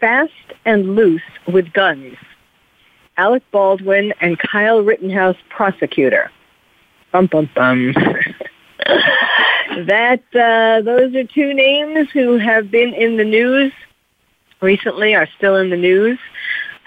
Fast 0.00 0.32
and 0.64 0.94
Loose 0.94 1.22
with 1.46 1.72
Guns. 1.72 2.16
Alec 3.16 3.42
Baldwin 3.50 4.12
and 4.20 4.38
Kyle 4.38 4.82
Rittenhouse, 4.82 5.36
prosecutor. 5.48 6.30
Bum, 7.12 7.26
bum, 7.26 7.48
bum. 7.54 7.92
that, 9.86 10.22
uh, 10.34 10.82
those 10.82 11.14
are 11.14 11.24
two 11.24 11.54
names 11.54 12.10
who 12.10 12.36
have 12.36 12.70
been 12.70 12.92
in 12.92 13.16
the 13.16 13.24
news 13.24 13.72
recently, 14.60 15.14
are 15.14 15.28
still 15.36 15.56
in 15.56 15.70
the 15.70 15.76
news. 15.76 16.18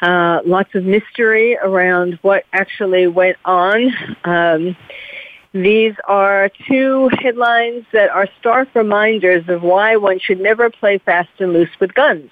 Uh, 0.01 0.41
lots 0.45 0.73
of 0.75 0.85
mystery 0.85 1.57
around 1.57 2.17
what 2.21 2.45
actually 2.53 3.07
went 3.07 3.37
on. 3.43 3.93
Um, 4.23 4.75
these 5.51 5.95
are 6.07 6.49
two 6.67 7.09
headlines 7.19 7.85
that 7.91 8.09
are 8.09 8.27
stark 8.39 8.69
reminders 8.75 9.49
of 9.49 9.63
why 9.63 9.95
one 9.95 10.19
should 10.19 10.39
never 10.39 10.69
play 10.69 10.99
fast 10.99 11.29
and 11.39 11.53
loose 11.53 11.71
with 11.79 11.93
guns. 11.93 12.29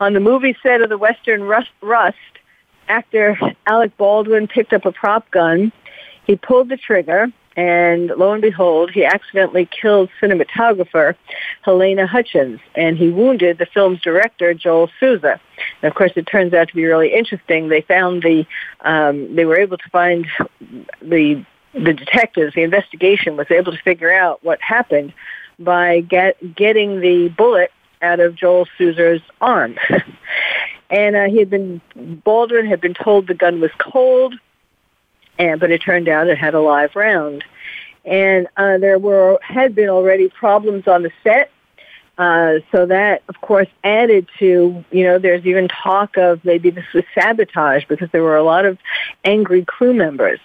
On 0.00 0.12
the 0.12 0.20
movie 0.20 0.56
set 0.62 0.80
of 0.80 0.88
the 0.88 0.98
Western 0.98 1.42
Rust, 1.42 1.70
Rust 1.80 2.16
actor 2.88 3.36
Alec 3.66 3.96
Baldwin 3.96 4.46
picked 4.46 4.72
up 4.72 4.84
a 4.86 4.92
prop 4.92 5.28
gun. 5.32 5.72
He 6.24 6.36
pulled 6.36 6.68
the 6.68 6.76
trigger, 6.76 7.26
and 7.56 8.10
lo 8.10 8.32
and 8.32 8.40
behold, 8.40 8.92
he 8.92 9.04
accidentally 9.04 9.66
killed 9.66 10.08
cinematographer 10.22 11.16
Helena 11.62 12.06
Hutchins, 12.06 12.60
and 12.76 12.96
he 12.96 13.10
wounded 13.10 13.58
the 13.58 13.66
film's 13.66 14.00
director 14.00 14.54
Joel 14.54 14.88
Souza. 15.00 15.40
And 15.82 15.90
of 15.90 15.96
course, 15.96 16.12
it 16.14 16.28
turns 16.28 16.54
out 16.54 16.68
to 16.68 16.76
be 16.76 16.84
really 16.84 17.12
interesting. 17.12 17.68
They 17.68 17.80
found 17.80 18.22
the, 18.22 18.46
um, 18.82 19.34
they 19.34 19.46
were 19.46 19.58
able 19.58 19.78
to 19.78 19.90
find 19.90 20.26
the 21.02 21.44
the 21.74 21.92
detectives, 21.92 22.54
the 22.54 22.62
investigation 22.62 23.36
was 23.36 23.50
able 23.50 23.72
to 23.72 23.78
figure 23.78 24.12
out 24.12 24.42
what 24.42 24.60
happened 24.62 25.12
by 25.58 26.00
get, 26.00 26.54
getting 26.56 27.00
the 27.00 27.28
bullet 27.36 27.70
out 28.02 28.20
of 28.20 28.34
Joel 28.34 28.66
Souza's 28.76 29.22
arm. 29.40 29.76
and 30.90 31.16
uh, 31.16 31.24
he 31.24 31.38
had 31.38 31.50
been, 31.50 31.80
Baldwin 31.96 32.66
had 32.66 32.80
been 32.80 32.94
told 32.94 33.26
the 33.26 33.34
gun 33.34 33.60
was 33.60 33.70
cold, 33.78 34.34
and, 35.38 35.60
but 35.60 35.70
it 35.70 35.82
turned 35.82 36.08
out 36.08 36.28
it 36.28 36.38
had 36.38 36.54
a 36.54 36.60
live 36.60 36.94
round. 36.96 37.44
And 38.04 38.48
uh, 38.56 38.78
there 38.78 38.98
were, 38.98 39.38
had 39.42 39.74
been 39.74 39.88
already 39.88 40.28
problems 40.28 40.88
on 40.88 41.02
the 41.02 41.12
set 41.22 41.50
uh, 42.18 42.58
so 42.72 42.84
that, 42.84 43.22
of 43.28 43.40
course, 43.40 43.68
added 43.84 44.28
to, 44.40 44.84
you 44.90 45.04
know, 45.04 45.20
there's 45.20 45.46
even 45.46 45.68
talk 45.68 46.16
of 46.16 46.44
maybe 46.44 46.68
this 46.68 46.84
was 46.92 47.04
sabotage 47.14 47.84
because 47.84 48.10
there 48.10 48.24
were 48.24 48.36
a 48.36 48.42
lot 48.42 48.64
of 48.64 48.76
angry 49.24 49.64
crew 49.64 49.94
members. 49.94 50.40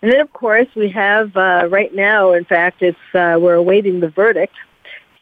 And 0.00 0.12
then, 0.12 0.20
of 0.20 0.32
course, 0.32 0.68
we 0.76 0.88
have 0.90 1.36
uh, 1.36 1.66
right 1.68 1.92
now, 1.92 2.32
in 2.32 2.44
fact, 2.44 2.80
it's 2.80 2.96
uh, 3.12 3.38
we're 3.40 3.54
awaiting 3.54 3.98
the 3.98 4.08
verdict 4.08 4.54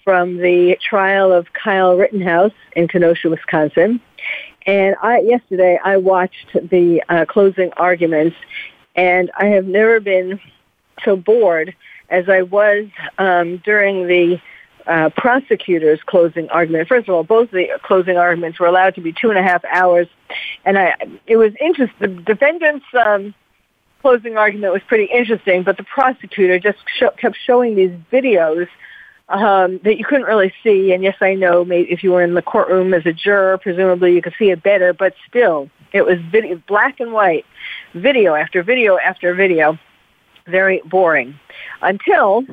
from 0.05 0.37
the 0.37 0.77
trial 0.87 1.33
of 1.33 1.53
Kyle 1.55 1.97
Rittenhouse 1.97 2.53
in 2.77 2.87
Kenosha, 2.87 3.31
Wisconsin. 3.31 4.01
And 4.67 4.97
I, 5.03 5.21
yesterday, 5.21 5.79
I 5.83 5.97
watched 5.97 6.53
the 6.55 7.03
uh, 7.09 7.25
closing 7.27 7.73
arguments, 7.77 8.37
and 8.95 9.31
I 9.37 9.47
have 9.47 9.67
never 9.67 10.01
been 10.01 10.39
so 11.05 11.17
bored 11.17 11.75
as 12.11 12.29
I 12.29 12.43
was 12.43 12.87
um, 13.19 13.59
during 13.65 14.07
the 14.07 14.41
uh, 14.87 15.11
prosecutor's 15.17 16.01
closing 16.05 16.49
argument. 16.51 16.89
First 16.89 17.09
of 17.09 17.15
all, 17.15 17.25
both 17.25 17.51
the 17.51 17.69
closing 17.83 18.19
arguments 18.19 18.61
were 18.61 18.67
allowed 18.67 18.95
to 18.97 19.01
be 19.01 19.13
two 19.13 19.31
and 19.31 19.39
a 19.39 19.43
half 19.43 19.65
hours, 19.65 20.07
and 20.65 20.79
I, 20.79 20.95
it 21.27 21.37
was 21.37 21.53
interesting. 21.61 22.17
The 22.17 22.23
defendant's 22.23 22.85
um, 22.95 23.35
closing 24.03 24.37
argument 24.37 24.75
was 24.75 24.83
pretty 24.87 25.07
interesting, 25.07 25.63
but 25.63 25.79
the 25.79 25.85
prosecutor 25.85 26.59
just 26.59 26.79
sh- 26.99 27.17
kept 27.19 27.39
showing 27.47 27.75
these 27.75 27.93
videos 28.13 28.69
um, 29.29 29.81
that 29.85 29.99
you 29.99 30.05
couldn't 30.05 30.27
really 30.27 30.53
see. 30.63 30.93
And 30.93 31.03
yes, 31.03 31.17
I 31.21 31.35
know 31.35 31.65
maybe 31.65 31.91
if 31.91 32.03
you 32.03 32.13
were 32.13 32.23
in 32.23 32.35
the 32.35 32.43
courtroom 32.43 32.93
as 32.95 33.07
a 33.07 33.13
juror, 33.13 33.59
presumably 33.59 34.15
you 34.15 34.23
could 34.23 34.35
see 34.39 34.51
it 34.51 34.63
better, 34.63 34.93
but 34.93 35.15
still, 35.29 35.71
it 35.93 36.05
was 36.05 36.19
video, 36.31 36.61
black 36.67 37.01
and 37.01 37.13
white, 37.13 37.47
video 37.95 38.35
after 38.35 38.63
video 38.63 38.99
after 38.99 39.35
video. 39.35 39.79
Very 40.47 40.83
boring. 40.85 41.39
Until 41.81 42.45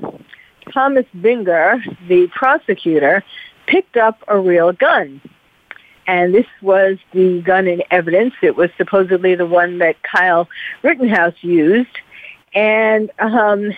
Thomas 0.71 1.05
Binger, 1.17 1.81
the 2.07 2.27
prosecutor, 2.33 3.23
picked 3.67 3.97
up 3.97 4.23
a 4.27 4.39
real 4.39 4.71
gun. 4.71 5.19
And 6.07 6.33
this 6.33 6.45
was 6.61 6.97
the 7.13 7.41
gun 7.41 7.67
in 7.67 7.83
evidence. 7.91 8.33
It 8.41 8.55
was 8.55 8.69
supposedly 8.77 9.35
the 9.35 9.45
one 9.45 9.79
that 9.79 10.01
Kyle 10.03 10.47
Rittenhouse 10.83 11.35
used. 11.41 11.97
And 12.53 13.11
um, 13.19 13.73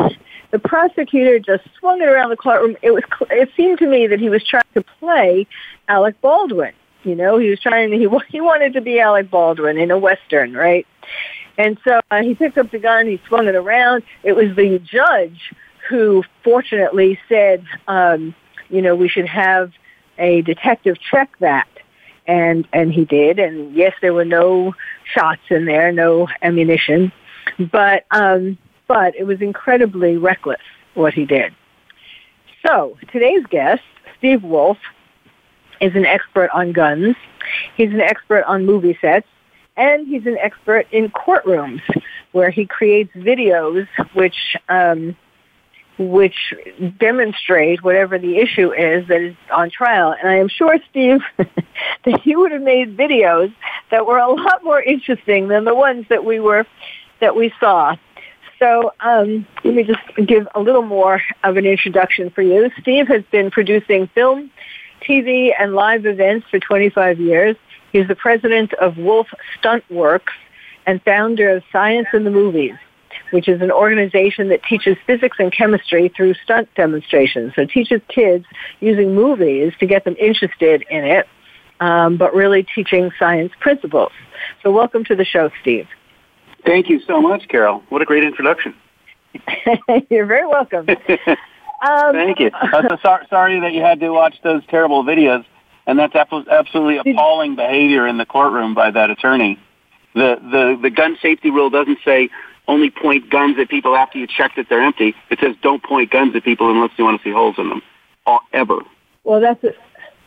the 0.53 0.59
prosecutor 0.59 1.39
just 1.39 1.63
swung 1.79 1.99
it 1.99 2.07
around 2.07 2.29
the 2.29 2.37
courtroom. 2.37 2.77
It 2.83 2.91
was. 2.91 3.03
It 3.31 3.49
seemed 3.57 3.79
to 3.79 3.87
me 3.87 4.05
that 4.05 4.19
he 4.19 4.29
was 4.29 4.43
trying 4.47 4.63
to 4.75 4.83
play 4.99 5.47
Alec 5.89 6.21
Baldwin. 6.21 6.73
You 7.03 7.15
know, 7.15 7.39
he 7.39 7.49
was 7.49 7.59
trying. 7.59 7.89
to, 7.89 7.97
He 7.97 8.07
he 8.29 8.39
wanted 8.39 8.73
to 8.73 8.81
be 8.81 8.99
Alec 8.99 9.31
Baldwin 9.31 9.77
in 9.79 9.89
a 9.89 9.97
western, 9.97 10.53
right? 10.53 10.85
And 11.57 11.79
so 11.83 12.01
uh, 12.11 12.21
he 12.21 12.35
picked 12.35 12.59
up 12.59 12.69
the 12.69 12.77
gun. 12.77 13.07
He 13.07 13.19
swung 13.27 13.47
it 13.47 13.55
around. 13.55 14.03
It 14.21 14.33
was 14.33 14.55
the 14.55 14.79
judge 14.79 15.53
who 15.89 16.23
fortunately 16.43 17.19
said, 17.27 17.65
um, 17.87 18.35
you 18.69 18.81
know, 18.81 18.95
we 18.95 19.09
should 19.09 19.27
have 19.27 19.71
a 20.19 20.41
detective 20.43 20.97
check 20.99 21.35
that. 21.39 21.67
And, 22.25 22.67
and 22.71 22.93
he 22.93 23.05
did. 23.05 23.37
And 23.37 23.75
yes, 23.75 23.93
there 24.01 24.13
were 24.13 24.23
no 24.23 24.73
shots 25.03 25.41
in 25.49 25.65
there, 25.65 25.91
no 25.91 26.27
ammunition, 26.41 27.11
but, 27.59 28.05
um, 28.11 28.57
but 28.87 29.15
it 29.15 29.25
was 29.25 29.41
incredibly 29.41 30.17
reckless 30.17 30.61
what 30.93 31.13
he 31.13 31.25
did. 31.25 31.53
So 32.65 32.97
today's 33.11 33.45
guest, 33.49 33.83
Steve 34.17 34.43
Wolf, 34.43 34.77
is 35.81 35.95
an 35.95 36.05
expert 36.05 36.49
on 36.53 36.71
guns. 36.71 37.15
He's 37.75 37.91
an 37.91 38.01
expert 38.01 38.43
on 38.45 38.65
movie 38.65 38.97
sets 39.01 39.27
and 39.75 40.07
he's 40.07 40.25
an 40.25 40.37
expert 40.37 40.87
in 40.91 41.09
courtrooms 41.09 41.81
where 42.31 42.49
he 42.49 42.65
creates 42.65 43.11
videos 43.15 43.87
which 44.13 44.55
um, 44.69 45.15
which 45.99 46.53
demonstrate 46.97 47.83
whatever 47.83 48.17
the 48.17 48.37
issue 48.37 48.73
is 48.73 49.07
that 49.07 49.21
is 49.21 49.35
on 49.51 49.69
trial. 49.69 50.15
And 50.19 50.27
I 50.27 50.37
am 50.37 50.47
sure, 50.47 50.77
Steve, 50.89 51.21
that 51.37 52.25
you 52.25 52.39
would 52.39 52.51
have 52.51 52.63
made 52.63 52.97
videos 52.97 53.53
that 53.91 54.05
were 54.05 54.17
a 54.17 54.31
lot 54.31 54.63
more 54.63 54.81
interesting 54.81 55.47
than 55.49 55.65
the 55.65 55.75
ones 55.75 56.05
that 56.09 56.25
we 56.25 56.39
were 56.39 56.65
that 57.21 57.35
we 57.35 57.53
saw. 57.59 57.95
So 58.63 58.93
um, 59.01 59.45
let 59.65 59.73
me 59.73 59.83
just 59.83 59.99
give 60.25 60.47
a 60.55 60.59
little 60.61 60.83
more 60.83 61.21
of 61.43 61.57
an 61.57 61.65
introduction 61.65 62.29
for 62.29 62.41
you. 62.41 62.71
Steve 62.79 63.09
has 63.09 63.21
been 63.29 63.51
producing 63.51 64.07
film, 64.15 64.49
TV, 65.05 65.51
and 65.59 65.73
live 65.73 66.05
events 66.05 66.47
for 66.49 66.59
25 66.59 67.19
years. 67.19 67.57
He's 67.91 68.07
the 68.07 68.15
president 68.15 68.73
of 68.75 68.95
Wolf 68.95 69.27
Stunt 69.59 69.83
Works 69.91 70.31
and 70.85 71.03
founder 71.03 71.57
of 71.57 71.63
Science 71.73 72.07
in 72.13 72.23
the 72.23 72.31
Movies 72.31 72.75
which 73.29 73.47
is 73.47 73.61
an 73.61 73.71
organization 73.71 74.49
that 74.49 74.61
teaches 74.63 74.95
physics 75.07 75.37
and 75.39 75.51
chemistry 75.51 76.11
through 76.15 76.33
stunt 76.43 76.69
demonstrations. 76.75 77.51
So 77.55 77.65
teaches 77.65 77.99
kids 78.07 78.45
using 78.79 79.15
movies 79.15 79.73
to 79.79 79.87
get 79.87 80.03
them 80.03 80.15
interested 80.19 80.83
in 80.89 81.03
it, 81.03 81.27
um, 81.79 82.17
but 82.17 82.33
really 82.35 82.63
teaching 82.63 83.11
science 83.17 83.51
principles. 83.59 84.11
So 84.61 84.71
welcome 84.71 85.03
to 85.05 85.15
the 85.15 85.25
show, 85.25 85.49
Steve. 85.61 85.87
Thank 86.65 86.89
you 86.89 87.01
so 87.05 87.21
much, 87.21 87.47
Carol. 87.47 87.83
What 87.89 88.01
a 88.01 88.05
great 88.05 88.23
introduction. 88.23 88.73
You're 90.09 90.25
very 90.25 90.47
welcome. 90.47 90.87
Um, 91.83 92.13
Thank 92.13 92.39
you. 92.39 92.49
Uh, 92.73 92.87
so 92.87 92.97
sorry, 93.03 93.27
sorry 93.29 93.59
that 93.59 93.73
you 93.73 93.81
had 93.81 93.99
to 93.99 94.09
watch 94.09 94.35
those 94.41 94.65
terrible 94.67 95.03
videos, 95.03 95.43
and 95.85 95.99
that's 95.99 96.15
absolutely 96.15 96.97
appalling 96.97 97.55
behavior 97.55 98.07
in 98.07 98.17
the 98.17 98.25
courtroom 98.25 98.73
by 98.73 98.89
that 98.89 99.09
attorney. 99.09 99.59
The 100.13 100.37
the 100.41 100.79
the 100.81 100.89
gun 100.89 101.17
safety 101.21 101.51
rule 101.51 101.69
doesn't 101.69 101.99
say 102.05 102.29
only 102.69 102.89
point 102.89 103.29
guns 103.29 103.57
at 103.59 103.67
people 103.67 103.95
after 103.95 104.17
you 104.17 104.27
check 104.27 104.53
that 104.55 104.67
they're 104.69 104.81
empty. 104.81 105.13
It 105.29 105.39
says 105.39 105.55
don't 105.61 105.83
point 105.83 106.09
guns 106.09 106.35
at 106.35 106.43
people 106.45 106.71
unless 106.71 106.91
you 106.97 107.03
want 107.03 107.21
to 107.21 107.23
see 107.23 107.33
holes 107.33 107.55
in 107.57 107.67
them, 107.67 107.81
ever. 108.53 108.79
Well, 109.25 109.41
that's 109.41 109.63
a, 109.65 109.73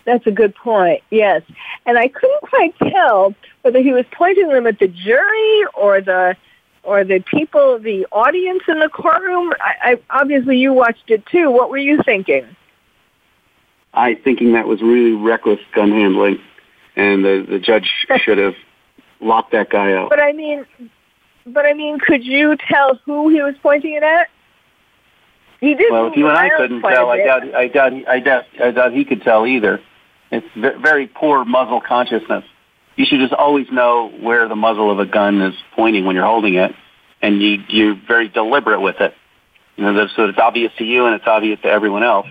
that's 0.07 0.27
a 0.27 0.31
good 0.31 0.55
point. 0.55 1.03
Yes, 1.11 1.43
and 1.85 1.99
I 1.99 2.09
couldn't 2.09 2.43
quite 2.43 2.75
tell 2.79 3.35
whether 3.63 3.81
he 3.81 3.93
was 3.93 4.07
pointing 4.13 4.49
them 4.49 4.67
at 4.67 4.79
the 4.79 4.89
jury 4.89 5.65
or 5.75 6.01
the 6.01 6.37
or 6.83 7.03
the 7.05 7.23
people, 7.27 7.79
the 7.81 8.07
audience 8.13 8.63
in 8.69 8.79
the 8.79 8.89
courtroom. 8.89 9.53
I, 9.61 9.93
I 10.11 10.21
obviously 10.21 10.59
you 10.59 10.73
watched 10.73 11.11
it 11.11 11.27
too. 11.27 11.51
What 11.51 11.69
were 11.69 11.79
you 11.79 12.01
thinking? 12.05 12.47
I 13.93 14.15
thinking 14.15 14.53
that 14.53 14.69
was 14.69 14.81
really 14.81 15.13
reckless 15.13 15.61
gun 15.75 15.91
handling. 15.91 16.39
and 16.95 17.25
the 17.25 17.45
the 17.49 17.59
judge 17.59 17.91
should 18.19 18.39
have 18.39 18.55
locked 19.21 19.53
that 19.53 19.69
guy 19.71 19.93
out. 19.93 20.11
But 20.11 20.21
I 20.21 20.33
mean, 20.33 20.65
but 21.47 21.67
I 21.67 21.73
mean, 21.75 21.99
could 21.99 22.25
you 22.25 22.57
tell 22.57 22.97
who 23.05 23.29
he 23.29 23.43
was 23.43 23.55
pointing 23.63 23.95
it 23.95 24.03
at? 24.03 24.29
He 25.61 25.75
did. 25.75 25.91
Well, 25.91 26.09
if 26.09 26.17
you 26.17 26.29
and 26.29 26.37
I 26.37 26.51
couldn't 26.57 26.83
tell, 26.83 27.11
I 27.11 27.19
doubt, 27.19 27.55
I 27.55 27.69
doubt, 27.69 27.93
I 28.09 28.21
doubt, 28.21 28.45
I 28.63 28.71
doubt 28.71 28.93
he 28.93 29.05
could 29.05 29.23
tell 29.23 29.47
either. 29.47 29.81
It's 30.31 30.47
very 30.55 31.07
poor 31.07 31.45
muzzle 31.45 31.81
consciousness. 31.81 32.45
You 32.97 33.05
should 33.07 33.21
just 33.21 33.33
always 33.33 33.71
know 33.71 34.09
where 34.09 34.49
the 34.49 34.57
muzzle 34.57 34.91
of 34.91 34.99
a 34.99 35.07
gun 35.07 35.41
is 35.43 35.55
pointing 35.75 36.05
when 36.05 36.17
you're 36.17 36.25
holding 36.25 36.55
it, 36.55 36.75
and 37.23 37.43
you 37.43 37.63
you're 37.69 37.95
very 37.95 38.29
deliberate 38.29 38.81
with 38.81 39.01
it. 39.01 39.15
You 39.77 39.85
know, 39.85 40.07
so 40.17 40.25
it's 40.25 40.39
obvious 40.39 40.73
to 40.79 40.85
you 40.85 41.05
and 41.05 41.15
it's 41.15 41.27
obvious 41.27 41.61
to 41.61 41.69
everyone 41.69 42.03
else 42.03 42.29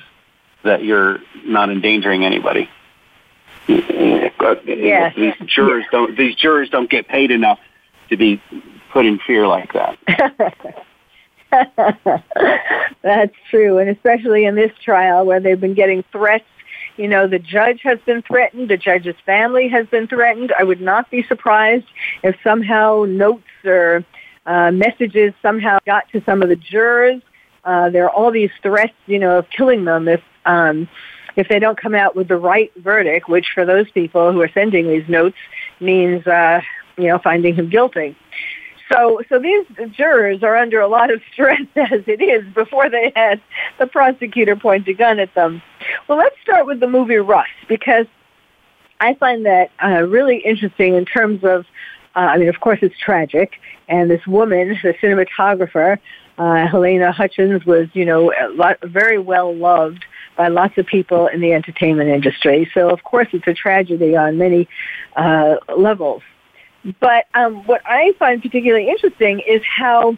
that 0.64 0.84
you're 0.84 1.20
not 1.46 1.70
endangering 1.70 2.26
anybody. 2.26 2.68
Yes. 4.66 5.16
These 5.16 5.34
jurors 5.48 5.86
don't. 5.92 6.18
These 6.18 6.36
jurors 6.36 6.70
don't 6.70 6.90
get 6.90 7.08
paid 7.08 7.32
enough 7.32 7.60
to 8.10 8.18
be 8.18 8.42
put 8.92 9.06
in 9.06 9.20
fear 9.20 9.48
like 9.48 9.74
that. 9.74 9.98
That's 13.02 13.36
true, 13.50 13.78
and 13.78 13.90
especially 13.90 14.46
in 14.46 14.56
this 14.56 14.72
trial 14.84 15.26
where 15.26 15.40
they've 15.40 15.60
been 15.60 15.74
getting 15.74 16.04
threats. 16.12 16.46
You 16.98 17.08
know, 17.08 17.28
the 17.28 17.40
judge 17.40 17.82
has 17.84 18.00
been 18.06 18.22
threatened. 18.22 18.70
The 18.70 18.78
judge's 18.78 19.16
family 19.26 19.68
has 19.68 19.86
been 19.88 20.08
threatened. 20.08 20.54
I 20.58 20.64
would 20.64 20.82
not 20.82 21.10
be 21.12 21.24
surprised 21.24 21.86
if 22.24 22.36
somehow 22.44 23.06
notes 23.08 23.44
or 23.66 24.06
uh, 24.46 24.72
messages 24.72 25.34
somehow 25.42 25.80
got 25.86 26.10
to 26.12 26.24
some 26.26 26.42
of 26.42 26.50
the 26.50 26.56
jurors. 26.56 27.22
Uh, 27.64 27.90
there 27.90 28.06
are 28.06 28.12
all 28.12 28.32
these 28.32 28.52
threats, 28.62 28.94
you 29.08 29.20
know, 29.20 29.40
of 29.40 29.50
killing 29.50 29.86
them 29.86 30.08
if 30.08 30.22
um, 30.46 30.88
if 31.36 31.50
they 31.50 31.60
don't 31.60 31.78
come 31.78 31.96
out 31.96 32.16
with 32.16 32.28
the 32.28 32.38
right 32.38 32.72
verdict, 32.78 33.28
which 33.28 33.48
for 33.54 33.66
those 33.66 33.90
people 33.92 34.32
who 34.32 34.42
are 34.42 34.50
sending 34.54 34.88
these 34.88 35.08
notes 35.10 35.36
means, 35.82 36.26
uh, 36.28 36.62
you 36.98 37.08
know, 37.08 37.20
finding 37.20 37.56
him 37.56 37.70
guilty. 37.70 38.16
So, 38.92 39.22
so 39.30 39.40
these 39.40 39.66
jurors 39.92 40.44
are 40.44 40.56
under 40.56 40.80
a 40.80 40.88
lot 40.88 41.12
of 41.12 41.22
stress 41.34 41.62
as 41.76 42.04
it 42.08 42.22
is 42.22 42.46
before 42.54 42.90
they 42.90 43.12
had 43.16 43.42
the 43.80 43.88
prosecutor 43.88 44.56
point 44.56 44.88
a 44.88 44.94
gun 44.94 45.20
at 45.20 45.34
them. 45.34 45.62
Well, 46.08 46.18
let's 46.18 46.36
start 46.42 46.66
with 46.66 46.80
the 46.80 46.88
movie 46.88 47.16
Rust 47.16 47.50
because 47.68 48.06
I 49.00 49.16
find 49.16 49.46
that 49.46 49.72
uh, 49.84 50.04
really 50.04 50.38
interesting 50.38 50.96
in 50.96 51.06
terms 51.06 51.44
of, 51.44 51.66
uh, 52.16 52.20
I 52.20 52.38
mean, 52.38 52.50
of 52.50 52.60
course 52.60 52.80
it's 52.82 52.98
tragic, 52.98 53.60
and 53.88 54.10
this 54.10 54.26
woman, 54.26 54.80
the 54.82 54.94
cinematographer, 54.94 56.00
uh, 56.38 56.68
Halyna 56.68 57.14
Hutchins, 57.14 57.66
was, 57.66 57.88
you 57.94 58.06
know, 58.06 58.32
lot, 58.54 58.78
very 58.84 59.18
well 59.18 59.54
loved 59.54 60.06
by 60.38 60.48
lots 60.48 60.78
of 60.78 60.86
people 60.86 61.28
in 61.28 61.42
the 61.42 61.54
entertainment 61.54 62.10
industry. 62.10 62.70
So, 62.74 62.90
of 62.90 63.04
course, 63.04 63.28
it's 63.32 63.48
a 63.48 63.54
tragedy 63.54 64.16
on 64.16 64.38
many 64.38 64.68
uh, 65.16 65.56
levels. 65.76 66.24
But 67.00 67.26
um, 67.34 67.66
what 67.66 67.82
I 67.86 68.14
find 68.20 68.42
particularly 68.42 68.90
interesting 68.90 69.40
is 69.40 69.62
how, 69.64 70.18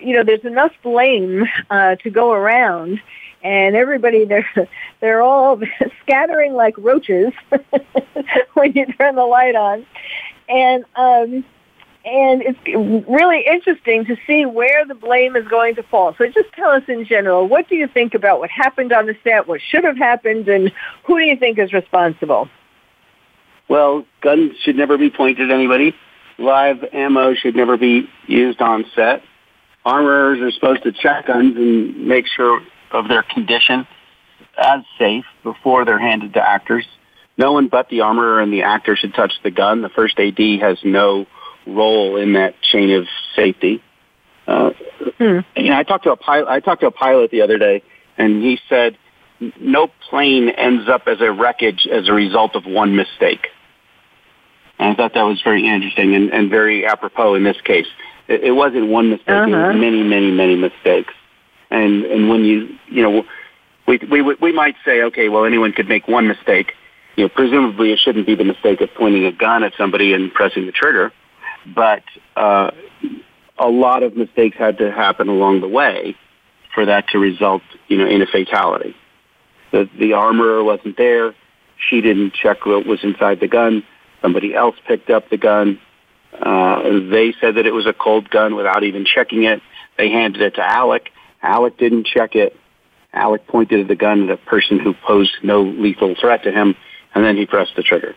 you 0.00 0.14
know, 0.14 0.24
there's 0.24 0.44
enough 0.44 0.72
blame 0.82 1.44
uh, 1.70 1.96
to 1.96 2.10
go 2.10 2.32
around, 2.32 3.00
and 3.42 3.76
everybody 3.76 4.24
they're 4.24 4.48
they're 5.00 5.22
all 5.22 5.60
scattering 6.02 6.54
like 6.54 6.76
roaches 6.78 7.32
when 8.54 8.72
you 8.72 8.86
turn 8.94 9.14
the 9.14 9.24
light 9.24 9.54
on, 9.54 9.86
and 10.48 10.84
um, 10.96 11.44
and 12.04 12.42
it's 12.42 13.06
really 13.08 13.44
interesting 13.46 14.04
to 14.06 14.16
see 14.26 14.44
where 14.46 14.84
the 14.86 14.94
blame 14.94 15.36
is 15.36 15.46
going 15.46 15.74
to 15.76 15.82
fall. 15.84 16.14
So 16.16 16.26
just 16.26 16.52
tell 16.54 16.70
us 16.70 16.82
in 16.88 17.04
general, 17.04 17.46
what 17.46 17.68
do 17.68 17.76
you 17.76 17.86
think 17.86 18.14
about 18.14 18.40
what 18.40 18.50
happened 18.50 18.92
on 18.92 19.06
the 19.06 19.16
set, 19.22 19.46
what 19.46 19.60
should 19.60 19.84
have 19.84 19.98
happened, 19.98 20.48
and 20.48 20.72
who 21.04 21.18
do 21.18 21.24
you 21.24 21.36
think 21.36 21.58
is 21.58 21.72
responsible? 21.72 22.48
Well, 23.68 24.06
guns 24.22 24.56
should 24.62 24.76
never 24.76 24.96
be 24.96 25.10
pointed 25.10 25.50
at 25.50 25.54
anybody. 25.54 25.94
Live 26.38 26.84
ammo 26.92 27.34
should 27.34 27.56
never 27.56 27.76
be 27.76 28.08
used 28.26 28.60
on 28.60 28.84
set. 28.94 29.22
Armorers 29.84 30.40
are 30.40 30.50
supposed 30.52 30.84
to 30.84 30.92
check 30.92 31.26
guns 31.26 31.56
and 31.56 32.06
make 32.06 32.26
sure 32.26 32.60
of 32.92 33.08
their 33.08 33.22
condition 33.22 33.86
as 34.56 34.82
safe 34.98 35.24
before 35.42 35.84
they're 35.84 35.98
handed 35.98 36.34
to 36.34 36.40
actors. 36.40 36.86
No 37.36 37.52
one 37.52 37.68
but 37.68 37.88
the 37.88 38.00
armorer 38.00 38.40
and 38.40 38.52
the 38.52 38.62
actor 38.62 38.96
should 38.96 39.14
touch 39.14 39.32
the 39.42 39.50
gun. 39.50 39.82
The 39.82 39.88
first 39.88 40.18
AD 40.18 40.38
has 40.60 40.78
no 40.84 41.26
role 41.66 42.16
in 42.16 42.32
that 42.34 42.60
chain 42.62 42.90
of 42.92 43.06
safety. 43.36 43.82
Uh, 44.46 44.70
hmm. 45.18 45.38
You 45.56 45.70
know, 45.70 45.76
I 45.76 45.82
talked 45.82 46.04
to 46.04 46.12
a 46.12 46.16
pilot. 46.16 46.48
I 46.48 46.60
talked 46.60 46.80
to 46.80 46.86
a 46.86 46.92
pilot 46.92 47.30
the 47.30 47.42
other 47.42 47.58
day, 47.58 47.82
and 48.16 48.42
he 48.42 48.58
said 48.68 48.96
no 49.60 49.88
plane 50.08 50.48
ends 50.48 50.88
up 50.88 51.02
as 51.06 51.20
a 51.20 51.30
wreckage 51.30 51.86
as 51.86 52.08
a 52.08 52.12
result 52.12 52.56
of 52.56 52.64
one 52.64 52.96
mistake. 52.96 53.48
And 54.78 54.92
I 54.92 54.94
thought 54.94 55.14
that 55.14 55.22
was 55.22 55.40
very 55.42 55.66
interesting 55.66 56.14
and, 56.14 56.30
and 56.30 56.50
very 56.50 56.86
apropos 56.86 57.34
in 57.34 57.44
this 57.44 57.60
case. 57.62 57.86
It, 58.28 58.44
it 58.44 58.52
wasn't 58.52 58.88
one 58.88 59.10
mistake; 59.10 59.28
uh-huh. 59.28 59.46
it 59.46 59.50
was 59.50 59.54
uh-huh. 59.54 59.72
many, 59.72 60.02
many, 60.02 60.30
many 60.30 60.56
mistakes. 60.56 61.14
And 61.70 62.04
and 62.04 62.28
when 62.28 62.44
you 62.44 62.78
you 62.88 63.02
know 63.02 63.24
we 63.86 63.98
we 64.10 64.22
we 64.22 64.52
might 64.52 64.76
say, 64.84 65.02
okay, 65.04 65.28
well, 65.28 65.44
anyone 65.44 65.72
could 65.72 65.88
make 65.88 66.08
one 66.08 66.28
mistake. 66.28 66.72
You 67.16 67.24
know, 67.24 67.28
presumably 67.28 67.92
it 67.92 67.98
shouldn't 67.98 68.26
be 68.26 68.36
the 68.36 68.44
mistake 68.44 68.80
of 68.80 68.90
pointing 68.94 69.24
a 69.24 69.32
gun 69.32 69.64
at 69.64 69.72
somebody 69.76 70.12
and 70.12 70.32
pressing 70.32 70.66
the 70.66 70.72
trigger 70.72 71.12
but 71.74 72.02
uh, 72.36 72.70
a 73.58 73.68
lot 73.68 74.02
of 74.02 74.16
mistakes 74.16 74.56
had 74.56 74.78
to 74.78 74.90
happen 74.90 75.28
along 75.28 75.60
the 75.60 75.68
way 75.68 76.16
for 76.74 76.86
that 76.86 77.08
to 77.08 77.18
result, 77.18 77.62
you 77.88 77.98
know, 77.98 78.06
in 78.06 78.22
a 78.22 78.26
fatality. 78.26 78.94
The, 79.72 79.88
the 79.98 80.14
armorer 80.14 80.62
wasn't 80.62 80.96
there. 80.96 81.34
She 81.90 82.00
didn't 82.00 82.32
check 82.32 82.66
what 82.66 82.86
was 82.86 83.00
inside 83.02 83.40
the 83.40 83.48
gun. 83.48 83.82
Somebody 84.22 84.54
else 84.54 84.76
picked 84.86 85.10
up 85.10 85.28
the 85.30 85.36
gun. 85.36 85.80
Uh, 86.32 86.82
they 87.10 87.34
said 87.40 87.56
that 87.56 87.66
it 87.66 87.72
was 87.72 87.86
a 87.86 87.92
cold 87.92 88.30
gun 88.30 88.54
without 88.54 88.84
even 88.84 89.04
checking 89.04 89.44
it. 89.44 89.60
They 89.96 90.10
handed 90.10 90.42
it 90.42 90.54
to 90.56 90.62
Alec. 90.62 91.10
Alec 91.42 91.78
didn't 91.78 92.06
check 92.06 92.34
it. 92.34 92.56
Alec 93.12 93.46
pointed 93.46 93.88
the 93.88 93.96
gun 93.96 94.24
at 94.24 94.30
a 94.30 94.36
person 94.36 94.78
who 94.78 94.92
posed 94.92 95.32
no 95.42 95.62
lethal 95.62 96.14
threat 96.20 96.42
to 96.44 96.52
him, 96.52 96.74
and 97.14 97.24
then 97.24 97.36
he 97.36 97.46
pressed 97.46 97.74
the 97.74 97.82
trigger. 97.82 98.14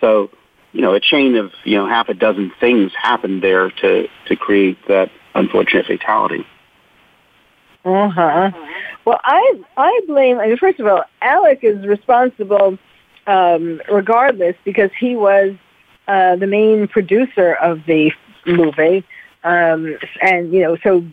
So 0.00 0.30
you 0.72 0.82
know, 0.82 0.94
a 0.94 1.00
chain 1.00 1.36
of, 1.36 1.52
you 1.64 1.76
know, 1.76 1.88
half 1.88 2.08
a 2.08 2.14
dozen 2.14 2.52
things 2.60 2.92
happened 2.96 3.42
there 3.42 3.70
to, 3.70 4.06
to 4.26 4.36
create 4.36 4.78
that 4.88 5.10
unfortunate 5.34 5.86
fatality. 5.86 6.46
Uh-huh. 7.84 8.50
Well, 9.04 9.20
I, 9.24 9.60
I 9.76 10.00
blame, 10.06 10.38
I 10.38 10.48
mean, 10.48 10.58
first 10.58 10.78
of 10.78 10.86
all, 10.86 11.04
Alec 11.22 11.60
is 11.62 11.86
responsible 11.86 12.78
um, 13.28 13.80
regardless 13.92 14.56
because 14.64 14.90
he 14.98 15.14
was 15.14 15.54
uh, 16.08 16.34
the 16.36 16.46
main 16.46 16.88
producer 16.88 17.54
of 17.54 17.84
the 17.86 18.10
movie. 18.46 19.04
Um, 19.44 19.96
and, 20.22 20.52
you 20.52 20.62
know, 20.62 20.76
so, 20.82 21.04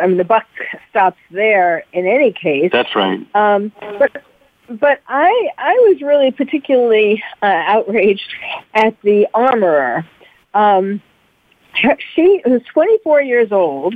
I 0.00 0.06
mean, 0.06 0.16
the 0.16 0.24
buck 0.24 0.46
stops 0.90 1.20
there 1.30 1.84
in 1.92 2.06
any 2.06 2.32
case. 2.32 2.70
That's 2.72 2.96
right. 2.96 3.24
Um, 3.34 3.70
but 3.98 4.24
but 4.68 5.00
I 5.08 5.48
I 5.56 5.72
was 5.88 6.02
really 6.02 6.30
particularly 6.30 7.22
uh, 7.42 7.46
outraged 7.46 8.34
at 8.74 9.00
the 9.02 9.26
armorer. 9.32 10.06
Um, 10.54 11.00
she 12.14 12.42
was 12.44 12.60
24 12.72 13.22
years 13.22 13.52
old, 13.52 13.94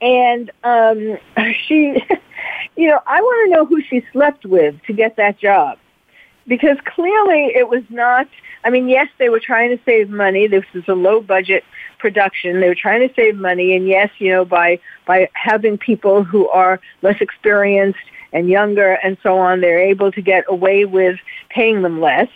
and 0.00 0.50
um, 0.64 1.18
she, 1.66 2.02
you 2.76 2.88
know, 2.88 3.00
I 3.06 3.20
want 3.20 3.50
to 3.50 3.56
know 3.56 3.66
who 3.66 3.82
she 3.82 4.04
slept 4.12 4.44
with 4.44 4.74
to 4.86 4.92
get 4.92 5.16
that 5.16 5.38
job, 5.38 5.78
because 6.48 6.76
clearly 6.84 7.52
it 7.54 7.68
was 7.68 7.82
not. 7.90 8.28
I 8.64 8.70
mean, 8.70 8.88
yes, 8.88 9.08
they 9.18 9.28
were 9.28 9.40
trying 9.40 9.76
to 9.76 9.82
save 9.84 10.10
money. 10.10 10.46
This 10.46 10.64
was 10.74 10.84
a 10.88 10.94
low 10.94 11.20
budget 11.20 11.64
production. 11.98 12.60
They 12.60 12.68
were 12.68 12.74
trying 12.74 13.06
to 13.06 13.14
save 13.14 13.36
money, 13.36 13.74
and 13.76 13.86
yes, 13.86 14.10
you 14.18 14.30
know, 14.30 14.44
by 14.44 14.80
by 15.06 15.28
having 15.34 15.78
people 15.78 16.24
who 16.24 16.48
are 16.50 16.80
less 17.02 17.20
experienced 17.20 17.98
and 18.32 18.48
younger 18.48 18.94
and 19.02 19.16
so 19.22 19.38
on, 19.38 19.60
they're 19.60 19.80
able 19.80 20.12
to 20.12 20.20
get 20.20 20.44
away 20.48 20.84
with 20.84 21.18
paying 21.48 21.82
them 21.82 22.00
less. 22.00 22.28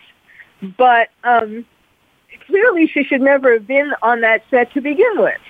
But 0.77 1.09
um, 1.25 1.65
clearly, 2.47 2.87
she 2.87 3.05
should 3.05 3.21
never 3.21 3.55
have 3.55 3.67
been 3.67 3.93
on 4.03 4.21
that 4.21 4.43
set 4.51 4.73
to 4.75 4.81
begin 4.81 5.21
with. 5.21 5.41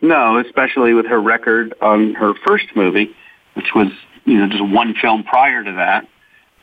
No, 0.00 0.38
especially 0.38 0.92
with 0.92 1.06
her 1.06 1.20
record 1.20 1.74
on 1.80 2.14
her 2.14 2.34
first 2.46 2.66
movie, 2.74 3.14
which 3.54 3.74
was 3.74 3.88
you 4.24 4.38
know 4.38 4.48
just 4.48 4.64
one 4.64 4.94
film 4.94 5.24
prior 5.24 5.64
to 5.64 5.72
that, 5.72 6.06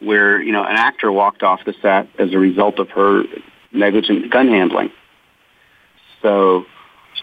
where 0.04 0.42
you 0.42 0.52
know 0.52 0.64
an 0.64 0.76
actor 0.76 1.12
walked 1.12 1.44
off 1.44 1.62
the 1.66 1.74
set 1.82 2.08
as 2.20 2.34
a 2.34 2.38
result 2.38 2.80
of 2.80 2.90
her 2.90 3.24
negligent 3.72 4.32
gun 4.32 4.48
handling. 4.48 4.92
So 6.22 6.66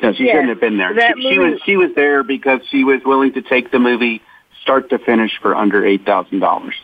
no, 0.02 0.12
she 0.12 0.26
shouldn't 0.26 0.48
have 0.48 0.60
been 0.60 0.78
there. 0.78 0.94
She, 1.14 1.22
she 1.22 1.38
was 1.38 1.60
she 1.64 1.76
was 1.76 1.90
there 1.94 2.22
because 2.22 2.60
she 2.70 2.84
was 2.84 3.00
willing 3.04 3.32
to 3.34 3.42
take 3.42 3.70
the 3.70 3.78
movie 3.78 4.22
start 4.62 4.90
to 4.90 4.98
finish 4.98 5.32
for 5.40 5.54
under 5.54 5.84
eight 5.84 6.04
thousand 6.04 6.40
dollars. 6.40 6.74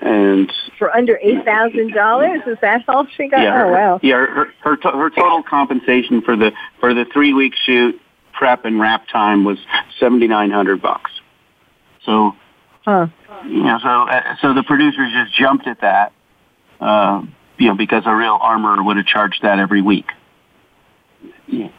And 0.00 0.52
for 0.78 0.94
under 0.94 1.18
eight 1.20 1.44
thousand 1.44 1.92
dollars, 1.94 2.42
is 2.46 2.58
that 2.62 2.84
all 2.88 3.06
she 3.16 3.28
got? 3.28 3.42
Yeah, 3.42 3.64
oh 3.64 3.72
wow! 3.72 4.00
Yeah, 4.02 4.24
her 4.24 4.46
her, 4.60 4.76
to, 4.76 4.90
her 4.90 5.10
total 5.10 5.42
compensation 5.42 6.22
for 6.22 6.36
the 6.36 6.52
for 6.78 6.94
the 6.94 7.04
three 7.12 7.34
week 7.34 7.54
shoot, 7.56 8.00
prep 8.32 8.64
and 8.64 8.78
wrap 8.78 9.08
time 9.08 9.44
was 9.44 9.58
seventy 9.98 10.28
nine 10.28 10.50
hundred 10.50 10.80
bucks. 10.80 11.10
So, 12.06 12.36
huh. 12.90 13.42
you 13.46 13.62
know, 13.62 13.78
so 13.82 13.88
uh, 13.88 14.36
so 14.42 14.54
the 14.54 14.62
producers 14.62 15.12
just 15.12 15.36
jumped 15.38 15.66
at 15.66 15.80
that. 15.80 16.12
Uh, 16.80 17.22
you 17.58 17.68
know, 17.68 17.74
because 17.74 18.04
a 18.06 18.14
real 18.14 18.38
armorer 18.40 18.82
would 18.82 18.96
have 18.96 19.04
charged 19.06 19.42
that 19.42 19.58
every 19.58 19.82
week. 19.82 20.06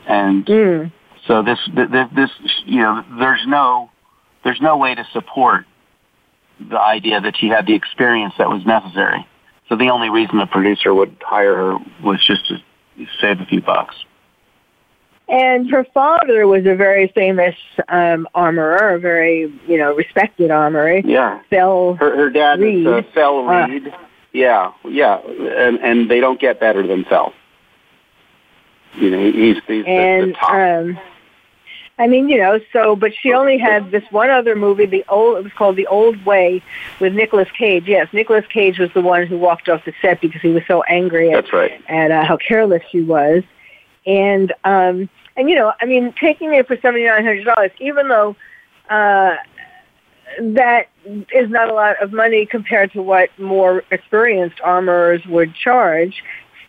And 0.07 0.45
Mm. 0.45 0.91
so 1.25 1.41
this, 1.41 1.57
this, 1.73 2.07
this, 2.15 2.29
you 2.65 2.81
know, 2.81 3.03
there's 3.17 3.45
no, 3.47 3.89
there's 4.43 4.61
no 4.61 4.77
way 4.77 4.93
to 4.93 5.03
support 5.11 5.65
the 6.59 6.79
idea 6.79 7.19
that 7.19 7.35
she 7.37 7.47
had 7.47 7.65
the 7.65 7.73
experience 7.73 8.35
that 8.37 8.49
was 8.49 8.63
necessary. 8.63 9.25
So 9.69 9.75
the 9.75 9.89
only 9.89 10.09
reason 10.09 10.37
the 10.37 10.45
producer 10.45 10.93
would 10.93 11.15
hire 11.21 11.55
her 11.55 11.77
was 12.03 12.23
just 12.23 12.47
to 12.49 12.57
save 13.19 13.39
a 13.41 13.45
few 13.45 13.61
bucks. 13.61 13.95
And 15.31 15.71
her 15.71 15.85
father 15.93 16.45
was 16.45 16.65
a 16.65 16.75
very 16.75 17.07
famous 17.07 17.55
um, 17.87 18.27
armorer, 18.35 18.95
a 18.95 18.99
very 18.99 19.51
you 19.65 19.77
know 19.77 19.95
respected 19.95 20.51
armorer. 20.51 20.97
Yeah. 20.99 21.41
Thell. 21.49 21.93
Her, 21.95 22.15
her 22.17 22.29
dad 22.29 22.59
Reed. 22.59 22.85
is 22.85 22.93
uh, 22.93 23.01
Thell 23.13 23.47
Uh. 23.49 23.67
Reed. 23.67 23.93
yeah, 24.33 24.73
yeah, 24.83 25.19
and 25.19 25.79
and 25.79 26.11
they 26.11 26.19
don't 26.19 26.39
get 26.39 26.59
better 26.59 26.85
than 26.85 27.05
Thell. 27.05 27.33
You 28.95 29.09
know, 29.09 29.19
he's, 29.23 29.35
he's 29.55 29.55
the, 29.67 29.81
the 29.83 29.87
and 29.87 30.35
top. 30.35 30.51
um 30.53 30.99
I 31.97 32.07
mean, 32.07 32.27
you 32.29 32.37
know, 32.39 32.59
so 32.73 32.95
but 32.97 33.13
she 33.15 33.31
only 33.31 33.57
had 33.57 33.89
this 33.91 34.03
one 34.11 34.29
other 34.29 34.55
movie, 34.55 34.85
the 34.85 35.05
old 35.07 35.37
it 35.37 35.43
was 35.43 35.53
called 35.53 35.77
The 35.77 35.87
Old 35.87 36.25
Way 36.25 36.61
with 36.99 37.13
Nicolas 37.13 37.47
Cage. 37.57 37.85
Yes, 37.87 38.07
Nicolas 38.11 38.45
Cage 38.47 38.79
was 38.79 38.89
the 38.93 39.01
one 39.01 39.27
who 39.27 39.37
walked 39.37 39.69
off 39.69 39.85
the 39.85 39.93
set 40.01 40.19
because 40.19 40.41
he 40.41 40.49
was 40.49 40.63
so 40.67 40.81
angry 40.83 41.29
at, 41.31 41.35
That's 41.43 41.53
right. 41.53 41.81
at 41.87 42.11
uh, 42.11 42.25
how 42.25 42.35
careless 42.37 42.81
she 42.91 43.01
was. 43.01 43.43
And 44.05 44.51
um 44.65 45.09
and 45.41 45.49
you 45.49 45.55
know, 45.55 45.73
I 45.81 45.85
mean, 45.85 46.13
taking 46.19 46.53
it 46.53 46.67
for 46.67 46.77
seventy 46.77 47.05
nine 47.05 47.25
hundred 47.25 47.45
dollars, 47.45 47.71
even 47.79 48.07
though 48.07 48.35
uh 48.89 49.35
that 50.39 50.87
is 51.33 51.49
not 51.49 51.69
a 51.69 51.73
lot 51.73 52.01
of 52.01 52.13
money 52.13 52.45
compared 52.45 52.91
to 52.93 53.01
what 53.01 53.29
more 53.39 53.83
experienced 53.91 54.61
armorers 54.61 55.25
would 55.25 55.53
charge. 55.55 56.23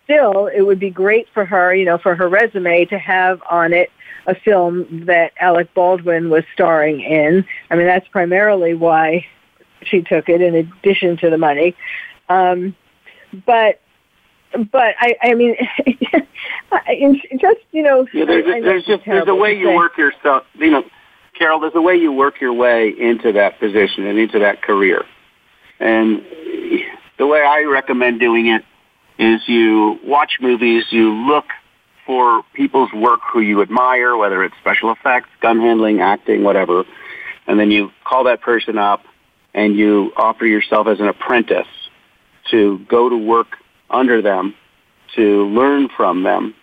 Still, 0.05 0.47
it 0.47 0.63
would 0.63 0.79
be 0.79 0.89
great 0.89 1.27
for 1.33 1.45
her, 1.45 1.73
you 1.73 1.85
know, 1.85 1.97
for 1.97 2.15
her 2.15 2.27
resume 2.27 2.85
to 2.85 2.97
have 2.97 3.41
on 3.49 3.71
it 3.71 3.91
a 4.25 4.35
film 4.35 5.05
that 5.05 5.33
Alec 5.39 5.73
Baldwin 5.73 6.29
was 6.29 6.43
starring 6.53 6.99
in. 6.99 7.45
I 7.69 7.75
mean, 7.75 7.85
that's 7.85 8.07
primarily 8.07 8.73
why 8.73 9.25
she 9.83 10.01
took 10.01 10.29
it, 10.29 10.41
in 10.41 10.55
addition 10.55 11.17
to 11.17 11.29
the 11.29 11.37
money. 11.37 11.75
Um, 12.27 12.75
but, 13.45 13.79
but 14.71 14.95
I, 14.99 15.15
I 15.21 15.33
mean, 15.33 15.55
I- 16.71 17.19
just 17.39 17.59
you 17.71 17.83
know, 17.83 18.07
Yeah, 18.13 18.25
there's, 18.25 18.45
I 18.47 18.59
know 18.59 18.65
there's 18.65 18.85
just 18.85 19.03
there's 19.05 19.27
a 19.27 19.35
way 19.35 19.57
you 19.57 19.67
say. 19.67 19.75
work 19.75 19.97
yourself. 19.97 20.43
You 20.55 20.71
know, 20.71 20.83
Carol, 21.37 21.59
there's 21.59 21.75
a 21.75 21.81
way 21.81 21.95
you 21.95 22.11
work 22.11 22.39
your 22.41 22.53
way 22.53 22.89
into 22.89 23.31
that 23.33 23.59
position 23.59 24.05
and 24.05 24.17
into 24.19 24.39
that 24.39 24.61
career. 24.61 25.03
And 25.79 26.21
the 27.17 27.27
way 27.27 27.41
I 27.41 27.63
recommend 27.63 28.19
doing 28.19 28.47
it 28.47 28.63
is 29.17 29.41
you 29.47 29.99
watch 30.03 30.37
movies, 30.41 30.85
you 30.91 31.11
look 31.13 31.45
for 32.05 32.43
people's 32.53 32.91
work 32.93 33.21
who 33.31 33.39
you 33.39 33.61
admire, 33.61 34.15
whether 34.17 34.43
it's 34.43 34.55
special 34.59 34.91
effects, 34.91 35.29
gun 35.41 35.59
handling, 35.59 36.01
acting, 36.01 36.43
whatever, 36.43 36.83
and 37.47 37.59
then 37.59 37.71
you 37.71 37.91
call 38.05 38.25
that 38.25 38.41
person 38.41 38.77
up 38.77 39.01
and 39.53 39.75
you 39.75 40.11
offer 40.17 40.45
yourself 40.45 40.87
as 40.87 40.99
an 40.99 41.07
apprentice 41.07 41.67
to 42.51 42.79
go 42.89 43.07
to 43.09 43.15
work 43.17 43.57
under 43.93 44.21
them, 44.21 44.53
to 45.15 45.45
learn 45.47 45.87
from 45.95 46.23
them, 46.23 46.53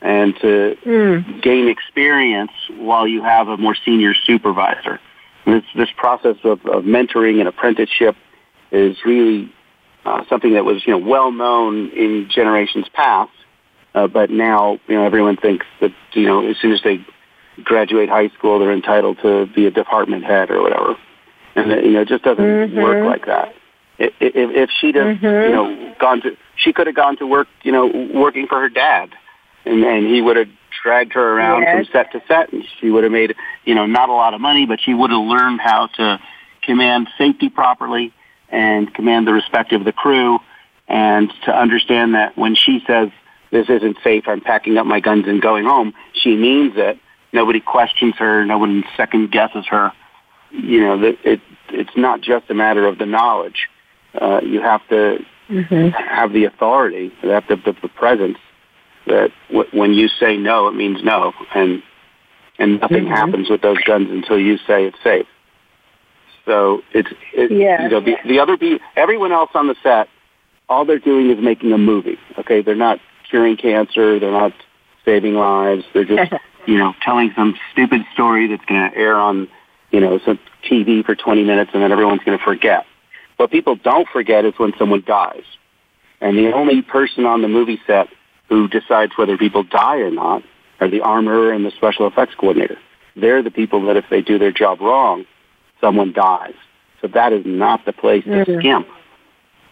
and 0.00 0.34
to 0.40 0.76
Mm. 0.84 1.40
gain 1.42 1.68
experience 1.68 2.50
while 2.76 3.06
you 3.06 3.22
have 3.22 3.48
a 3.48 3.56
more 3.56 3.74
senior 3.84 4.14
supervisor. 4.14 4.98
This, 5.44 5.62
this 5.74 5.90
process 5.96 6.36
of, 6.44 6.64
of 6.66 6.84
mentoring 6.84 7.38
and 7.40 7.48
apprenticeship 7.48 8.16
is 8.70 8.96
really 9.04 9.52
uh, 10.06 10.24
something 10.28 10.54
that 10.54 10.64
was 10.64 10.84
you 10.86 10.92
know 10.92 10.98
well 10.98 11.30
known 11.30 11.90
in 11.90 12.28
generations 12.28 12.86
past, 12.92 13.30
uh, 13.94 14.06
but 14.08 14.30
now 14.30 14.78
you 14.88 14.94
know 14.96 15.04
everyone 15.04 15.36
thinks 15.36 15.66
that 15.80 15.92
you 16.14 16.26
know 16.26 16.44
as 16.48 16.56
soon 16.58 16.72
as 16.72 16.80
they 16.82 17.04
graduate 17.62 18.08
high 18.08 18.28
school 18.30 18.58
they're 18.58 18.72
entitled 18.72 19.18
to 19.22 19.46
be 19.54 19.66
a 19.66 19.70
department 19.70 20.24
head 20.24 20.50
or 20.50 20.62
whatever, 20.62 20.96
and 21.54 21.70
that, 21.70 21.84
you 21.84 21.90
know 21.92 22.00
it 22.00 22.08
just 22.08 22.24
doesn't 22.24 22.44
Mhm. 22.44 22.82
work 22.82 23.04
like 23.04 23.26
that. 23.26 23.54
If, 23.98 24.12
if 24.20 24.70
she'd 24.70 24.94
have 24.96 25.16
Mhm. 25.18 25.46
you 25.48 25.52
know 25.54 25.94
gone 26.00 26.20
to 26.22 26.36
she 26.56 26.72
could 26.72 26.86
have 26.86 26.96
gone 26.96 27.16
to 27.18 27.26
work 27.26 27.48
you 27.62 27.72
know 27.72 27.86
working 28.14 28.46
for 28.46 28.60
her 28.60 28.68
dad 28.68 29.10
and 29.64 29.82
and 29.84 30.06
he 30.06 30.20
would 30.20 30.36
have 30.36 30.48
dragged 30.82 31.12
her 31.12 31.36
around 31.36 31.62
Yes. 31.62 31.86
from 31.86 31.92
set 31.92 32.12
to 32.12 32.22
set, 32.26 32.52
and 32.52 32.64
she 32.80 32.90
would 32.90 33.04
have 33.04 33.12
made 33.12 33.34
you 33.64 33.74
know 33.74 33.86
not 33.86 34.08
a 34.08 34.12
lot 34.12 34.34
of 34.34 34.40
money, 34.40 34.66
but 34.66 34.80
she 34.80 34.94
would 34.94 35.10
have 35.10 35.20
learned 35.20 35.60
how 35.60 35.86
to 35.98 36.18
command 36.62 37.08
safety 37.18 37.48
properly 37.48 38.12
and 38.48 38.92
command 38.92 39.26
the 39.26 39.32
respect 39.32 39.72
of 39.72 39.84
the 39.84 39.92
crew, 39.92 40.38
and 40.88 41.32
to 41.44 41.56
understand 41.56 42.14
that 42.14 42.36
when 42.36 42.54
she 42.54 42.82
says 42.86 43.10
this 43.50 43.68
isn't 43.68 43.96
safe, 44.02 44.24
I'm 44.26 44.40
packing 44.40 44.76
up 44.78 44.86
my 44.86 44.98
guns 45.00 45.26
and 45.28 45.40
going 45.40 45.64
home, 45.64 45.92
she 46.14 46.34
means 46.36 46.72
it. 46.76 46.98
Nobody 47.32 47.60
questions 47.60 48.14
her. 48.18 48.44
Nobody 48.44 48.82
second 48.96 49.30
guesses 49.30 49.66
her. 49.68 49.92
You 50.50 50.80
know 50.80 50.98
that 51.00 51.18
it 51.24 51.40
it's 51.68 51.96
not 51.96 52.20
just 52.22 52.50
a 52.50 52.54
matter 52.54 52.86
of 52.86 52.98
the 52.98 53.06
knowledge. 53.06 53.68
Uh, 54.20 54.40
you 54.42 54.60
have 54.60 54.86
to 54.88 55.24
hmm 55.52 55.88
have 55.88 56.32
the 56.32 56.44
authority, 56.44 57.12
you 57.22 57.28
have 57.30 57.46
to 57.48 57.56
the, 57.56 57.74
the 57.82 57.88
presence 57.88 58.38
that 59.06 59.30
w- 59.48 59.68
when 59.72 59.92
you 59.92 60.08
say 60.08 60.36
no, 60.36 60.68
it 60.68 60.74
means 60.74 61.02
no, 61.02 61.32
and 61.54 61.82
and 62.58 62.80
nothing 62.80 63.04
Mhm. 63.04 63.08
happens 63.08 63.50
with 63.50 63.60
those 63.62 63.78
guns 63.84 64.10
until 64.10 64.38
you 64.38 64.56
say 64.58 64.84
it's 64.86 65.02
safe. 65.02 65.26
So 66.44 66.82
it's 66.92 67.10
it, 67.32 67.50
Yeah. 67.50 67.82
you 67.82 67.88
know 67.88 68.00
the, 68.00 68.16
the 68.26 68.40
other 68.40 68.56
be 68.56 68.80
everyone 68.96 69.32
else 69.32 69.50
on 69.54 69.66
the 69.68 69.76
set, 69.82 70.08
all 70.68 70.84
they're 70.84 70.98
doing 70.98 71.30
is 71.30 71.38
making 71.42 71.72
a 71.72 71.78
movie. 71.78 72.18
Okay, 72.38 72.62
they're 72.62 72.74
not 72.74 72.98
curing 73.28 73.56
cancer, 73.56 74.18
they're 74.18 74.30
not 74.30 74.52
saving 75.04 75.34
lives, 75.34 75.84
they're 75.92 76.04
just 76.04 76.32
you 76.66 76.78
know 76.78 76.94
telling 77.02 77.32
some 77.36 77.56
stupid 77.72 78.02
story 78.14 78.46
that's 78.48 78.64
going 78.64 78.90
to 78.90 78.96
air 78.96 79.16
on 79.16 79.48
you 79.90 80.00
know 80.00 80.18
some 80.24 80.38
TV 80.64 81.04
for 81.04 81.14
20 81.14 81.44
minutes, 81.44 81.70
and 81.74 81.82
then 81.82 81.92
everyone's 81.92 82.22
going 82.24 82.38
to 82.38 82.44
forget. 82.44 82.86
What 83.36 83.50
people 83.50 83.76
don't 83.76 84.08
forget 84.08 84.44
is 84.44 84.54
when 84.58 84.72
someone 84.78 85.02
dies. 85.06 85.44
And 86.20 86.36
the 86.38 86.52
only 86.52 86.82
person 86.82 87.24
on 87.26 87.42
the 87.42 87.48
movie 87.48 87.80
set 87.86 88.08
who 88.48 88.68
decides 88.68 89.12
whether 89.16 89.36
people 89.36 89.62
die 89.64 89.96
or 89.96 90.10
not 90.10 90.42
are 90.80 90.88
the 90.88 91.00
armorer 91.00 91.52
and 91.52 91.64
the 91.64 91.70
special 91.72 92.06
effects 92.06 92.34
coordinator. 92.36 92.78
They're 93.16 93.42
the 93.42 93.50
people 93.50 93.84
that 93.86 93.96
if 93.96 94.04
they 94.10 94.22
do 94.22 94.38
their 94.38 94.52
job 94.52 94.80
wrong, 94.80 95.24
someone 95.80 96.12
dies. 96.12 96.54
So 97.00 97.08
that 97.08 97.32
is 97.32 97.44
not 97.44 97.84
the 97.84 97.92
place 97.92 98.24
to 98.24 98.30
Mhm. 98.30 98.58
skimp, 98.60 98.88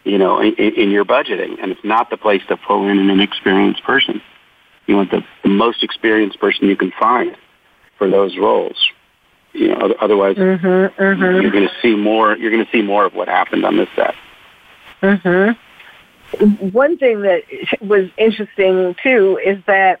you 0.03 0.17
know, 0.17 0.39
in, 0.39 0.53
in 0.55 0.91
your 0.91 1.05
budgeting. 1.05 1.57
And 1.61 1.71
it's 1.71 1.83
not 1.83 2.09
the 2.09 2.17
place 2.17 2.41
to 2.49 2.57
pull 2.57 2.87
in 2.89 2.99
an 2.99 3.09
inexperienced 3.09 3.83
person. 3.83 4.21
You 4.87 4.97
want 4.97 5.11
the, 5.11 5.23
the 5.43 5.49
most 5.49 5.83
experienced 5.83 6.39
person 6.39 6.67
you 6.67 6.75
can 6.75 6.91
find 6.91 7.35
for 7.97 8.09
those 8.09 8.37
roles. 8.37 8.75
You 9.53 9.69
know, 9.69 9.75
oth- 9.81 9.97
otherwise 9.99 10.37
hmm 10.37 10.55
hmm 10.55 10.87
you're 10.97 11.51
going 11.51 11.67
to 11.67 11.75
see 11.81 11.95
more. 11.95 12.37
You're 12.37 12.51
going 12.51 12.65
to 12.65 12.71
see 12.71 12.81
more 12.81 13.05
of 13.05 13.13
what 13.13 13.27
happened 13.27 13.65
on 13.65 13.77
this 13.77 13.89
set. 13.95 14.15
Mm-hmm. 15.01 16.69
One 16.69 16.97
thing 16.97 17.21
that 17.21 17.43
was 17.81 18.09
interesting 18.17 18.95
too 19.03 19.39
is 19.43 19.61
that 19.65 19.99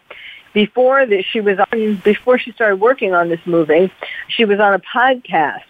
before 0.53 1.05
that 1.05 1.23
she 1.25 1.41
was 1.41 1.59
on 1.59 1.95
before 1.97 2.37
she 2.37 2.51
started 2.51 2.77
working 2.77 3.13
on 3.13 3.29
this 3.29 3.39
movie, 3.45 3.91
she 4.29 4.45
was 4.45 4.59
on 4.59 4.73
a 4.73 4.79
podcast. 4.79 5.63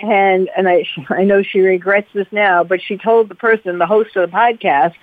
And 0.00 0.48
and 0.56 0.68
I 0.68 0.84
I 1.10 1.24
know 1.24 1.42
she 1.42 1.60
regrets 1.60 2.08
this 2.14 2.26
now, 2.30 2.64
but 2.64 2.80
she 2.80 2.96
told 2.96 3.28
the 3.28 3.34
person, 3.34 3.78
the 3.78 3.86
host 3.86 4.16
of 4.16 4.30
the 4.30 4.36
podcast, 4.36 4.94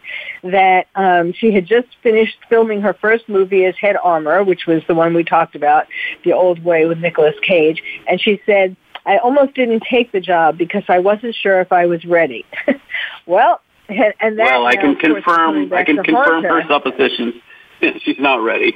that 0.44 0.88
um, 0.96 1.34
she 1.34 1.52
had 1.52 1.66
just 1.66 1.88
finished 2.02 2.38
filming 2.50 2.82
her 2.82 2.94
first 2.94 3.28
movie 3.28 3.66
as 3.66 3.76
head 3.78 3.98
armor, 4.02 4.44
which 4.44 4.66
was 4.68 4.82
the 4.88 4.96
one 4.96 5.14
we 5.14 5.24
talked 5.24 5.56
about, 5.56 5.88
The 6.24 6.34
Old 6.34 6.64
Way 6.64 6.86
with 6.86 7.00
Nicolas 7.00 7.36
Cage. 7.42 7.82
And 8.08 8.22
she 8.22 8.42
said, 8.46 8.76
I 9.06 9.18
almost 9.18 9.54
didn't 9.54 9.84
take 9.90 10.12
the 10.12 10.20
job 10.20 10.58
because 10.58 10.84
I 10.90 11.00
wasn't 11.00 11.36
sure 11.36 11.62
if 11.62 11.72
I 11.72 11.86
was 11.86 12.04
ready. 12.06 12.46
well, 13.26 13.62
and, 13.88 14.14
and 14.20 14.40
that 14.40 14.46
well, 14.46 14.66
I 14.66 14.76
can 14.76 14.96
confirm. 14.96 15.72
I 15.72 15.84
can 15.84 16.04
confirm 16.04 16.44
her 16.44 16.64
suppositions. 16.68 17.36
She's 18.00 18.20
not 18.20 18.38
ready. 18.38 18.76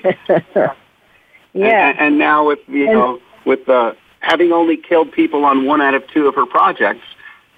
yeah. 1.54 1.90
And, 1.90 2.00
and 2.00 2.18
now 2.20 2.48
with 2.48 2.60
you 2.68 2.86
know 2.86 3.20
with 3.46 3.68
uh, 3.68 3.94
having 4.20 4.52
only 4.52 4.78
killed 4.78 5.12
people 5.12 5.46
on 5.46 5.66
one 5.66 5.82
out 5.82 5.94
of 5.94 6.04
two 6.14 6.28
of 6.28 6.36
her 6.36 6.46
projects, 6.46 7.04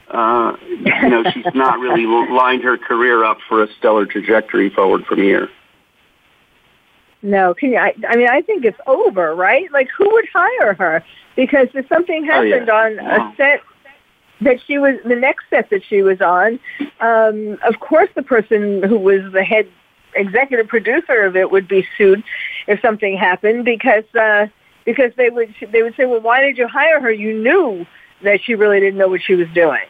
uh, 0.09 0.55
you 0.67 1.09
know 1.09 1.23
she's 1.31 1.45
not 1.53 1.79
really 1.79 2.05
lined 2.31 2.63
her 2.63 2.77
career 2.77 3.23
up 3.23 3.37
for 3.47 3.63
a 3.63 3.67
stellar 3.79 4.05
trajectory 4.05 4.69
forward 4.69 5.05
from 5.05 5.19
here. 5.19 5.49
No, 7.23 7.53
can 7.53 7.71
you? 7.71 7.77
I, 7.77 7.93
I 8.07 8.15
mean, 8.15 8.27
I 8.29 8.41
think 8.41 8.65
it's 8.65 8.79
over, 8.87 9.35
right? 9.35 9.71
Like, 9.71 9.89
who 9.95 10.09
would 10.11 10.25
hire 10.33 10.73
her? 10.73 11.03
Because 11.35 11.67
if 11.75 11.87
something 11.87 12.27
Oh, 12.31 12.41
yeah. 12.41 12.55
happened 12.55 12.69
on 12.69 12.97
Wow. 12.97 13.31
a 13.31 13.35
set 13.37 13.61
that 14.41 14.57
she 14.65 14.79
was, 14.79 14.95
the 15.05 15.15
next 15.15 15.45
set 15.51 15.69
that 15.69 15.83
she 15.87 16.01
was 16.01 16.19
on, 16.19 16.59
um, 16.99 17.59
of 17.63 17.79
course, 17.79 18.09
the 18.15 18.23
person 18.23 18.81
who 18.83 18.97
was 18.97 19.31
the 19.33 19.43
head 19.43 19.67
executive 20.15 20.67
producer 20.67 21.23
of 21.23 21.35
it 21.35 21.51
would 21.51 21.67
be 21.67 21.87
sued 21.97 22.23
if 22.67 22.81
something 22.81 23.15
happened 23.15 23.65
because 23.65 24.03
uh, 24.19 24.47
because 24.85 25.11
they 25.17 25.29
would 25.29 25.53
they 25.71 25.83
would 25.83 25.95
say, 25.95 26.05
well, 26.05 26.21
why 26.21 26.41
did 26.41 26.57
you 26.57 26.67
hire 26.67 26.99
her? 26.99 27.11
You 27.11 27.41
knew 27.41 27.85
that 28.23 28.41
she 28.43 28.55
really 28.55 28.79
didn't 28.79 28.97
know 28.97 29.07
what 29.07 29.21
she 29.21 29.35
was 29.35 29.47
doing. 29.53 29.85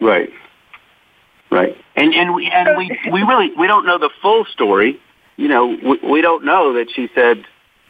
Right. 0.00 0.30
Right. 1.50 1.76
And 1.96 2.14
and 2.14 2.34
we 2.34 2.46
and 2.50 2.76
we 2.76 2.98
we 3.12 3.22
really 3.22 3.52
we 3.56 3.66
don't 3.66 3.86
know 3.86 3.98
the 3.98 4.10
full 4.20 4.44
story. 4.46 5.00
You 5.36 5.48
know, 5.48 5.66
we, 5.66 5.98
we 6.10 6.20
don't 6.20 6.44
know 6.44 6.74
that 6.74 6.90
she 6.94 7.08
said, 7.14 7.44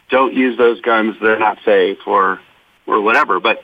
"Don't 0.09 0.33
use 0.33 0.57
those 0.57 0.81
guns; 0.81 1.15
they're 1.21 1.39
not 1.39 1.57
safe," 1.65 1.97
or 2.05 2.39
or 2.87 3.01
whatever. 3.01 3.39
But 3.39 3.61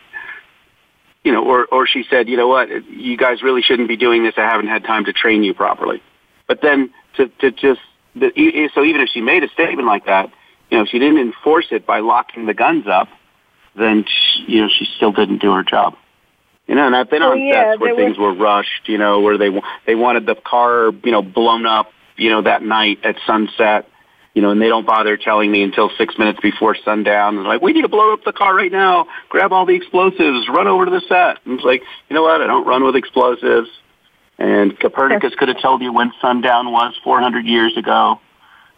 you 1.23 1.31
know, 1.31 1.45
or 1.45 1.65
or 1.71 1.87
she 1.87 2.03
said, 2.09 2.27
"You 2.27 2.35
know 2.35 2.47
what? 2.47 2.69
You 2.89 3.15
guys 3.15 3.41
really 3.41 3.61
shouldn't 3.61 3.87
be 3.87 3.97
doing 3.97 4.23
this. 4.23 4.33
I 4.37 4.41
haven't 4.41 4.67
had 4.67 4.83
time 4.83 5.05
to 5.05 5.13
train 5.13 5.43
you 5.43 5.53
properly." 5.53 6.01
But 6.47 6.61
then 6.61 6.91
to 7.15 7.27
to 7.39 7.51
just 7.51 7.81
the, 8.15 8.31
so 8.73 8.83
even 8.83 9.01
if 9.01 9.09
she 9.09 9.21
made 9.21 9.43
a 9.43 9.49
statement 9.49 9.87
like 9.87 10.05
that, 10.05 10.31
you 10.69 10.77
know, 10.77 10.84
if 10.84 10.89
she 10.89 11.00
didn't 11.00 11.19
enforce 11.19 11.67
it 11.72 11.86
by 11.86 12.00
locking 12.00 12.45
the 12.45 12.53
guns 12.53 12.86
up, 12.88 13.07
then 13.75 14.05
she, 14.07 14.53
you 14.53 14.62
know 14.62 14.69
she 14.69 14.86
still 14.95 15.12
didn't 15.12 15.39
do 15.39 15.53
her 15.53 15.63
job. 15.63 15.95
You 16.67 16.75
know, 16.75 16.88
and 16.88 16.95
I've 16.95 17.10
been 17.10 17.22
oh, 17.22 17.31
on 17.31 17.41
yeah, 17.41 17.72
sets 17.72 17.81
where 17.81 17.95
things 17.95 18.17
was... 18.17 18.38
were 18.38 18.43
rushed. 18.43 18.88
You 18.88 18.98
know, 18.98 19.19
where 19.19 19.38
they 19.38 19.50
they 19.86 19.95
wanted 19.95 20.25
the 20.25 20.36
car, 20.36 20.91
you 21.03 21.12
know, 21.12 21.22
blown 21.22 21.65
up. 21.65 21.91
You 22.17 22.29
know, 22.29 22.41
that 22.43 22.63
night 22.63 23.00
at 23.03 23.17
sunset. 23.27 23.88
You 24.34 24.41
know, 24.41 24.51
and 24.51 24.62
they 24.62 24.67
don't 24.67 24.86
bother 24.86 25.15
telling 25.15 25.50
me 25.50 25.63
until 25.63 25.89
six 25.98 26.17
minutes 26.17 26.41
before 26.41 26.75
sundown. 26.84 27.38
And 27.38 27.48
like, 27.48 27.62
we 27.62 27.72
need 27.72 27.84
to 27.84 27.88
blow 27.88 28.12
up 28.12 28.25
the 28.25 28.34
car 28.34 28.53
right 28.53 28.72
now. 28.72 29.07
Grab 29.29 29.53
all 29.53 29.65
the 29.65 29.75
explosives. 29.75 30.50
Run 30.50 30.67
over 30.67 30.84
to 30.84 30.91
the 30.91 31.00
set. 31.07 31.38
And 31.45 31.55
it's 31.55 31.63
like, 31.63 31.84
you 32.10 32.15
know 32.15 32.24
what? 32.24 32.41
I 32.41 32.48
don't 32.48 32.67
run 32.67 32.84
with 32.84 32.98
explosives. 32.98 33.69
And 34.38 34.77
Copernicus 34.77 35.34
could 35.36 35.48
have 35.48 35.62
told 35.62 35.81
you 35.81 35.93
when 35.93 36.12
sundown 36.22 36.74
was 36.74 36.93
400 37.01 37.45
years 37.45 37.77
ago. 37.77 38.19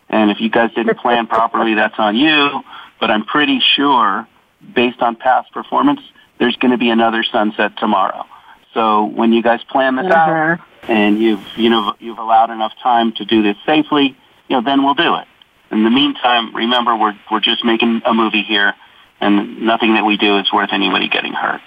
And 0.10 0.32
if 0.32 0.40
you 0.40 0.50
guys 0.50 0.74
didn't 0.74 0.98
plan 0.98 1.28
properly, 1.38 1.76
that's 1.76 1.96
on 1.98 2.16
you. 2.16 2.62
But 3.00 3.12
I'm 3.12 3.26
pretty 3.26 3.60
sure, 3.76 4.28
based 4.74 5.02
on 5.02 5.16
past 5.16 5.52
performance, 5.52 6.02
there's 6.40 6.56
going 6.58 6.72
to 6.72 6.78
be 6.78 6.90
another 6.90 7.24
sunset 7.24 7.78
tomorrow. 7.78 8.26
So 8.74 9.06
when 9.06 9.34
you 9.34 9.42
guys 9.42 9.64
plan 9.64 9.96
this 9.96 10.06
uh-huh. 10.06 10.16
out 10.16 10.60
and 10.88 11.20
you've 11.20 11.44
you 11.56 11.70
know 11.70 11.96
you've 12.00 12.20
allowed 12.20 12.52
enough 12.52 12.74
time 12.82 13.12
to 13.14 13.26
do 13.26 13.42
this 13.42 13.58
safely, 13.66 14.16
you 14.48 14.56
know 14.56 14.62
then 14.62 14.84
we'll 14.84 14.94
do 14.94 15.16
it. 15.16 15.28
In 15.72 15.84
the 15.84 15.90
meantime, 15.90 16.56
remember 16.56 16.96
we're 16.96 17.18
we're 17.32 17.40
just 17.40 17.66
making 17.66 18.02
a 18.06 18.14
movie 18.14 18.44
here, 18.44 18.74
and 19.20 19.62
nothing 19.62 19.96
that 19.96 20.06
we 20.06 20.18
do 20.18 20.38
is 20.38 20.52
worth 20.54 20.70
anybody 20.72 21.10
getting 21.10 21.34
hurt. 21.34 21.62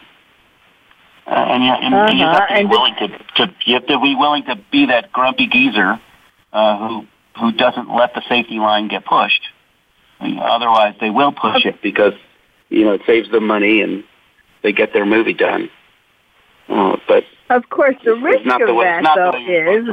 Uh, 1.27 1.31
and, 1.31 1.63
you, 1.63 1.71
and 1.71 1.95
uh-huh. 1.95 2.13
you 2.13 2.25
have 2.25 2.49
to 2.49 2.55
be 2.55 2.65
willing 2.65 2.95
to, 2.97 3.09
to 3.37 3.55
you 3.65 3.75
have 3.75 3.87
to 3.87 4.01
be 4.01 4.15
willing 4.15 4.45
to 4.45 4.57
be 4.71 4.87
that 4.87 5.13
grumpy 5.13 5.47
geezer 5.47 6.01
uh, 6.53 6.89
who 6.89 7.07
who 7.39 7.53
doesn't 7.53 7.95
let 7.95 8.15
the 8.15 8.23
safety 8.29 8.59
line 8.59 8.89
get 8.89 9.05
pushed. 9.05 9.43
I 10.19 10.29
mean, 10.29 10.39
otherwise, 10.39 10.95
they 11.01 11.11
will 11.11 11.33
push 11.33 11.65
it 11.65 11.81
because 11.83 12.15
you 12.69 12.85
know 12.85 12.93
it 12.93 13.03
saves 13.07 13.31
them 13.31 13.47
money 13.47 13.81
and 13.81 14.05
they 14.63 14.73
get 14.73 14.93
their 14.93 15.07
movie 15.07 15.35
done. 15.35 15.71
Uh, 16.69 16.97
but 17.09 17.25
of 17.49 17.69
course, 17.71 17.97
the 18.05 18.15
risk 18.15 18.47
of 18.47 18.67
the 18.67 18.75
way, 18.75 18.85
that 18.85 19.15
though 19.17 19.31
is 19.39 19.87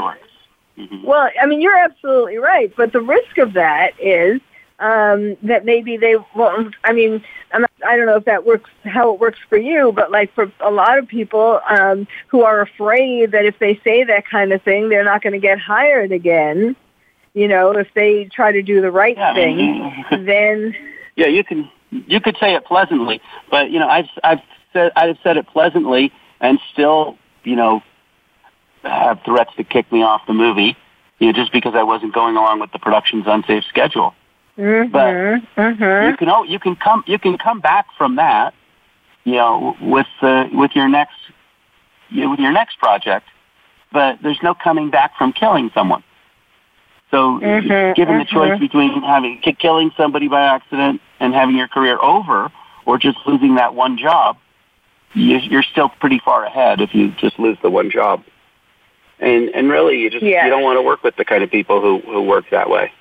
mm-hmm. 0.77 1.03
well. 1.03 1.29
I 1.41 1.45
mean, 1.45 1.61
you're 1.61 1.77
absolutely 1.77 2.37
right, 2.37 2.73
but 2.75 2.91
the 2.91 3.01
risk 3.01 3.37
of 3.37 3.53
that 3.53 3.93
is 3.99 4.41
um, 4.79 5.37
that 5.43 5.65
maybe 5.65 5.97
they 5.97 6.15
won't. 6.35 6.75
I 6.83 6.93
mean, 6.93 7.23
I'm 7.51 7.61
not, 7.61 7.71
I 7.85 7.97
don't 7.97 8.05
know 8.05 8.17
if 8.17 8.25
that 8.25 8.45
works 8.45 8.69
how 8.83 9.13
it 9.13 9.19
works 9.19 9.39
for 9.49 9.57
you, 9.57 9.91
but 9.91 10.11
like 10.11 10.33
for 10.33 10.51
a 10.59 10.71
lot 10.71 10.99
of 10.99 11.07
people 11.07 11.61
um, 11.69 12.07
who 12.27 12.43
are 12.43 12.61
afraid 12.61 13.31
that 13.31 13.45
if 13.45 13.57
they 13.59 13.79
say 13.83 14.03
that 14.03 14.27
kind 14.27 14.51
of 14.51 14.61
thing, 14.61 14.89
they're 14.89 15.03
not 15.03 15.23
going 15.23 15.33
to 15.33 15.39
get 15.39 15.59
hired 15.59 16.11
again. 16.11 16.75
You 17.37 17.47
know, 17.47 17.69
if 17.69 17.87
they 17.93 18.25
try 18.25 18.51
to 18.51 18.63
do 18.63 18.81
the 18.81 18.89
right 18.89 19.15
yeah, 19.15 19.35
thing, 19.35 20.05
then 20.25 20.75
yeah, 21.15 21.27
you 21.27 21.43
can 21.43 21.69
you 21.91 22.19
could 22.19 22.35
say 22.39 22.55
it 22.55 22.65
pleasantly, 22.65 23.21
but 23.51 23.69
you 23.69 23.77
know, 23.77 23.87
I've 23.87 24.09
I've 24.23 24.41
said 24.73 24.91
I've 24.95 25.17
said 25.21 25.37
it 25.37 25.45
pleasantly 25.45 26.11
and 26.39 26.59
still, 26.73 27.15
you 27.43 27.55
know, 27.55 27.83
have 28.81 29.19
threats 29.23 29.51
to 29.57 29.63
kick 29.63 29.91
me 29.91 30.01
off 30.01 30.21
the 30.25 30.33
movie, 30.33 30.75
you 31.19 31.27
know, 31.27 31.33
just 31.33 31.51
because 31.51 31.75
I 31.75 31.83
wasn't 31.83 32.11
going 32.11 32.35
along 32.35 32.59
with 32.59 32.71
the 32.71 32.79
production's 32.79 33.25
unsafe 33.27 33.65
schedule. 33.65 34.15
Mm-hmm, 34.57 34.91
but 34.91 35.13
mm-hmm. 35.61 36.09
you 36.09 36.17
can 36.17 36.29
oh, 36.29 36.41
you 36.41 36.57
can 36.57 36.75
come 36.75 37.03
you 37.05 37.19
can 37.19 37.37
come 37.37 37.59
back 37.59 37.85
from 37.99 38.15
that, 38.15 38.55
you 39.25 39.33
know, 39.33 39.77
with 39.79 40.07
uh, 40.23 40.47
with 40.53 40.71
your 40.73 40.89
next 40.89 41.17
you 42.09 42.23
know, 42.23 42.31
with 42.31 42.39
your 42.39 42.51
next 42.51 42.79
project, 42.79 43.27
but 43.93 44.17
there's 44.23 44.41
no 44.41 44.55
coming 44.55 44.89
back 44.89 45.15
from 45.19 45.33
killing 45.33 45.69
someone. 45.75 46.03
So, 47.11 47.39
mm-hmm, 47.39 47.93
given 47.93 48.19
the 48.19 48.25
choice 48.25 48.51
mm-hmm. 48.51 48.59
between 48.59 49.01
having 49.01 49.41
killing 49.59 49.91
somebody 49.95 50.27
by 50.27 50.41
accident 50.41 51.01
and 51.19 51.33
having 51.33 51.55
your 51.55 51.69
career 51.69 51.97
over, 52.01 52.51
or 52.85 52.97
just 52.97 53.17
losing 53.25 53.55
that 53.55 53.73
one 53.75 53.97
job, 53.97 54.37
you're 55.13 55.63
still 55.63 55.89
pretty 55.89 56.19
far 56.19 56.45
ahead 56.45 56.81
if 56.81 56.93
you 56.93 57.11
just 57.19 57.39
lose 57.39 57.57
the 57.61 57.69
one 57.69 57.89
job. 57.89 58.23
And 59.19 59.49
and 59.49 59.69
really, 59.69 59.99
you 59.99 60.09
just 60.09 60.23
yeah. 60.23 60.45
you 60.45 60.51
don't 60.51 60.63
want 60.63 60.77
to 60.77 60.81
work 60.81 61.03
with 61.03 61.15
the 61.15 61.25
kind 61.25 61.43
of 61.43 61.49
people 61.49 61.81
who 61.81 61.99
who 61.99 62.23
work 62.23 62.45
that 62.51 62.69
way. 62.69 62.91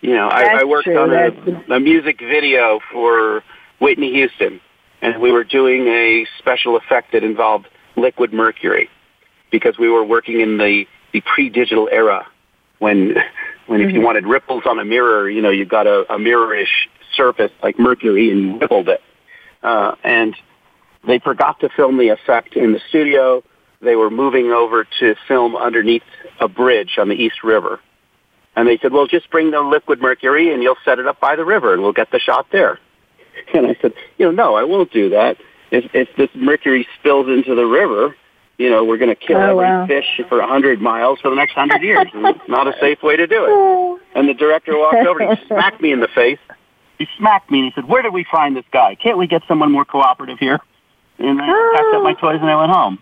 You 0.00 0.14
know, 0.14 0.28
I, 0.28 0.60
I 0.60 0.64
worked 0.64 0.84
true. 0.84 0.98
on 0.98 1.12
a, 1.12 1.74
a 1.74 1.80
music 1.80 2.20
video 2.20 2.78
for 2.92 3.42
Whitney 3.78 4.12
Houston, 4.12 4.60
and 5.00 5.20
we 5.20 5.32
were 5.32 5.44
doing 5.44 5.86
a 5.88 6.26
special 6.38 6.76
effect 6.76 7.12
that 7.12 7.24
involved 7.24 7.68
liquid 7.96 8.34
mercury 8.34 8.90
because 9.50 9.78
we 9.78 9.88
were 9.88 10.04
working 10.04 10.40
in 10.40 10.58
the 10.58 10.86
the 11.12 11.22
pre-digital 11.22 11.88
era 11.90 12.26
when 12.84 13.14
when 13.66 13.80
mm-hmm. 13.80 13.88
if 13.88 13.94
you 13.94 13.98
mm-hmm. 13.98 14.04
wanted 14.04 14.26
ripples 14.26 14.64
on 14.66 14.78
a 14.78 14.84
mirror, 14.84 15.28
you 15.28 15.40
know, 15.40 15.50
you 15.50 15.64
got 15.64 15.86
a, 15.86 16.00
a 16.12 16.18
mirrorish 16.18 16.88
surface 17.16 17.50
like 17.62 17.78
mercury 17.78 18.30
and 18.30 18.60
rippled 18.60 18.88
it. 18.88 19.00
Uh, 19.62 19.94
and 20.04 20.36
they 21.06 21.18
forgot 21.18 21.60
to 21.60 21.70
film 21.70 21.96
the 21.96 22.08
effect 22.08 22.54
in 22.56 22.72
the 22.72 22.80
studio. 22.90 23.42
They 23.80 23.96
were 23.96 24.10
moving 24.10 24.50
over 24.52 24.86
to 25.00 25.14
film 25.26 25.56
underneath 25.56 26.02
a 26.40 26.48
bridge 26.48 26.98
on 26.98 27.08
the 27.08 27.14
East 27.14 27.42
River. 27.42 27.80
And 28.54 28.68
they 28.68 28.78
said, 28.78 28.92
well, 28.92 29.06
just 29.06 29.30
bring 29.30 29.50
the 29.50 29.60
liquid 29.60 30.00
mercury 30.00 30.52
and 30.52 30.62
you'll 30.62 30.76
set 30.84 30.98
it 30.98 31.06
up 31.06 31.18
by 31.18 31.34
the 31.34 31.44
river 31.44 31.72
and 31.72 31.82
we'll 31.82 31.92
get 31.92 32.10
the 32.10 32.20
shot 32.20 32.46
there. 32.52 32.78
And 33.52 33.66
I 33.66 33.76
said, 33.82 33.94
you 34.16 34.26
know, 34.26 34.30
no, 34.30 34.54
I 34.54 34.62
won't 34.62 34.92
do 34.92 35.10
that. 35.10 35.36
If, 35.72 35.90
if 35.92 36.08
this 36.16 36.30
mercury 36.34 36.86
spills 36.98 37.26
into 37.26 37.56
the 37.56 37.66
river, 37.66 38.14
you 38.58 38.70
know, 38.70 38.84
we're 38.84 38.98
going 38.98 39.14
to 39.14 39.16
kill 39.16 39.36
oh, 39.36 39.58
every 39.58 39.64
wow. 39.64 39.86
fish 39.86 40.20
for 40.28 40.40
a 40.40 40.46
hundred 40.46 40.80
miles 40.80 41.20
for 41.20 41.30
the 41.30 41.36
next 41.36 41.52
hundred 41.52 41.82
years. 41.82 42.06
not 42.48 42.68
a 42.68 42.74
safe 42.80 43.02
way 43.02 43.16
to 43.16 43.26
do 43.26 43.44
it. 43.44 43.50
Oh. 43.50 44.00
And 44.14 44.28
the 44.28 44.34
director 44.34 44.78
walked 44.78 45.06
over 45.06 45.20
and 45.20 45.38
he 45.38 45.46
smacked 45.48 45.80
me 45.80 45.92
in 45.92 46.00
the 46.00 46.08
face. 46.08 46.38
He 46.98 47.08
smacked 47.18 47.50
me 47.50 47.60
and 47.60 47.72
he 47.72 47.72
said, 47.74 47.88
where 47.88 48.02
did 48.02 48.12
we 48.12 48.24
find 48.30 48.56
this 48.56 48.64
guy? 48.72 48.94
Can't 48.94 49.18
we 49.18 49.26
get 49.26 49.42
someone 49.48 49.72
more 49.72 49.84
cooperative 49.84 50.38
here? 50.38 50.60
and 51.18 51.40
I 51.40 51.46
oh. 51.48 51.72
packed 51.74 51.94
up 51.96 52.02
my 52.02 52.14
toys 52.20 52.40
and 52.40 52.50
I 52.50 52.56
went 52.56 52.72
home. 52.72 52.98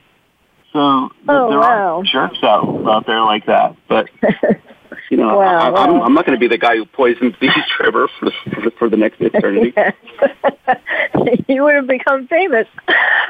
So 0.73 1.09
th- 1.09 1.23
oh, 1.29 1.51
there 1.51 1.59
wow. 1.59 2.01
are 2.01 2.05
jerks 2.05 2.43
out 2.43 2.87
out 2.87 3.07
there 3.07 3.21
like 3.23 3.47
that, 3.47 3.77
but 3.89 4.09
you 5.11 5.17
know, 5.17 5.39
wow, 5.39 5.59
I, 5.59 5.71
wow. 5.71 5.77
I'm, 5.77 6.03
I'm 6.03 6.15
not 6.15 6.27
going 6.27 6.39
to 6.39 6.41
be 6.41 6.49
the 6.49 6.59
guy 6.59 6.77
who 6.77 6.85
poisons 6.85 7.35
the 7.41 7.47
East 7.59 7.79
River 7.81 8.09
for 8.19 8.27
the, 8.27 8.73
for 8.79 8.89
the 8.89 8.97
next 8.97 9.21
eternity. 9.21 9.75
you 11.49 11.63
would 11.63 11.75
have 11.75 11.87
become 11.87 12.27
famous. 12.29 12.67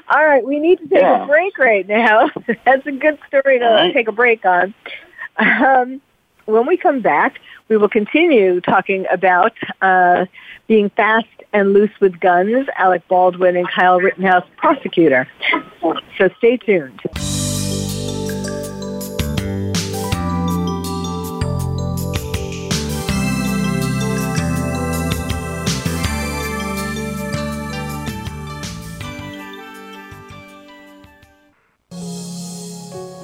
All 0.08 0.24
right, 0.24 0.44
we 0.44 0.58
need 0.58 0.78
to 0.78 0.88
take 0.88 1.00
yeah. 1.00 1.24
a 1.24 1.26
break 1.26 1.58
right 1.58 1.86
now. 1.86 2.30
That's 2.64 2.86
a 2.86 2.92
good 2.92 3.18
story 3.28 3.58
to 3.58 3.64
right. 3.64 3.94
take 3.94 4.08
a 4.08 4.12
break 4.12 4.44
on. 4.44 4.74
Um, 5.38 6.00
when 6.44 6.66
we 6.66 6.76
come 6.76 7.00
back, 7.00 7.40
we 7.68 7.76
will 7.76 7.88
continue 7.88 8.60
talking 8.60 9.06
about 9.10 9.52
uh, 9.80 10.26
being 10.66 10.90
fast 10.90 11.26
and 11.52 11.72
loose 11.72 11.92
with 12.00 12.18
guns, 12.20 12.66
Alec 12.76 13.06
Baldwin 13.08 13.56
and 13.56 13.68
Kyle 13.68 14.00
Rittenhouse, 14.00 14.46
prosecutor. 14.56 15.28
So 16.18 16.28
stay 16.38 16.56
tuned. 16.56 17.00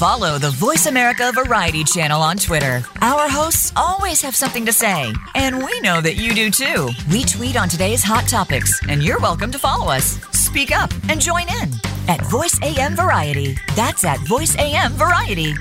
Follow 0.00 0.38
the 0.38 0.50
Voice 0.52 0.86
America 0.86 1.30
Variety 1.30 1.84
channel 1.84 2.22
on 2.22 2.38
Twitter. 2.38 2.82
Our 3.02 3.28
hosts 3.28 3.70
always 3.76 4.22
have 4.22 4.34
something 4.34 4.64
to 4.64 4.72
say, 4.72 5.12
and 5.34 5.62
we 5.62 5.78
know 5.80 6.00
that 6.00 6.16
you 6.16 6.32
do 6.32 6.50
too. 6.50 6.88
We 7.12 7.22
tweet 7.22 7.54
on 7.54 7.68
today's 7.68 8.02
hot 8.02 8.26
topics, 8.26 8.80
and 8.88 9.02
you're 9.02 9.18
welcome 9.18 9.52
to 9.52 9.58
follow 9.58 9.92
us. 9.92 10.18
Speak 10.32 10.74
up 10.74 10.90
and 11.10 11.20
join 11.20 11.50
in 11.50 11.68
at 12.08 12.24
Voice 12.30 12.58
AM 12.62 12.96
Variety. 12.96 13.58
That's 13.76 14.02
at 14.02 14.20
Voice 14.20 14.56
AM 14.56 14.92
Variety. 14.92 15.52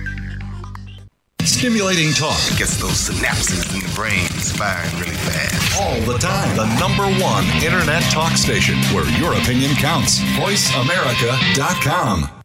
Stimulating 1.42 2.14
talk 2.14 2.40
gets 2.58 2.80
those 2.80 3.10
synapses 3.10 3.74
in 3.76 3.82
the 3.82 3.94
brain 3.94 4.26
firing 4.56 5.00
really 5.02 5.18
fast. 5.18 5.82
All 5.82 6.00
the 6.10 6.18
time. 6.18 6.56
The 6.56 6.74
number 6.80 7.04
one 7.22 7.44
internet 7.62 8.04
talk 8.04 8.38
station 8.38 8.78
where 8.96 9.04
your 9.20 9.34
opinion 9.34 9.76
counts. 9.76 10.22
VoiceAmerica.com. 10.40 12.39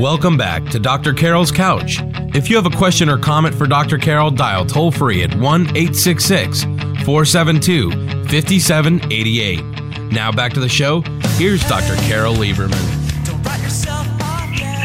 Welcome 0.00 0.36
back 0.36 0.64
to 0.66 0.78
Dr. 0.78 1.12
Carol's 1.12 1.50
Couch. 1.50 1.98
If 2.34 2.48
you 2.48 2.56
have 2.56 2.66
a 2.66 2.76
question 2.76 3.08
or 3.08 3.18
comment 3.18 3.54
for 3.54 3.66
Dr. 3.66 3.98
Carol, 3.98 4.30
dial 4.30 4.64
toll 4.64 4.90
free 4.90 5.22
at 5.22 5.34
1 5.34 5.62
866 5.76 6.62
472 6.62 7.90
5788. 8.28 10.12
Now 10.12 10.30
back 10.30 10.52
to 10.52 10.60
the 10.60 10.68
show. 10.68 11.00
Here's 11.36 11.66
Dr. 11.68 11.96
Carol 12.08 12.34
Lieberman. 12.34 12.78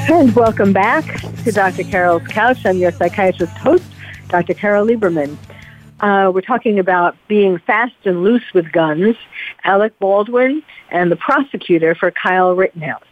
And 0.09 0.35
welcome 0.35 0.73
back 0.73 1.21
to 1.43 1.51
Dr. 1.51 1.83
Carol's 1.83 2.27
Couch. 2.27 2.65
I'm 2.65 2.77
your 2.77 2.91
psychiatrist 2.91 3.53
host, 3.57 3.85
Dr. 4.29 4.53
Carol 4.53 4.85
Lieberman. 4.85 5.37
Uh, 5.99 6.31
we're 6.33 6.41
talking 6.41 6.79
about 6.79 7.15
being 7.27 7.57
fast 7.59 7.95
and 8.03 8.23
loose 8.23 8.43
with 8.53 8.71
guns, 8.71 9.15
Alec 9.63 9.97
Baldwin, 9.99 10.61
and 10.89 11.11
the 11.11 11.15
prosecutor 11.15 11.95
for 11.95 12.11
Kyle 12.11 12.55
Rittenhouse. 12.55 13.03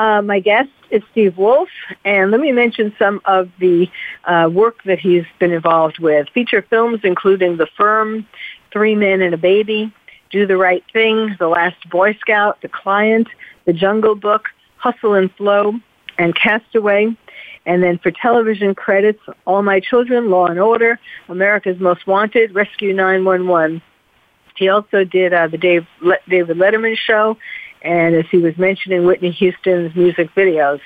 Uh, 0.00 0.22
my 0.22 0.40
guest 0.40 0.70
is 0.90 1.02
Steve 1.10 1.36
Wolf, 1.36 1.68
and 2.06 2.30
let 2.30 2.40
me 2.40 2.52
mention 2.52 2.90
some 2.98 3.20
of 3.26 3.50
the 3.58 3.86
uh, 4.24 4.48
work 4.50 4.82
that 4.84 4.98
he's 4.98 5.26
been 5.38 5.52
involved 5.52 5.98
with. 5.98 6.26
Feature 6.30 6.62
films 6.70 7.00
including 7.04 7.58
The 7.58 7.66
Firm, 7.76 8.26
Three 8.72 8.94
Men 8.94 9.20
and 9.20 9.34
a 9.34 9.36
Baby, 9.36 9.92
Do 10.30 10.46
the 10.46 10.56
Right 10.56 10.82
Thing, 10.94 11.36
The 11.38 11.48
Last 11.48 11.86
Boy 11.90 12.14
Scout, 12.14 12.62
The 12.62 12.68
Client, 12.68 13.28
The 13.66 13.74
Jungle 13.74 14.14
Book, 14.14 14.48
Hustle 14.78 15.12
and 15.12 15.30
Flow, 15.34 15.74
and 16.16 16.34
Castaway. 16.34 17.14
And 17.66 17.82
then 17.82 17.98
for 17.98 18.10
television 18.10 18.74
credits, 18.74 19.20
All 19.46 19.62
My 19.62 19.80
Children, 19.80 20.30
Law 20.30 20.46
and 20.46 20.58
Order, 20.58 20.98
America's 21.28 21.78
Most 21.78 22.06
Wanted, 22.06 22.54
Rescue 22.54 22.94
911. 22.94 23.82
He 24.56 24.70
also 24.70 25.04
did 25.04 25.34
uh, 25.34 25.48
the 25.48 25.58
Dave 25.58 25.86
Le- 26.00 26.16
David 26.26 26.56
Letterman 26.56 26.96
show 26.96 27.36
and 27.82 28.14
as 28.14 28.24
he 28.30 28.38
was 28.38 28.56
mentioning 28.58 29.04
Whitney 29.04 29.30
Houston's 29.32 29.94
music 29.94 30.30
videos. 30.34 30.80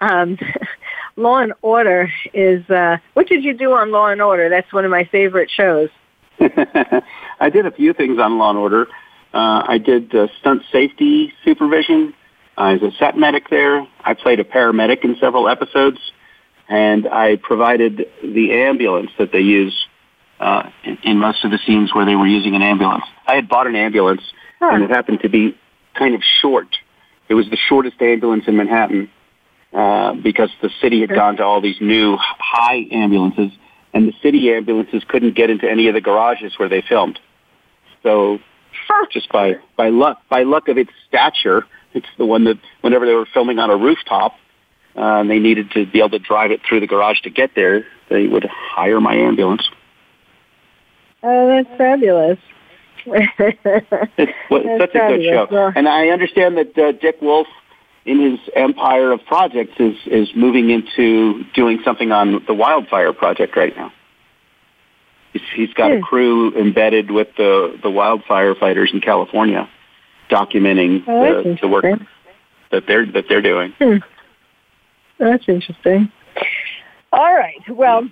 Um, 0.00 0.38
Law 1.16 1.38
and 1.38 1.54
Order 1.62 2.12
is, 2.34 2.68
uh, 2.68 2.98
what 3.14 3.26
did 3.26 3.42
you 3.42 3.54
do 3.54 3.72
on 3.72 3.90
Law 3.90 4.08
and 4.08 4.20
Order? 4.20 4.50
That's 4.50 4.70
one 4.72 4.84
of 4.84 4.90
my 4.90 5.04
favorite 5.04 5.50
shows. 5.50 5.88
I 6.40 7.50
did 7.50 7.64
a 7.64 7.70
few 7.70 7.94
things 7.94 8.18
on 8.18 8.38
Law 8.38 8.50
and 8.50 8.58
Order. 8.58 8.86
Uh, 9.32 9.64
I 9.66 9.78
did 9.78 10.14
uh, 10.14 10.28
stunt 10.40 10.62
safety 10.70 11.32
supervision. 11.44 12.14
I 12.58 12.74
was 12.74 12.82
a 12.82 12.96
set 12.98 13.16
medic 13.16 13.48
there. 13.50 13.86
I 14.00 14.14
played 14.14 14.40
a 14.40 14.44
paramedic 14.44 15.04
in 15.04 15.16
several 15.16 15.48
episodes, 15.48 15.98
and 16.68 17.06
I 17.08 17.36
provided 17.36 18.06
the 18.22 18.52
ambulance 18.52 19.10
that 19.18 19.32
they 19.32 19.40
use 19.40 19.86
uh, 20.40 20.70
in, 20.84 20.98
in 21.02 21.18
most 21.18 21.44
of 21.44 21.50
the 21.50 21.58
scenes 21.66 21.94
where 21.94 22.04
they 22.04 22.14
were 22.14 22.26
using 22.26 22.54
an 22.54 22.62
ambulance. 22.62 23.04
I 23.26 23.34
had 23.34 23.48
bought 23.48 23.66
an 23.66 23.76
ambulance, 23.76 24.22
huh. 24.58 24.70
and 24.72 24.84
it 24.84 24.90
happened 24.90 25.20
to 25.22 25.28
be 25.28 25.56
kind 25.96 26.14
of 26.14 26.22
short. 26.40 26.76
It 27.28 27.34
was 27.34 27.48
the 27.50 27.56
shortest 27.56 28.00
ambulance 28.00 28.44
in 28.46 28.56
Manhattan 28.56 29.10
uh, 29.72 30.14
because 30.14 30.50
the 30.62 30.70
city 30.80 31.00
had 31.00 31.10
gone 31.10 31.36
to 31.36 31.44
all 31.44 31.60
these 31.60 31.80
new 31.80 32.16
high 32.18 32.86
ambulances, 32.90 33.52
and 33.92 34.08
the 34.08 34.14
city 34.22 34.52
ambulances 34.52 35.02
couldn't 35.08 35.34
get 35.34 35.50
into 35.50 35.68
any 35.68 35.88
of 35.88 35.94
the 35.94 36.00
garages 36.00 36.58
where 36.58 36.68
they 36.68 36.82
filmed. 36.82 37.18
So, 38.02 38.38
just 39.10 39.30
by 39.32 39.56
by 39.76 39.88
luck 39.88 40.20
by 40.28 40.44
luck 40.44 40.68
of 40.68 40.78
its 40.78 40.90
stature, 41.08 41.66
it's 41.94 42.06
the 42.18 42.26
one 42.26 42.44
that 42.44 42.58
whenever 42.82 43.06
they 43.06 43.14
were 43.14 43.26
filming 43.26 43.58
on 43.58 43.70
a 43.70 43.76
rooftop, 43.76 44.32
uh, 44.96 45.00
and 45.00 45.30
they 45.30 45.38
needed 45.38 45.70
to 45.72 45.86
be 45.86 45.98
able 45.98 46.10
to 46.10 46.18
drive 46.18 46.50
it 46.50 46.60
through 46.66 46.80
the 46.80 46.86
garage 46.86 47.20
to 47.22 47.30
get 47.30 47.50
there, 47.56 47.84
they 48.08 48.26
would 48.26 48.44
hire 48.44 49.00
my 49.00 49.14
ambulance. 49.14 49.68
Oh, 51.22 51.48
that's 51.48 51.76
fabulous 51.76 52.38
it's 54.18 54.80
such 54.80 54.94
a 54.94 55.08
good 55.08 55.24
show. 55.24 55.48
Well, 55.50 55.72
and 55.74 55.88
I 55.88 56.08
understand 56.08 56.56
that 56.56 56.76
uh, 56.76 56.92
Dick 56.92 57.20
Wolf, 57.22 57.46
in 58.04 58.20
his 58.20 58.40
empire 58.54 59.12
of 59.12 59.24
projects, 59.26 59.74
is 59.78 59.96
is 60.06 60.28
moving 60.34 60.70
into 60.70 61.44
doing 61.54 61.80
something 61.84 62.12
on 62.12 62.44
the 62.46 62.54
wildfire 62.54 63.12
project 63.12 63.56
right 63.56 63.76
now. 63.76 63.92
He's, 65.32 65.42
he's 65.54 65.74
got 65.74 65.92
hmm. 65.92 65.98
a 65.98 66.00
crew 66.00 66.54
embedded 66.58 67.10
with 67.10 67.28
the 67.36 67.78
the 67.82 67.90
wildfire 67.90 68.54
fighters 68.54 68.90
in 68.92 69.00
California, 69.00 69.68
documenting 70.30 71.04
oh, 71.06 71.42
the, 71.42 71.58
the 71.60 71.68
work 71.68 71.84
that 72.72 72.84
they're 72.86 73.06
that 73.06 73.26
they're 73.28 73.42
doing. 73.42 73.72
Hmm. 73.78 73.98
That's 75.18 75.44
interesting. 75.48 76.10
All 77.12 77.34
right. 77.34 77.62
Well. 77.68 78.08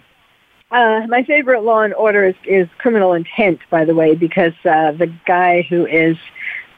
Uh, 0.70 1.06
my 1.08 1.22
favorite 1.22 1.62
Law 1.62 1.82
and 1.82 1.94
Order 1.94 2.24
is, 2.24 2.34
is 2.44 2.68
Criminal 2.78 3.12
Intent, 3.12 3.60
by 3.70 3.84
the 3.84 3.94
way, 3.94 4.14
because 4.14 4.54
uh, 4.64 4.92
the 4.92 5.12
guy 5.26 5.62
who 5.62 5.86
is 5.86 6.16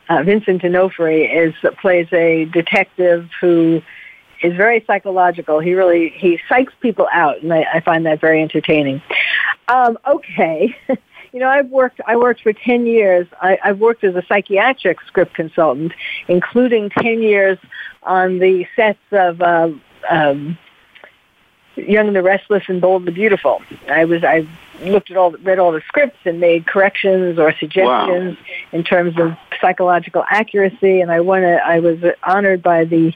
uh, 0.08 0.22
Vincent 0.22 0.62
D'Onofrio 0.62 1.46
is 1.46 1.54
plays 1.80 2.06
a 2.12 2.44
detective 2.46 3.28
who 3.40 3.82
is 4.42 4.54
very 4.54 4.84
psychological. 4.86 5.60
He 5.60 5.74
really 5.74 6.10
he 6.10 6.38
psychs 6.48 6.72
people 6.80 7.08
out, 7.12 7.42
and 7.42 7.52
I, 7.52 7.66
I 7.74 7.80
find 7.80 8.06
that 8.06 8.20
very 8.20 8.42
entertaining. 8.42 9.02
Um, 9.68 9.98
okay. 10.06 10.76
you 11.32 11.40
know, 11.40 11.48
I've 11.48 11.70
worked. 11.70 12.00
I 12.06 12.16
worked 12.16 12.42
for 12.42 12.52
ten 12.52 12.86
years. 12.86 13.26
I, 13.40 13.58
I've 13.64 13.78
worked 13.78 14.04
as 14.04 14.14
a 14.14 14.22
psychiatric 14.28 15.00
script 15.06 15.34
consultant, 15.34 15.92
including 16.28 16.90
ten 16.90 17.22
years 17.22 17.58
on 18.02 18.38
the 18.38 18.66
sets 18.76 18.98
of 19.12 19.40
uh, 19.40 19.70
um, 20.08 20.58
Young 21.76 22.08
and 22.08 22.16
the 22.16 22.22
Restless 22.22 22.64
and 22.68 22.80
Bold 22.80 23.02
and 23.02 23.08
the 23.08 23.12
Beautiful. 23.12 23.62
I 23.88 24.04
was 24.04 24.24
I 24.24 24.46
looked 24.80 25.10
at 25.10 25.16
all 25.16 25.32
read 25.32 25.58
all 25.58 25.72
the 25.72 25.82
scripts 25.88 26.18
and 26.24 26.40
made 26.40 26.66
corrections 26.66 27.38
or 27.38 27.52
suggestions 27.52 28.36
wow. 28.36 28.54
in 28.72 28.84
terms 28.84 29.18
of 29.18 29.36
psychological 29.60 30.24
accuracy, 30.30 31.00
and 31.00 31.10
I 31.10 31.20
won 31.20 31.44
a, 31.44 31.56
I 31.56 31.80
was 31.80 31.98
honored 32.22 32.62
by 32.62 32.84
the 32.84 33.12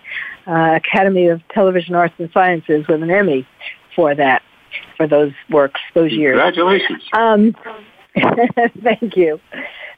uh, 0.46 0.76
Academy 0.76 1.28
of 1.28 1.46
Television 1.48 1.94
Arts 1.94 2.14
and 2.18 2.30
Sciences 2.32 2.86
with 2.88 3.02
an 3.02 3.10
Emmy 3.10 3.46
for 3.94 4.14
that 4.14 4.42
for 4.96 5.06
those 5.06 5.32
works 5.48 5.80
those 5.94 6.12
years. 6.12 6.34
Congratulations. 6.34 7.02
Um, 7.12 7.56
thank 8.82 9.16
you. 9.16 9.40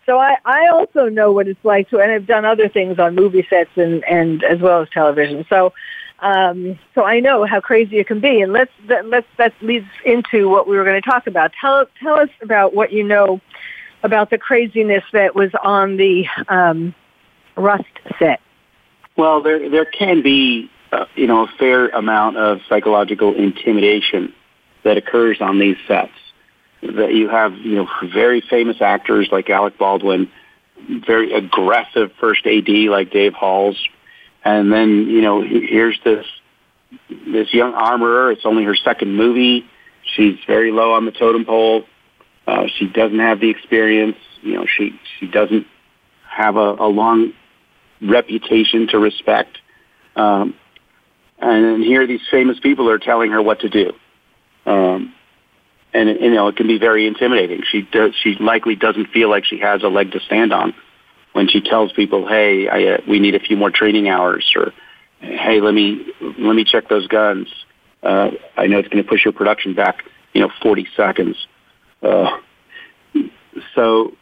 So 0.06 0.18
I, 0.18 0.36
I 0.44 0.68
also 0.68 1.08
know 1.08 1.30
what 1.32 1.46
it's 1.46 1.64
like 1.64 1.88
to, 1.90 2.00
and 2.00 2.10
I've 2.10 2.26
done 2.26 2.44
other 2.44 2.68
things 2.68 2.98
on 2.98 3.14
movie 3.14 3.46
sets 3.48 3.70
and, 3.76 4.04
and 4.04 4.42
as 4.42 4.60
well 4.60 4.82
as 4.82 4.88
television. 4.90 5.46
So 5.48 5.72
um, 6.22 6.78
so 6.94 7.02
I 7.02 7.18
know 7.18 7.44
how 7.44 7.60
crazy 7.60 7.98
it 7.98 8.06
can 8.06 8.20
be, 8.20 8.40
and 8.40 8.52
let's 8.52 8.70
that, 8.86 9.06
let's 9.06 9.26
that 9.38 9.52
leads 9.60 9.88
into 10.04 10.48
what 10.48 10.68
we 10.68 10.76
were 10.76 10.84
going 10.84 11.00
to 11.00 11.10
talk 11.10 11.26
about. 11.26 11.52
Tell 11.60 11.84
tell 12.00 12.14
us 12.14 12.28
about 12.40 12.74
what 12.74 12.92
you 12.92 13.02
know 13.02 13.40
about 14.04 14.30
the 14.30 14.38
craziness 14.38 15.02
that 15.12 15.34
was 15.34 15.50
on 15.62 15.96
the 15.96 16.24
um, 16.48 16.94
Rust 17.56 17.84
set. 18.20 18.40
Well, 19.16 19.42
there 19.42 19.68
there 19.68 19.84
can 19.84 20.22
be 20.22 20.70
uh, 20.92 21.06
you 21.16 21.26
know 21.26 21.44
a 21.46 21.48
fair 21.58 21.88
amount 21.88 22.36
of 22.36 22.60
psychological 22.68 23.34
intimidation 23.34 24.32
that 24.84 24.96
occurs 24.96 25.40
on 25.40 25.58
these 25.58 25.76
sets. 25.88 26.12
That 26.82 27.14
you 27.14 27.28
have 27.30 27.54
you 27.56 27.74
know 27.74 27.88
very 28.14 28.40
famous 28.40 28.80
actors 28.80 29.28
like 29.32 29.50
Alec 29.50 29.76
Baldwin, 29.76 30.30
very 30.88 31.32
aggressive 31.32 32.12
first 32.20 32.46
AD 32.46 32.68
like 32.68 33.10
Dave 33.10 33.34
Halls 33.34 33.88
and 34.44 34.72
then, 34.72 35.08
you 35.08 35.20
know, 35.20 35.42
here's 35.42 35.98
this, 36.04 36.26
this 37.26 37.52
young 37.54 37.74
armorer. 37.74 38.32
It's 38.32 38.44
only 38.44 38.64
her 38.64 38.74
second 38.74 39.14
movie. 39.14 39.64
She's 40.16 40.38
very 40.46 40.72
low 40.72 40.94
on 40.94 41.04
the 41.04 41.12
totem 41.12 41.44
pole. 41.44 41.84
Uh, 42.46 42.66
she 42.76 42.88
doesn't 42.88 43.20
have 43.20 43.40
the 43.40 43.50
experience. 43.50 44.16
You 44.42 44.54
know, 44.54 44.66
she, 44.66 44.98
she 45.18 45.28
doesn't 45.28 45.66
have 46.28 46.56
a, 46.56 46.74
a 46.74 46.88
long 46.88 47.32
reputation 48.00 48.88
to 48.88 48.98
respect. 48.98 49.58
Um, 50.16 50.54
and 51.38 51.82
here 51.82 52.06
these 52.06 52.20
famous 52.30 52.58
people 52.58 52.88
are 52.90 52.98
telling 52.98 53.30
her 53.30 53.40
what 53.40 53.60
to 53.60 53.68
do. 53.68 53.92
Um, 54.66 55.14
and 55.94 56.08
you 56.08 56.30
know 56.30 56.48
it 56.48 56.56
can 56.56 56.66
be 56.66 56.78
very 56.78 57.06
intimidating. 57.06 57.62
She 57.70 57.82
does, 57.82 58.12
she 58.20 58.36
likely 58.40 58.76
doesn't 58.76 59.06
feel 59.08 59.28
like 59.28 59.44
she 59.44 59.58
has 59.58 59.82
a 59.82 59.88
leg 59.88 60.12
to 60.12 60.20
stand 60.20 60.52
on 60.52 60.74
when 61.32 61.48
she 61.48 61.60
tells 61.60 61.92
people, 61.92 62.26
"Hey, 62.26 62.68
I, 62.68 62.94
uh, 62.94 62.98
we 63.08 63.18
need 63.18 63.34
a 63.34 63.40
few 63.40 63.56
more 63.56 63.70
training 63.70 64.08
hours," 64.08 64.52
or 64.56 64.72
"Hey, 65.20 65.60
let 65.60 65.74
me 65.74 66.06
let 66.20 66.54
me 66.54 66.64
check 66.64 66.88
those 66.88 67.06
guns. 67.06 67.48
Uh, 68.02 68.30
I 68.56 68.66
know 68.66 68.78
it's 68.78 68.88
going 68.88 69.02
to 69.02 69.08
push 69.08 69.24
your 69.24 69.32
production 69.32 69.74
back, 69.74 70.04
you 70.32 70.40
know, 70.40 70.50
40 70.62 70.88
seconds." 70.96 71.36
Uh, 72.02 72.38
so 73.74 74.12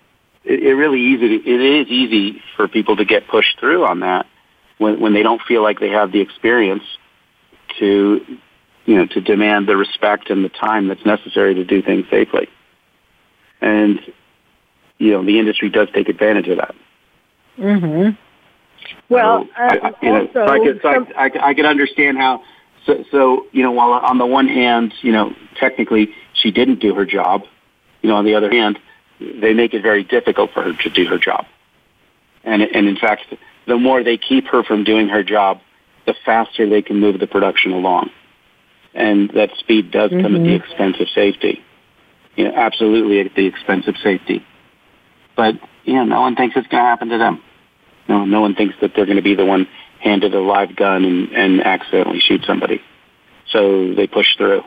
it, 0.45 0.63
it 0.63 0.75
really 0.75 1.01
easy. 1.01 1.29
To, 1.29 1.51
it 1.51 1.61
is 1.61 1.89
easy 1.89 2.43
for 2.57 2.69
people 2.69 2.97
to 2.97 3.05
get 3.05 3.29
pushed 3.29 3.59
through 3.59 3.85
on 3.85 4.01
that 4.01 4.27
when 4.79 5.01
when 5.01 5.15
they 5.15 5.23
don't 5.23 5.43
feel 5.43 5.63
like 5.63 5.81
they 5.81 5.91
have 5.91 6.13
the 6.13 6.21
experience 6.21 6.85
to 7.79 8.21
you 8.87 8.97
know 8.97 9.07
to 9.07 9.21
demand 9.21 9.69
the 9.69 9.77
respect 9.77 10.31
and 10.31 10.45
the 10.45 10.49
time 10.49 10.89
that's 10.89 11.05
necessary 11.05 11.55
to 11.55 11.65
do 11.65 11.83
things 11.83 12.07
safely. 12.11 12.49
And 13.61 14.01
you 14.99 15.13
know 15.13 15.25
the 15.25 15.39
industry 15.39 15.69
does 15.69 15.89
take 15.93 16.09
advantage 16.09 16.49
of 16.49 16.59
that. 16.59 16.75
Mm-hmm. 17.61 18.17
Well, 19.09 19.45
so, 19.45 19.63
uh, 19.63 19.79
I, 19.83 19.95
you 20.03 20.13
know, 20.13 20.21
also, 20.21 20.33
so 20.33 20.47
I 20.47 20.59
could, 20.59 20.81
so 20.83 20.89
I, 20.89 21.25
I, 21.27 21.49
I 21.51 21.55
could 21.55 21.67
understand 21.67 22.19
how. 22.19 22.43
So, 22.87 23.05
so 23.11 23.47
you 23.53 23.63
know, 23.63 23.73
while 23.73 23.93
on 23.93 24.19
the 24.19 24.27
one 24.27 24.49
hand, 24.49 24.95
you 25.03 25.13
know, 25.13 25.35
technically 25.57 26.15
she 26.33 26.51
didn't 26.51 26.81
do 26.81 26.95
her 26.95 27.05
job. 27.05 27.43
You 28.03 28.09
know, 28.09 28.17
on 28.17 28.25
the 28.25 28.35
other 28.35 28.51
hand, 28.51 28.79
they 29.21 29.53
make 29.53 29.75
it 29.75 29.83
very 29.83 30.03
difficult 30.03 30.53
for 30.53 30.63
her 30.63 30.73
to 30.73 30.91
do 30.91 31.07
her 31.07 31.19
job. 31.19 31.45
And 32.43 32.63
and 32.63 32.89
in 32.89 32.97
fact, 32.97 33.27
the 33.67 33.77
more 33.77 34.03
they 34.03 34.17
keep 34.17 34.47
her 34.47 34.63
from 34.63 34.85
doing 34.85 35.09
her 35.09 35.23
job, 35.23 35.61
the 36.07 36.15
faster 36.25 36.69
they 36.69 36.83
can 36.83 36.99
move 36.99 37.21
the 37.21 37.27
production 37.27 37.73
along. 37.73 38.11
And 38.95 39.31
that 39.31 39.51
speed 39.59 39.91
does 39.91 40.11
come 40.11 40.21
mm-hmm. 40.21 40.37
at 40.37 40.43
the 40.43 40.49
mm-hmm. 40.49 40.65
expense 40.65 40.97
of 41.01 41.09
safety. 41.11 41.63
You 42.37 42.45
know, 42.45 42.55
absolutely 42.55 43.21
at 43.21 43.35
the 43.35 43.47
expense 43.47 43.87
of 43.87 43.97
safety. 43.99 44.45
But 45.37 45.57
you 45.85 45.95
know, 45.95 46.05
no 46.05 46.21
one 46.23 46.37
thinks 46.37 46.57
it's 46.57 46.67
going 46.69 46.83
to 46.83 46.89
happen 46.89 47.09
to 47.11 47.19
them. 47.19 47.43
No, 48.11 48.25
no 48.25 48.41
one 48.41 48.57
thinks 48.57 48.75
that 48.81 48.91
they're 48.97 49.07
going 49.07 49.19
to 49.19 49.23
be 49.23 49.37
the 49.37 49.47
one 49.47 49.69
handed 50.01 50.35
a 50.35 50.41
live 50.41 50.75
gun 50.75 51.05
and, 51.05 51.31
and 51.31 51.61
accidentally 51.63 52.19
shoot 52.19 52.45
somebody. 52.45 52.83
So 53.51 53.95
they 53.95 54.09
push 54.09 54.37
through. 54.37 54.63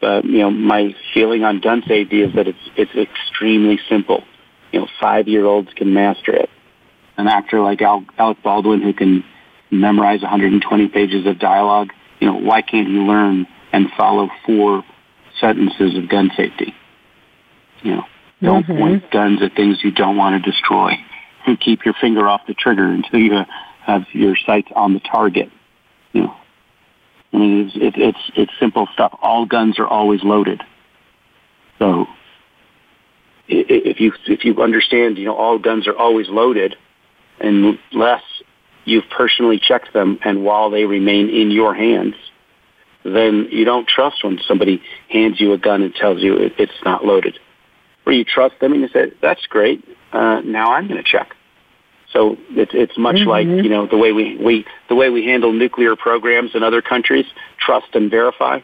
But 0.00 0.24
you 0.24 0.40
know, 0.40 0.50
my 0.50 0.96
feeling 1.14 1.44
on 1.44 1.60
gun 1.60 1.84
safety 1.86 2.22
is 2.22 2.34
that 2.34 2.48
it's 2.48 2.58
it's 2.76 2.90
extremely 2.96 3.78
simple. 3.88 4.24
You 4.72 4.80
know, 4.80 4.88
five 5.00 5.28
year 5.28 5.44
olds 5.44 5.72
can 5.74 5.94
master 5.94 6.34
it. 6.34 6.50
An 7.16 7.28
actor 7.28 7.60
like 7.60 7.80
Al, 7.80 8.04
Alec 8.18 8.42
Baldwin 8.42 8.82
who 8.82 8.92
can 8.92 9.22
memorize 9.70 10.20
120 10.20 10.88
pages 10.88 11.26
of 11.26 11.38
dialogue, 11.38 11.92
you 12.18 12.26
know, 12.26 12.34
why 12.34 12.62
can't 12.62 12.88
he 12.88 12.94
learn 12.94 13.46
and 13.72 13.86
follow 13.96 14.28
four 14.44 14.82
sentences 15.40 15.96
of 15.96 16.08
gun 16.08 16.32
safety? 16.36 16.74
You 17.82 17.96
know, 17.96 18.04
don't 18.42 18.66
mm-hmm. 18.66 18.78
point 18.78 19.10
guns 19.12 19.40
at 19.40 19.54
things 19.54 19.78
you 19.84 19.92
don't 19.92 20.16
want 20.16 20.42
to 20.42 20.50
destroy. 20.50 20.94
Keep 21.60 21.84
your 21.84 21.94
finger 22.00 22.28
off 22.28 22.42
the 22.46 22.54
trigger 22.54 22.86
until 22.86 23.20
you 23.20 23.44
have 23.84 24.02
your 24.12 24.36
sights 24.46 24.68
on 24.74 24.94
the 24.94 25.00
target. 25.00 25.50
You 26.12 26.22
know, 26.22 26.36
I 27.32 27.36
mean, 27.36 27.66
it's, 27.66 27.76
it, 27.76 27.94
it's, 27.96 28.30
it's 28.36 28.52
simple 28.58 28.88
stuff. 28.92 29.16
All 29.20 29.44
guns 29.44 29.78
are 29.78 29.86
always 29.86 30.22
loaded. 30.22 30.62
So 31.78 32.06
if 33.48 34.00
you, 34.00 34.12
if 34.26 34.44
you 34.44 34.62
understand, 34.62 35.18
you 35.18 35.24
know, 35.26 35.36
all 35.36 35.58
guns 35.58 35.86
are 35.86 35.96
always 35.96 36.28
loaded 36.28 36.76
unless 37.40 38.22
you've 38.84 39.08
personally 39.10 39.60
checked 39.60 39.92
them 39.92 40.18
and 40.24 40.44
while 40.44 40.70
they 40.70 40.84
remain 40.84 41.28
in 41.28 41.50
your 41.50 41.74
hands, 41.74 42.14
then 43.04 43.48
you 43.50 43.64
don't 43.64 43.86
trust 43.86 44.24
when 44.24 44.38
somebody 44.46 44.82
hands 45.10 45.40
you 45.40 45.52
a 45.52 45.58
gun 45.58 45.82
and 45.82 45.94
tells 45.94 46.22
you 46.22 46.36
it's 46.58 46.72
not 46.84 47.04
loaded. 47.04 47.38
Or 48.06 48.12
you 48.12 48.24
trust 48.24 48.60
them 48.60 48.72
and 48.72 48.82
you 48.82 48.88
say, 48.88 49.12
that's 49.20 49.46
great. 49.46 49.84
Uh, 50.14 50.40
now 50.44 50.72
I'm 50.72 50.86
going 50.86 51.02
to 51.02 51.08
check. 51.08 51.34
So 52.12 52.36
it's 52.50 52.70
it's 52.72 52.96
much 52.96 53.16
mm-hmm. 53.16 53.28
like 53.28 53.46
you 53.46 53.68
know 53.68 53.88
the 53.88 53.98
way 53.98 54.12
we, 54.12 54.36
we 54.36 54.64
the 54.88 54.94
way 54.94 55.10
we 55.10 55.24
handle 55.24 55.52
nuclear 55.52 55.96
programs 55.96 56.52
in 56.54 56.62
other 56.62 56.80
countries, 56.80 57.26
trust 57.58 57.88
and 57.94 58.08
verify. 58.08 58.60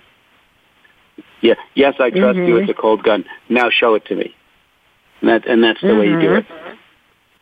Yeah, 1.40 1.54
yes, 1.74 1.94
I 1.98 2.10
trust 2.10 2.38
mm-hmm. 2.38 2.48
you. 2.48 2.56
It's 2.58 2.70
a 2.70 2.74
cold 2.74 3.02
gun. 3.02 3.24
Now 3.48 3.68
show 3.70 3.94
it 3.94 4.04
to 4.06 4.14
me. 4.14 4.34
And 5.20 5.30
that 5.30 5.48
and 5.48 5.64
that's 5.64 5.80
the 5.80 5.88
mm-hmm. 5.88 5.98
way 5.98 6.06
you 6.06 6.20
do 6.20 6.34
it. 6.36 6.48
Mm-hmm. 6.48 6.74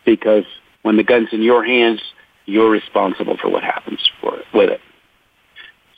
Because 0.07 0.45
when 0.81 0.97
the 0.97 1.05
gun's 1.05 1.29
in 1.33 1.43
your 1.43 1.63
hands, 1.63 2.01
you're 2.47 2.71
responsible 2.71 3.37
for 3.37 3.51
what 3.51 3.63
happens 3.63 4.01
for 4.23 4.39
it, 4.39 4.47
with 4.55 4.71
it. 4.71 4.81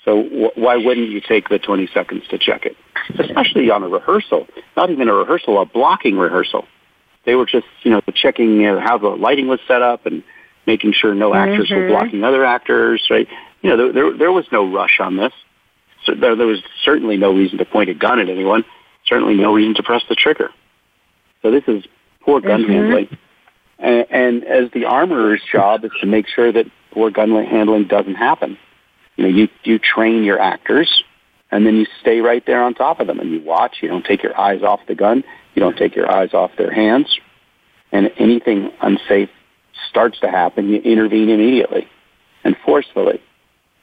So 0.04 0.24
wh- 0.24 0.58
why 0.58 0.76
wouldn't 0.76 1.10
you 1.10 1.20
take 1.20 1.48
the 1.48 1.60
20 1.60 1.88
seconds 1.94 2.24
to 2.30 2.38
check 2.38 2.66
it? 2.66 2.76
Especially 3.16 3.70
on 3.70 3.84
a 3.84 3.88
rehearsal, 3.88 4.48
not 4.76 4.90
even 4.90 5.08
a 5.08 5.14
rehearsal, 5.14 5.60
a 5.60 5.66
blocking 5.66 6.16
rehearsal. 6.16 6.66
They 7.24 7.34
were 7.34 7.46
just, 7.46 7.66
you 7.82 7.90
know, 7.90 8.00
checking 8.14 8.56
you 8.56 8.72
know, 8.72 8.80
how 8.80 8.98
the 8.98 9.08
lighting 9.08 9.46
was 9.48 9.60
set 9.68 9.82
up 9.82 10.06
and 10.06 10.22
making 10.66 10.92
sure 10.92 11.14
no 11.14 11.34
actors 11.34 11.68
mm-hmm. 11.68 11.80
were 11.80 11.88
blocking 11.88 12.24
other 12.24 12.44
actors, 12.44 13.06
right? 13.10 13.28
You 13.62 13.70
know, 13.70 13.76
there, 13.76 13.92
there, 13.92 14.18
there 14.18 14.32
was 14.32 14.46
no 14.50 14.70
rush 14.72 15.00
on 15.00 15.16
this. 15.16 15.32
So 16.04 16.14
there, 16.14 16.34
there 16.34 16.46
was 16.46 16.62
certainly 16.84 17.16
no 17.16 17.34
reason 17.34 17.58
to 17.58 17.64
point 17.64 17.90
a 17.90 17.94
gun 17.94 18.18
at 18.20 18.28
anyone. 18.28 18.64
Certainly 19.06 19.34
no 19.34 19.52
reason 19.52 19.74
to 19.74 19.82
press 19.82 20.02
the 20.08 20.14
trigger. 20.14 20.50
So 21.42 21.50
this 21.50 21.64
is 21.66 21.84
poor 22.20 22.40
gun 22.40 22.62
mm-hmm. 22.62 22.72
handling. 22.72 23.18
And, 23.78 24.06
and 24.10 24.44
as 24.44 24.70
the 24.72 24.84
armorer's 24.86 25.42
job 25.50 25.84
is 25.84 25.90
to 26.00 26.06
make 26.06 26.26
sure 26.28 26.52
that 26.52 26.66
poor 26.92 27.10
gun 27.10 27.30
handling 27.44 27.88
doesn't 27.88 28.14
happen. 28.14 28.58
You 29.16 29.24
know, 29.24 29.30
you, 29.30 29.48
you 29.64 29.78
train 29.78 30.24
your 30.24 30.38
actors 30.38 31.02
and 31.50 31.66
then 31.66 31.76
you 31.76 31.86
stay 32.00 32.20
right 32.20 32.44
there 32.46 32.62
on 32.62 32.74
top 32.74 33.00
of 33.00 33.06
them 33.06 33.20
and 33.20 33.30
you 33.30 33.40
watch. 33.40 33.78
You 33.82 33.88
don't 33.88 34.04
take 34.04 34.22
your 34.22 34.38
eyes 34.38 34.62
off 34.62 34.80
the 34.86 34.94
gun. 34.94 35.24
You 35.54 35.60
don't 35.60 35.76
take 35.76 35.94
your 35.94 36.10
eyes 36.10 36.32
off 36.34 36.52
their 36.56 36.72
hands. 36.72 37.18
And 37.92 38.10
anything 38.18 38.70
unsafe 38.80 39.30
starts 39.88 40.20
to 40.20 40.30
happen, 40.30 40.68
you 40.68 40.80
intervene 40.80 41.28
immediately 41.28 41.88
and 42.44 42.56
forcefully. 42.64 43.20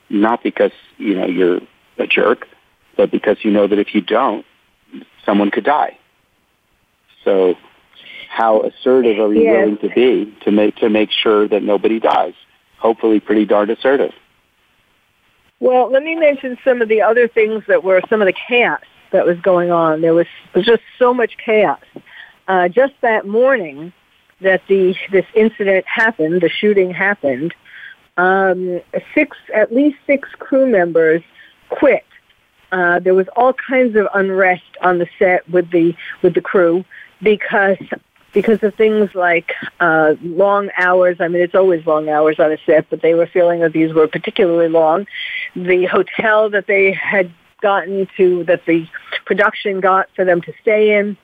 Not 0.09 0.41
because, 0.43 0.71
you 0.97 1.15
know, 1.15 1.25
you're 1.25 1.59
a 1.97 2.07
jerk, 2.07 2.47
but 2.95 3.11
because 3.11 3.37
you 3.43 3.51
know 3.51 3.67
that 3.67 3.79
if 3.79 3.93
you 3.93 4.01
don't, 4.01 4.45
someone 5.25 5.51
could 5.51 5.65
die. 5.65 5.97
So 7.25 7.55
how 8.29 8.61
assertive 8.61 9.19
are 9.19 9.33
you 9.33 9.41
yes. 9.41 9.53
willing 9.53 9.77
to 9.79 9.89
be 9.89 10.33
to 10.45 10.51
make 10.51 10.77
to 10.77 10.89
make 10.89 11.11
sure 11.11 11.47
that 11.47 11.63
nobody 11.63 11.99
dies? 11.99 12.33
Hopefully 12.77 13.19
pretty 13.19 13.45
darn 13.45 13.69
assertive. 13.69 14.13
Well, 15.59 15.91
let 15.91 16.03
me 16.03 16.15
mention 16.15 16.57
some 16.63 16.81
of 16.81 16.87
the 16.87 17.01
other 17.01 17.27
things 17.27 17.63
that 17.67 17.83
were 17.83 18.01
some 18.09 18.21
of 18.21 18.27
the 18.27 18.33
chaos 18.47 18.81
that 19.11 19.25
was 19.25 19.39
going 19.39 19.71
on. 19.71 20.01
There 20.01 20.13
was, 20.13 20.27
was 20.53 20.65
just 20.65 20.83
so 20.97 21.13
much 21.13 21.37
chaos. 21.37 21.79
Uh, 22.47 22.69
just 22.69 22.93
that 23.01 23.27
morning 23.27 23.91
that 24.41 24.61
the 24.67 24.95
this 25.11 25.25
incident 25.35 25.85
happened, 25.87 26.41
the 26.41 26.49
shooting 26.49 26.91
happened, 26.91 27.53
um, 28.17 28.81
six 29.13 29.35
at 29.53 29.73
least 29.73 29.97
six 30.05 30.29
crew 30.39 30.65
members 30.65 31.21
quit. 31.69 32.05
Uh, 32.71 32.99
there 32.99 33.13
was 33.13 33.27
all 33.35 33.53
kinds 33.53 33.95
of 33.95 34.07
unrest 34.13 34.63
on 34.81 34.99
the 34.99 35.07
set 35.17 35.49
with 35.49 35.69
the 35.71 35.95
with 36.21 36.33
the 36.33 36.41
crew 36.41 36.85
because 37.21 37.77
because 38.33 38.61
of 38.61 38.75
things 38.75 39.15
like 39.15 39.53
uh, 39.79 40.15
long 40.21 40.69
hours. 40.77 41.17
I 41.19 41.27
mean, 41.27 41.41
it's 41.41 41.55
always 41.55 41.85
long 41.85 42.09
hours 42.09 42.39
on 42.39 42.51
a 42.51 42.57
set, 42.65 42.89
but 42.89 43.01
they 43.01 43.13
were 43.13 43.27
feeling 43.27 43.61
that 43.61 43.73
these 43.73 43.93
were 43.93 44.07
particularly 44.07 44.69
long. 44.69 45.07
The 45.55 45.85
hotel 45.85 46.49
that 46.51 46.67
they 46.67 46.91
had 46.91 47.31
gotten 47.61 48.07
to, 48.17 48.43
that 48.45 48.65
the 48.65 48.87
production 49.25 49.79
got 49.79 50.07
for 50.15 50.25
them 50.25 50.41
to 50.41 50.53
stay 50.61 50.97
in, 50.97 51.17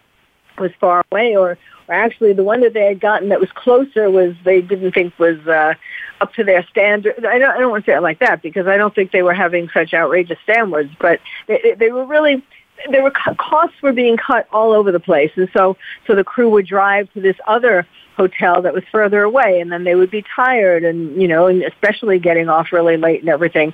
was 0.57 0.71
far 0.79 1.03
away, 1.11 1.35
or, 1.35 1.57
or 1.87 1.93
actually 1.93 2.33
the 2.33 2.43
one 2.43 2.61
that 2.61 2.73
they 2.73 2.85
had 2.85 2.99
gotten 2.99 3.29
that 3.29 3.39
was 3.39 3.49
closer 3.53 4.09
was 4.09 4.35
they 4.43 4.61
didn't 4.61 4.91
think 4.93 5.17
was 5.17 5.39
uh, 5.47 5.73
up 6.21 6.33
to 6.33 6.43
their 6.43 6.63
standard. 6.67 7.25
I 7.25 7.39
don't, 7.39 7.51
I 7.51 7.59
don't 7.59 7.71
want 7.71 7.85
to 7.85 7.91
say 7.91 7.95
it 7.95 8.01
like 8.01 8.19
that 8.19 8.41
because 8.41 8.67
I 8.67 8.77
don't 8.77 8.93
think 8.93 9.11
they 9.11 9.23
were 9.23 9.33
having 9.33 9.69
such 9.73 9.93
outrageous 9.93 10.37
standards, 10.43 10.91
but 10.99 11.19
they, 11.47 11.75
they 11.77 11.91
were 11.91 12.05
really 12.05 12.43
there 12.89 13.03
were 13.03 13.11
costs 13.11 13.81
were 13.81 13.93
being 13.93 14.17
cut 14.17 14.47
all 14.51 14.71
over 14.71 14.91
the 14.91 14.99
place, 14.99 15.31
and 15.35 15.49
so 15.55 15.77
so 16.07 16.15
the 16.15 16.23
crew 16.23 16.49
would 16.49 16.65
drive 16.65 17.11
to 17.13 17.21
this 17.21 17.37
other 17.47 17.87
hotel 18.15 18.61
that 18.61 18.73
was 18.73 18.83
further 18.91 19.23
away, 19.23 19.59
and 19.59 19.71
then 19.71 19.83
they 19.83 19.95
would 19.95 20.11
be 20.11 20.23
tired, 20.35 20.83
and 20.83 21.21
you 21.21 21.27
know, 21.27 21.47
and 21.47 21.63
especially 21.63 22.19
getting 22.19 22.49
off 22.49 22.71
really 22.71 22.97
late 22.97 23.21
and 23.21 23.29
everything, 23.29 23.73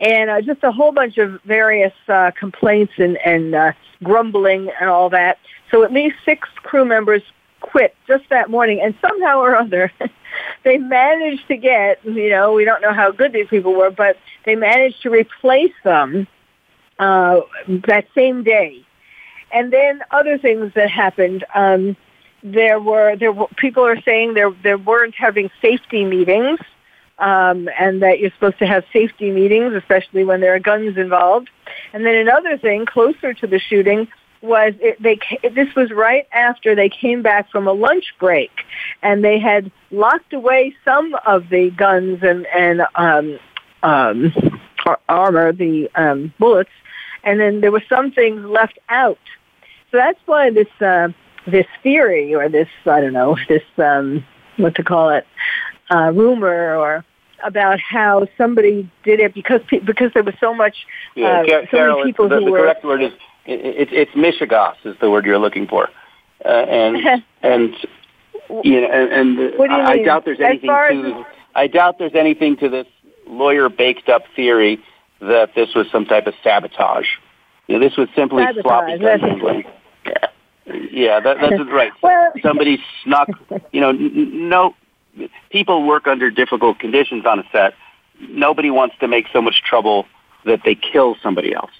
and 0.00 0.30
uh, 0.30 0.40
just 0.40 0.62
a 0.62 0.72
whole 0.72 0.92
bunch 0.92 1.18
of 1.18 1.40
various 1.42 1.94
uh, 2.08 2.30
complaints 2.38 2.92
and 2.98 3.16
and 3.18 3.54
uh, 3.54 3.72
grumbling 4.02 4.70
and 4.80 4.88
all 4.88 5.10
that. 5.10 5.38
So 5.70 5.82
at 5.82 5.92
least 5.92 6.16
six 6.24 6.48
crew 6.56 6.84
members 6.84 7.22
quit 7.60 7.94
just 8.06 8.24
that 8.30 8.50
morning, 8.50 8.80
and 8.80 8.94
somehow 9.00 9.38
or 9.38 9.56
other. 9.56 9.92
they 10.64 10.78
managed 10.78 11.46
to 11.48 11.56
get, 11.56 12.04
you 12.04 12.30
know, 12.30 12.52
we 12.52 12.64
don't 12.64 12.82
know 12.82 12.92
how 12.92 13.10
good 13.10 13.32
these 13.32 13.48
people 13.48 13.74
were, 13.74 13.90
but 13.90 14.16
they 14.44 14.54
managed 14.54 15.02
to 15.02 15.10
replace 15.10 15.74
them 15.84 16.26
uh, 16.98 17.40
that 17.86 18.06
same 18.14 18.42
day. 18.42 18.84
And 19.52 19.72
then 19.72 20.02
other 20.10 20.38
things 20.38 20.72
that 20.74 20.90
happened. 20.90 21.44
Um, 21.54 21.96
there 22.42 22.80
were 22.80 23.16
there 23.16 23.32
were, 23.32 23.48
people 23.56 23.84
are 23.84 24.00
saying 24.02 24.34
there 24.34 24.50
there 24.62 24.78
weren't 24.78 25.14
having 25.14 25.50
safety 25.60 26.04
meetings 26.04 26.58
um, 27.18 27.68
and 27.78 28.02
that 28.02 28.18
you're 28.18 28.32
supposed 28.32 28.58
to 28.58 28.66
have 28.66 28.84
safety 28.92 29.30
meetings, 29.30 29.74
especially 29.74 30.24
when 30.24 30.40
there 30.40 30.54
are 30.54 30.58
guns 30.58 30.96
involved. 30.96 31.50
And 31.92 32.04
then 32.04 32.16
another 32.16 32.58
thing, 32.58 32.84
closer 32.84 33.32
to 33.32 33.46
the 33.46 33.60
shooting, 33.60 34.08
was 34.42 34.74
it, 34.80 35.00
they 35.00 35.20
this 35.50 35.72
was 35.76 35.90
right 35.92 36.26
after 36.32 36.74
they 36.74 36.88
came 36.88 37.22
back 37.22 37.48
from 37.50 37.68
a 37.68 37.72
lunch 37.72 38.12
break 38.18 38.50
and 39.00 39.24
they 39.24 39.38
had 39.38 39.70
locked 39.92 40.32
away 40.32 40.74
some 40.84 41.14
of 41.24 41.48
the 41.48 41.70
guns 41.70 42.18
and 42.22 42.44
and 42.48 42.82
um 42.96 43.38
um 43.84 44.32
armor 45.08 45.52
the 45.52 45.88
um 45.94 46.34
bullets 46.40 46.70
and 47.22 47.38
then 47.38 47.60
there 47.60 47.70
were 47.70 47.84
some 47.88 48.10
things 48.10 48.44
left 48.44 48.80
out 48.88 49.18
so 49.92 49.96
that's 49.96 50.18
why 50.26 50.50
this 50.50 50.66
uh 50.80 51.08
this 51.46 51.66
theory 51.82 52.34
or 52.34 52.48
this 52.48 52.68
i 52.86 53.00
don't 53.00 53.12
know 53.12 53.36
this 53.48 53.62
um 53.78 54.24
what 54.56 54.74
to 54.74 54.82
call 54.82 55.10
it 55.10 55.26
uh 55.90 56.10
rumor 56.14 56.76
or 56.76 57.04
about 57.44 57.80
how 57.80 58.26
somebody 58.38 58.88
did 59.02 59.20
it 59.20 59.34
because 59.34 59.60
because 59.84 60.12
there 60.14 60.22
was 60.22 60.34
so 60.38 60.54
much 60.54 60.86
yeah, 61.16 61.42
uh, 61.42 61.66
so 61.70 61.96
many 61.96 62.04
people 62.04 62.28
the, 62.28 62.36
who 62.36 62.44
the 62.44 62.50
were 62.50 62.58
correct 62.60 62.84
word 62.84 63.02
is 63.02 63.12
it, 63.46 63.88
it's 63.92 64.12
mishegas 64.12 64.76
is 64.84 64.96
the 65.00 65.10
word 65.10 65.26
you're 65.26 65.38
looking 65.38 65.66
for, 65.66 65.88
uh, 66.44 66.48
and 66.48 67.24
and 67.42 67.74
you 68.62 68.80
know, 68.80 68.88
and, 68.88 69.38
and 69.38 69.72
I, 69.72 69.92
I 69.92 70.02
doubt 70.02 70.24
there's 70.24 70.40
anything 70.40 70.68
to 70.68 71.24
I 71.54 71.66
doubt 71.66 71.98
there's 71.98 72.14
anything 72.14 72.56
to 72.58 72.68
this 72.68 72.86
lawyer 73.26 73.68
baked 73.68 74.08
up 74.08 74.22
theory 74.34 74.82
that 75.20 75.54
this 75.54 75.74
was 75.74 75.86
some 75.90 76.04
type 76.04 76.26
of 76.26 76.34
sabotage. 76.42 77.06
You 77.66 77.78
know, 77.78 77.88
this 77.88 77.96
was 77.96 78.08
simply 78.14 78.44
sabotage, 78.44 78.62
sloppy 78.62 78.98
gun 78.98 79.20
handling. 79.20 79.64
Yeah, 80.66 81.20
that, 81.20 81.38
that's 81.40 81.70
right. 81.70 81.92
well, 82.02 82.32
Somebody 82.42 82.82
snuck. 83.04 83.28
You 83.72 83.80
know, 83.80 83.90
n- 83.90 84.48
no 84.48 84.74
people 85.50 85.86
work 85.86 86.06
under 86.06 86.30
difficult 86.30 86.78
conditions 86.78 87.26
on 87.26 87.38
a 87.38 87.44
set. 87.52 87.74
Nobody 88.20 88.70
wants 88.70 88.96
to 89.00 89.08
make 89.08 89.26
so 89.32 89.42
much 89.42 89.62
trouble 89.62 90.06
that 90.44 90.60
they 90.64 90.74
kill 90.74 91.16
somebody 91.22 91.54
else. 91.54 91.70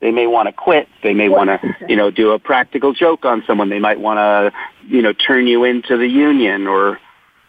They 0.00 0.10
may 0.10 0.26
want 0.26 0.48
to 0.48 0.52
quit. 0.52 0.88
They 1.02 1.14
may 1.14 1.28
want 1.28 1.48
to, 1.48 1.76
you 1.88 1.96
know, 1.96 2.10
do 2.10 2.32
a 2.32 2.38
practical 2.38 2.92
joke 2.92 3.24
on 3.24 3.44
someone. 3.46 3.68
They 3.68 3.78
might 3.78 4.00
want 4.00 4.18
to, 4.18 4.52
you 4.88 5.00
know, 5.00 5.12
turn 5.12 5.46
you 5.46 5.64
into 5.64 5.96
the 5.96 6.08
union 6.08 6.66
or, 6.66 6.98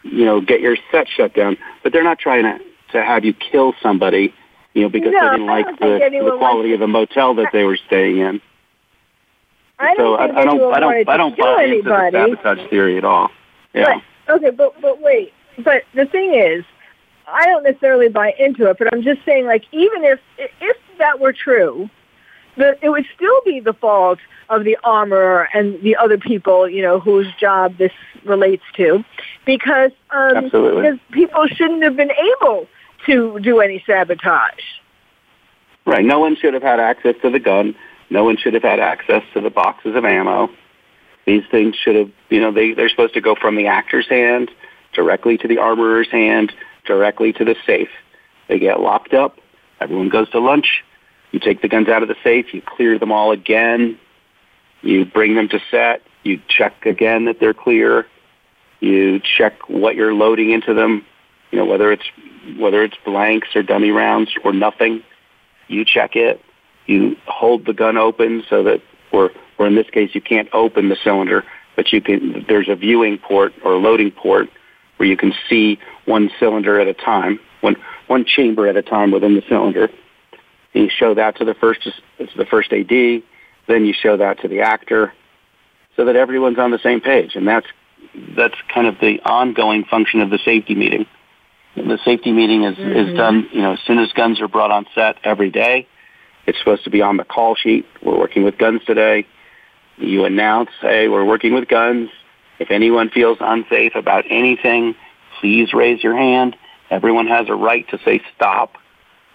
you 0.04 0.24
know, 0.24 0.40
get 0.40 0.60
your 0.60 0.76
set 0.92 1.08
shut 1.08 1.34
down. 1.34 1.56
But 1.82 1.92
they're 1.92 2.04
not 2.04 2.18
trying 2.18 2.44
to, 2.44 2.64
to 2.92 3.04
have 3.04 3.24
you 3.24 3.34
kill 3.34 3.74
somebody, 3.82 4.32
you 4.72 4.82
know, 4.82 4.88
because 4.88 5.12
no, 5.12 5.20
they 5.20 5.36
didn't 5.36 5.46
like 5.46 5.66
the, 5.80 5.98
the 6.24 6.36
quality 6.38 6.74
of 6.74 6.80
the 6.80 6.86
motel 6.86 7.34
that 7.34 7.48
they 7.52 7.64
were 7.64 7.78
staying 7.86 8.18
in. 8.18 8.40
I 9.78 9.94
so 9.96 10.14
I, 10.14 10.24
I 10.24 10.44
don't, 10.44 10.74
I 10.74 10.80
don't, 10.80 11.08
I 11.08 11.16
don't 11.16 11.36
buy 11.36 11.64
into 11.64 11.82
the 11.82 12.10
sabotage 12.12 12.70
theory 12.70 12.96
at 12.96 13.04
all. 13.04 13.30
Yeah. 13.74 14.00
But, 14.26 14.36
okay, 14.36 14.50
but 14.50 14.80
but 14.80 15.00
wait, 15.00 15.32
but 15.58 15.82
the 15.94 16.06
thing 16.06 16.34
is, 16.34 16.64
I 17.26 17.46
don't 17.46 17.64
necessarily 17.64 18.08
buy 18.08 18.34
into 18.38 18.68
it. 18.70 18.78
But 18.78 18.92
I'm 18.92 19.02
just 19.02 19.24
saying, 19.24 19.46
like, 19.46 19.64
even 19.72 20.04
if 20.04 20.20
if 20.38 20.76
that 20.98 21.18
were 21.18 21.32
true, 21.32 21.90
the, 22.56 22.78
it 22.82 22.90
would 22.90 23.06
still 23.14 23.40
be 23.44 23.60
the 23.60 23.72
fault 23.72 24.20
of 24.48 24.62
the 24.62 24.78
armorer 24.84 25.48
and 25.54 25.80
the 25.82 25.96
other 25.96 26.18
people, 26.18 26.68
you 26.68 26.82
know, 26.82 27.00
whose 27.00 27.26
job 27.34 27.76
this 27.76 27.92
relates 28.24 28.62
to, 28.76 29.04
because 29.44 29.90
um, 30.10 30.44
because 30.44 30.98
people 31.10 31.46
shouldn't 31.48 31.82
have 31.82 31.96
been 31.96 32.12
able 32.12 32.68
to 33.06 33.40
do 33.40 33.60
any 33.60 33.82
sabotage. 33.86 34.62
Right. 35.84 36.04
No 36.04 36.20
one 36.20 36.36
should 36.36 36.54
have 36.54 36.62
had 36.62 36.78
access 36.80 37.16
to 37.22 37.30
the 37.30 37.40
gun. 37.40 37.74
No 38.14 38.24
one 38.24 38.36
should 38.36 38.54
have 38.54 38.62
had 38.62 38.80
access 38.80 39.22
to 39.34 39.40
the 39.40 39.50
boxes 39.50 39.94
of 39.94 40.04
ammo. 40.04 40.48
These 41.26 41.44
things 41.50 41.76
should 41.76 41.96
have, 41.96 42.10
you 42.30 42.40
know, 42.40 42.52
they, 42.52 42.72
they're 42.72 42.88
supposed 42.88 43.14
to 43.14 43.20
go 43.20 43.34
from 43.34 43.56
the 43.56 43.66
actor's 43.66 44.08
hand 44.08 44.50
directly 44.94 45.36
to 45.38 45.48
the 45.48 45.58
armorer's 45.58 46.10
hand, 46.10 46.52
directly 46.86 47.32
to 47.34 47.44
the 47.44 47.56
safe. 47.66 47.88
They 48.48 48.58
get 48.58 48.80
locked 48.80 49.12
up. 49.12 49.38
Everyone 49.80 50.08
goes 50.08 50.30
to 50.30 50.38
lunch 50.38 50.84
you 51.34 51.40
take 51.40 51.62
the 51.62 51.68
guns 51.68 51.88
out 51.88 52.00
of 52.00 52.08
the 52.08 52.14
safe, 52.22 52.54
you 52.54 52.62
clear 52.62 52.96
them 52.96 53.10
all 53.10 53.32
again, 53.32 53.98
you 54.82 55.04
bring 55.04 55.34
them 55.34 55.48
to 55.48 55.58
set, 55.68 56.00
you 56.22 56.40
check 56.46 56.86
again 56.86 57.24
that 57.24 57.40
they're 57.40 57.52
clear, 57.52 58.06
you 58.78 59.20
check 59.36 59.68
what 59.68 59.96
you're 59.96 60.14
loading 60.14 60.52
into 60.52 60.74
them, 60.74 61.04
you 61.50 61.58
know, 61.58 61.64
whether 61.64 61.90
it's 61.90 62.04
whether 62.56 62.84
it's 62.84 62.94
blanks 63.04 63.48
or 63.56 63.64
dummy 63.64 63.90
rounds 63.90 64.30
or 64.44 64.52
nothing, 64.52 65.02
you 65.66 65.84
check 65.84 66.14
it. 66.14 66.40
You 66.86 67.16
hold 67.26 67.66
the 67.66 67.72
gun 67.72 67.96
open 67.96 68.44
so 68.48 68.62
that 68.64 68.82
or 69.12 69.30
or 69.58 69.66
in 69.66 69.74
this 69.74 69.88
case 69.90 70.14
you 70.14 70.20
can't 70.20 70.48
open 70.52 70.88
the 70.88 70.96
cylinder, 71.02 71.44
but 71.76 71.92
you 71.92 72.00
can 72.00 72.44
there's 72.48 72.68
a 72.68 72.74
viewing 72.74 73.18
port 73.18 73.52
or 73.64 73.72
a 73.72 73.78
loading 73.78 74.10
port 74.10 74.48
where 74.96 75.08
you 75.08 75.16
can 75.16 75.32
see 75.48 75.78
one 76.04 76.30
cylinder 76.38 76.80
at 76.80 76.86
a 76.86 76.94
time, 76.94 77.40
one 77.60 77.76
one 78.06 78.24
chamber 78.24 78.68
at 78.68 78.76
a 78.76 78.82
time 78.82 79.10
within 79.10 79.34
the 79.34 79.42
cylinder 79.48 79.90
And 80.74 80.84
you 80.84 80.90
show 80.90 81.14
that 81.14 81.36
to 81.38 81.44
the 81.44 81.54
first 81.54 81.82
to 81.82 81.92
the 82.36 82.46
first 82.46 82.72
AD, 82.72 83.22
then 83.66 83.86
you 83.86 83.94
show 83.94 84.16
that 84.16 84.40
to 84.40 84.48
the 84.48 84.60
actor, 84.60 85.12
so 85.96 86.04
that 86.04 86.16
everyone's 86.16 86.58
on 86.58 86.70
the 86.70 86.78
same 86.78 87.00
page. 87.00 87.34
And 87.34 87.46
that's 87.48 87.66
that's 88.36 88.56
kind 88.72 88.86
of 88.86 88.98
the 89.00 89.20
ongoing 89.24 89.84
function 89.84 90.20
of 90.20 90.30
the 90.30 90.38
safety 90.44 90.74
meeting. 90.74 91.06
The 91.76 91.98
safety 92.04 92.32
meeting 92.32 92.64
is 92.64 92.76
mm-hmm. 92.76 93.10
is 93.10 93.16
done, 93.16 93.48
you 93.52 93.62
know, 93.62 93.72
as 93.72 93.80
soon 93.86 93.98
as 93.98 94.12
guns 94.12 94.40
are 94.40 94.48
brought 94.48 94.70
on 94.70 94.86
set 94.94 95.16
every 95.24 95.50
day. 95.50 95.88
It's 96.46 96.58
supposed 96.58 96.84
to 96.84 96.90
be 96.90 97.02
on 97.02 97.16
the 97.16 97.24
call 97.24 97.54
sheet. 97.54 97.86
We're 98.02 98.18
working 98.18 98.44
with 98.44 98.58
guns 98.58 98.82
today. 98.86 99.26
You 99.96 100.24
announce, 100.24 100.70
hey, 100.80 101.08
we're 101.08 101.24
working 101.24 101.54
with 101.54 101.68
guns. 101.68 102.10
If 102.58 102.70
anyone 102.70 103.10
feels 103.10 103.38
unsafe 103.40 103.94
about 103.94 104.24
anything, 104.28 104.94
please 105.40 105.72
raise 105.72 106.02
your 106.02 106.16
hand. 106.16 106.56
Everyone 106.90 107.26
has 107.26 107.48
a 107.48 107.54
right 107.54 107.88
to 107.90 107.98
say 108.04 108.20
stop 108.34 108.76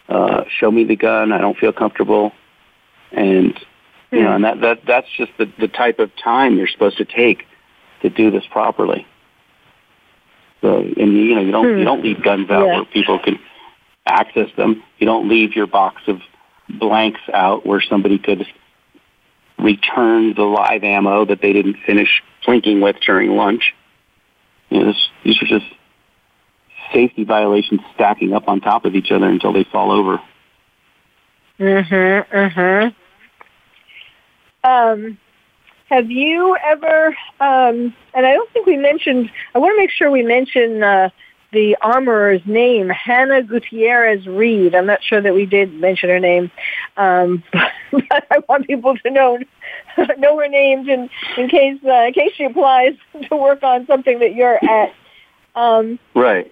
uh, 0.10 0.44
show 0.50 0.72
me 0.72 0.84
the 0.84 0.96
gun. 0.96 1.32
I 1.32 1.38
don't 1.38 1.58
feel 1.58 1.72
comfortable. 1.72 2.32
And, 3.12 3.58
you 4.12 4.24
know, 4.24 4.34
and 4.34 4.44
that, 4.44 4.62
that, 4.62 4.80
that's 4.86 5.08
just 5.16 5.32
the, 5.38 5.52
the 5.60 5.68
type 5.68 6.00
of 6.00 6.12
time 6.22 6.58
you're 6.58 6.68
supposed 6.68 6.98
to 6.98 7.06
take 7.06 7.46
to 8.02 8.10
do 8.10 8.32
this 8.32 8.44
properly. 8.52 9.06
So, 10.62 10.78
and 10.80 10.96
you 10.98 11.36
know, 11.36 11.42
you 11.42 11.52
don't, 11.52 11.78
you 11.78 11.86
don't 11.86 12.04
leave 12.04 12.24
guns 12.24 12.50
out 12.50 12.66
yeah. 12.66 12.76
where 12.76 12.86
people 12.86 13.20
can 13.20 13.40
access 14.06 14.50
them. 14.58 14.84
You 14.98 15.06
don't 15.06 15.30
leave 15.30 15.56
your 15.56 15.68
box 15.68 16.02
of 16.08 16.22
blanks 16.70 17.22
out 17.34 17.66
where 17.66 17.82
somebody 17.82 18.18
could 18.18 18.46
return 19.58 20.34
the 20.36 20.44
live 20.44 20.84
ammo 20.84 21.26
that 21.26 21.42
they 21.42 21.54
didn't 21.54 21.78
finish 21.86 22.24
plinking 22.46 22.82
with 22.82 22.96
during 23.06 23.36
lunch. 23.36 23.74
You 24.70 24.80
know, 24.80 24.86
this, 24.86 25.10
these 25.24 25.42
are 25.42 25.46
just 25.46 25.66
safety 26.94 27.24
violations 27.24 27.82
stacking 27.94 28.34
up 28.34 28.48
on 28.48 28.62
top 28.62 28.86
of 28.86 28.96
each 28.96 29.12
other 29.12 29.28
until 29.28 29.54
they 29.54 29.64
fall 29.66 29.92
over. 29.92 30.22
Mhm. 31.60 32.26
Mhm. 32.30 32.96
Um, 34.64 35.18
have 35.90 36.10
you 36.10 36.56
ever? 36.64 37.08
Um, 37.40 37.94
and 38.14 38.26
I 38.26 38.34
don't 38.34 38.50
think 38.52 38.66
we 38.66 38.78
mentioned. 38.78 39.30
I 39.54 39.60
want 39.60 39.74
to 39.74 39.78
make 39.78 39.92
sure 39.92 40.10
we 40.10 40.24
mention 40.24 40.84
uh, 40.84 41.10
the 41.52 41.76
armorer's 41.82 42.42
name, 42.46 42.90
Hannah 42.90 43.42
Gutierrez 43.42 44.28
Reed. 44.28 44.76
I'm 44.76 44.86
not 44.86 45.04
sure 45.04 45.22
that 45.22 45.34
we 45.34 45.46
did 45.46 45.74
mention 45.74 46.10
her 46.10 46.20
name, 46.20 46.52
um, 46.98 47.44
but 47.92 48.28
I 48.32 48.40
want 48.48 48.68
people 48.68 48.96
to 48.98 49.10
know 49.10 49.40
know 50.18 50.40
her 50.40 50.48
name 50.48 50.88
in 50.90 51.10
in 51.38 51.50
case 51.50 51.80
uh, 51.86 52.06
in 52.06 52.14
case 52.14 52.34
she 52.36 52.44
applies 52.44 52.94
to 53.30 53.36
work 53.36 53.64
on 53.64 53.86
something 53.88 54.20
that 54.20 54.36
you're 54.36 54.60
at. 54.64 54.94
Um, 55.56 56.00
right. 56.16 56.52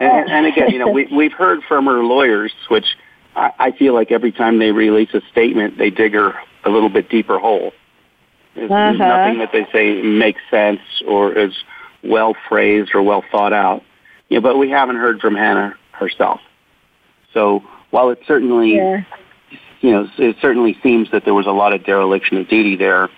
And, 0.00 0.28
and 0.28 0.46
again, 0.46 0.70
you 0.70 0.78
know, 0.78 0.88
we, 0.88 1.06
we've 1.06 1.32
heard 1.32 1.62
from 1.68 1.86
her 1.86 2.02
lawyers, 2.02 2.52
which 2.68 2.96
I, 3.36 3.52
I 3.58 3.70
feel 3.72 3.94
like 3.94 4.10
every 4.10 4.32
time 4.32 4.58
they 4.58 4.72
release 4.72 5.10
a 5.14 5.20
statement, 5.30 5.78
they 5.78 5.90
dig 5.90 6.14
her 6.14 6.34
a 6.64 6.70
little 6.70 6.88
bit 6.88 7.08
deeper 7.08 7.38
hole. 7.38 7.72
There's, 8.54 8.70
uh-huh. 8.70 8.92
there's 8.92 8.98
nothing 8.98 9.38
that 9.38 9.52
they 9.52 9.66
say 9.72 10.02
makes 10.02 10.40
sense 10.50 10.80
or 11.06 11.32
is 11.32 11.52
well 12.02 12.34
phrased 12.48 12.92
or 12.94 13.02
well 13.02 13.22
thought 13.30 13.52
out. 13.52 13.82
Know, 14.30 14.40
but 14.40 14.56
we 14.58 14.70
haven't 14.70 14.96
heard 14.96 15.20
from 15.20 15.34
Hannah 15.34 15.76
herself. 15.92 16.40
So 17.32 17.62
while 17.90 18.10
it 18.10 18.20
certainly, 18.26 18.76
yeah. 18.76 19.04
you 19.80 19.92
know, 19.92 20.08
it 20.18 20.36
certainly 20.40 20.76
seems 20.82 21.10
that 21.12 21.24
there 21.24 21.34
was 21.34 21.46
a 21.46 21.52
lot 21.52 21.72
of 21.72 21.84
dereliction 21.84 22.38
of 22.38 22.48
duty 22.48 22.76
there, 22.76 23.08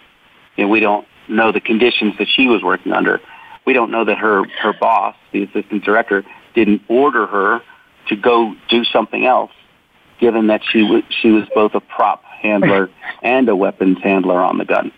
you 0.57 0.65
know, 0.65 0.71
we 0.71 0.81
don't 0.81 1.07
know 1.29 1.53
the 1.53 1.61
conditions 1.61 2.15
that 2.19 2.29
she 2.29 2.47
was 2.47 2.63
working 2.63 2.93
under. 2.93 3.21
We 3.67 3.73
don't 3.73 3.91
know 3.91 4.05
that 4.05 4.19
her 4.19 4.45
her 4.61 4.73
boss, 4.73 5.17
the 5.33 5.43
assistant 5.45 5.85
director, 5.85 6.25
didn't 6.55 6.83
order 6.89 7.27
her 7.27 7.63
to 8.09 8.17
go 8.17 8.55
do 8.69 8.85
something 8.85 9.27
else, 9.27 9.51
given 10.21 10.47
that 10.49 10.63
she 10.65 10.83
was 10.83 11.03
she 11.09 11.31
was 11.31 11.45
both 11.55 11.75
a 11.75 11.81
prop 11.81 12.23
handler 12.25 12.91
and 13.23 13.49
a 13.49 13.57
weapons 13.57 13.99
handler 14.03 14.41
on 14.41 14.59
the 14.59 14.65
gun. 14.65 14.93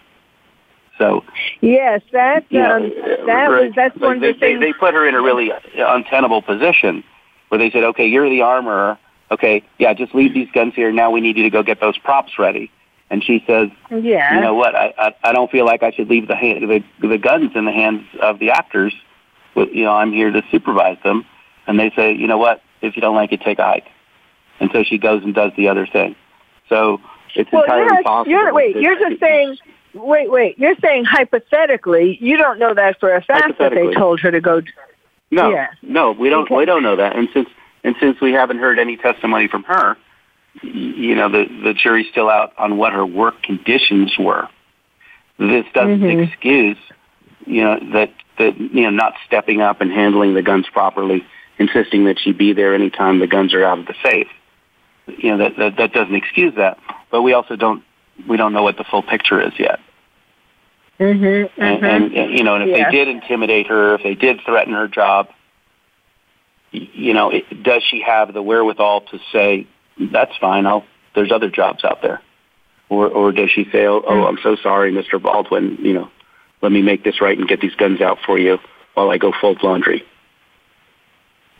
So 0.99 1.24
yes, 1.61 2.03
that 2.12 2.42
um, 2.53 2.90
that 3.26 3.46
right. 3.46 3.66
was 3.66 3.72
that's 3.74 3.94
like 3.96 4.03
one 4.03 4.20
they, 4.20 4.30
of 4.30 4.34
the 4.34 4.40
things 4.40 4.61
they, 4.61 4.66
they 4.66 4.72
put 4.72 4.94
her 4.94 5.07
in 5.07 5.14
a 5.14 5.22
really 5.22 5.53
untenable 5.76 6.42
position 6.42 7.05
where 7.49 7.59
they 7.59 7.70
said, 7.70 7.84
okay, 7.84 8.07
you're 8.07 8.28
the 8.28 8.42
armorer. 8.42 8.99
Okay, 9.30 9.62
yeah, 9.78 9.94
just 9.94 10.14
leave 10.14 10.34
these 10.34 10.51
guns 10.53 10.74
here. 10.74 10.90
Now 10.90 11.11
we 11.11 11.20
need 11.20 11.36
you 11.36 11.44
to 11.44 11.51
go 11.51 11.62
get 11.62 11.80
those 11.80 11.96
props 11.99 12.38
ready. 12.38 12.70
And 13.11 13.24
she 13.24 13.42
says, 13.46 13.68
yeah. 13.90 14.34
you 14.34 14.40
know 14.40 14.55
what? 14.55 14.74
I, 14.74 14.92
I 14.99 15.14
I 15.22 15.32
don't 15.32 15.51
feel 15.51 15.64
like 15.64 15.82
I 15.82 15.92
should 15.92 16.09
leave 16.09 16.28
the 16.28 16.36
hand, 16.36 16.68
the 16.68 16.82
the 17.07 17.18
guns 17.18 17.53
in 17.55 17.64
the 17.64 17.72
hands 17.72 18.05
of 18.20 18.38
the 18.38 18.51
actors. 18.51 18.92
But, 19.55 19.74
you 19.74 19.84
know, 19.84 19.92
I'm 19.92 20.12
here 20.12 20.30
to 20.30 20.42
supervise 20.51 20.99
them 21.03 21.24
and 21.66 21.80
they 21.80 21.90
say, 21.96 22.12
you 22.12 22.26
know 22.26 22.38
what, 22.38 22.62
If 22.80 22.96
you 22.96 23.03
don't 23.03 23.16
like 23.16 23.32
it, 23.32 23.40
take 23.40 23.59
a 23.59 23.64
hike. 23.64 23.86
And 24.61 24.70
so 24.72 24.82
she 24.82 24.99
goes 24.99 25.22
and 25.22 25.34
does 25.34 25.53
the 25.57 25.68
other 25.68 25.86
thing. 25.86 26.16
So 26.68 27.01
it's 27.34 27.51
well, 27.53 27.62
entirely 27.62 27.86
you're, 27.92 28.03
possible. 28.03 28.30
You're, 28.30 28.55
wait, 28.55 28.76
you're 28.76 28.99
just 28.99 29.20
saying. 29.20 29.59
Wait, 29.99 30.30
wait. 30.30 30.59
You're 30.59 30.76
saying 30.82 31.05
hypothetically. 31.05 32.18
You 32.20 32.36
don't 32.36 32.59
know 32.59 32.74
that 32.74 32.99
for 33.01 33.14
a 33.14 33.22
fact 33.22 33.59
that 33.59 33.72
they 33.72 33.92
told 33.94 34.20
her 34.20 34.30
to 34.30 34.40
go. 34.40 34.62
No, 35.30 35.51
Yeah. 35.51 35.68
no, 35.82 36.12
we 36.12 36.30
don't. 36.30 36.44
Okay. 36.44 36.57
We 36.57 36.64
don't 36.64 36.82
know 36.82 36.96
that. 36.96 37.16
And 37.16 37.28
since 37.32 37.49
and 37.84 37.94
since 38.01 38.20
we 38.20 38.32
haven't 38.32 38.59
heard 38.59 38.78
any 38.78 38.96
testimony 38.96 39.49
from 39.49 39.64
her, 39.64 39.96
you 40.62 41.14
know, 41.14 41.28
the 41.28 41.44
the 41.62 41.74
jury's 41.74 42.09
still 42.11 42.28
out 42.30 42.53
on 42.59 42.76
what 42.78 42.92
her 42.92 43.05
work 43.05 43.42
conditions 43.42 44.16
were. 44.18 44.49
This 45.38 45.66
doesn't 45.74 46.01
Mhm. 46.01 46.26
excuse, 46.28 46.78
you 47.46 47.62
know, 47.62 47.78
that 47.92 48.11
that 48.38 48.59
you 48.59 48.82
know 48.82 48.90
not 48.90 49.14
stepping 49.26 49.61
up 49.61 49.80
and 49.80 49.92
handling 49.92 50.34
the 50.34 50.42
guns 50.42 50.66
properly, 50.72 51.24
insisting 51.59 52.05
that 52.05 52.18
she 52.18 52.32
be 52.32 52.53
there 52.53 52.74
anytime 52.74 53.18
the 53.18 53.26
guns 53.26 53.53
are 53.55 53.64
out 53.64 53.78
of 53.80 53.86
the 53.86 53.94
safe. 54.03 54.28
You 55.07 55.30
know 55.30 55.38
that 55.38 55.57
that, 55.57 55.76
that 55.76 55.92
doesn't 55.92 56.14
excuse 56.14 56.55
that. 56.55 56.78
But 57.11 57.22
we 57.22 57.32
also 57.34 57.55
don't 57.57 57.82
we 58.26 58.36
don't 58.36 58.53
know 58.53 58.62
what 58.62 58.76
the 58.78 58.84
full 58.84 59.03
picture 59.03 59.40
is 59.40 59.53
yet. 59.59 59.78
Mm-hmm, 60.99 61.62
and, 61.62 61.84
and, 61.84 62.12
and 62.14 62.32
you 62.36 62.42
know, 62.42 62.57
and 62.57 62.68
if 62.68 62.76
Yeah. 62.76 62.90
they 62.90 62.96
did 62.96 63.09
intimidate 63.09 63.68
her, 63.68 63.94
if 63.94 64.03
they 64.03 64.14
did 64.14 64.40
threaten 64.44 64.72
her 64.74 64.88
job, 64.88 65.28
you 66.72 67.14
know, 67.14 67.30
it, 67.30 67.62
does 67.62 67.82
she 67.88 68.01
have 68.03 68.32
the 68.34 68.42
wherewithal 68.42 69.03
to 69.12 69.18
say, 69.32 69.66
"That's 69.99 70.36
fine. 70.38 70.66
I'll. 70.66 70.84
There's 71.14 71.30
other 71.32 71.49
jobs 71.51 71.84
out 71.84 72.03
there," 72.03 72.20
or 72.88 73.07
or 73.09 73.32
does 73.32 73.51
she 73.51 73.64
say, 73.70 73.86
"Oh, 73.86 74.03
oh 74.07 74.26
I'm 74.26 74.38
so 74.42 74.57
sorry, 74.57 74.92
Mr. 74.92 75.22
Baldwin. 75.22 75.78
You 75.80 75.94
know, 75.94 76.11
let 76.62 76.72
me 76.72 76.82
make 76.82 77.05
this 77.05 77.20
right 77.20 77.38
and 77.38 77.46
get 77.49 77.61
these 77.61 77.74
guns 77.76 78.01
out 78.01 78.18
for 78.26 78.38
you 78.38 78.59
while 78.94 79.11
I 79.11 79.18
go 79.18 79.32
fold 79.40 79.62
laundry." 79.62 80.05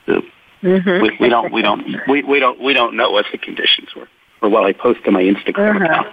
So 0.07 0.23
Mhm. 0.63 1.03
we, 1.03 1.17
we 1.21 1.29
don't, 1.29 1.53
we 1.53 1.63
don't, 1.63 1.87
we, 2.09 2.23
we 2.25 2.41
don't, 2.41 2.61
we 2.61 2.73
don't 2.73 2.97
know 2.97 3.11
what 3.13 3.27
the 3.31 3.39
conditions 3.39 3.95
were, 3.95 4.09
or 4.43 4.49
while 4.49 4.65
I 4.65 4.73
post 4.73 5.05
to 5.05 5.13
my 5.13 5.23
Instagram 5.23 5.77
Uh-huh. 5.77 5.85
account. 5.85 6.09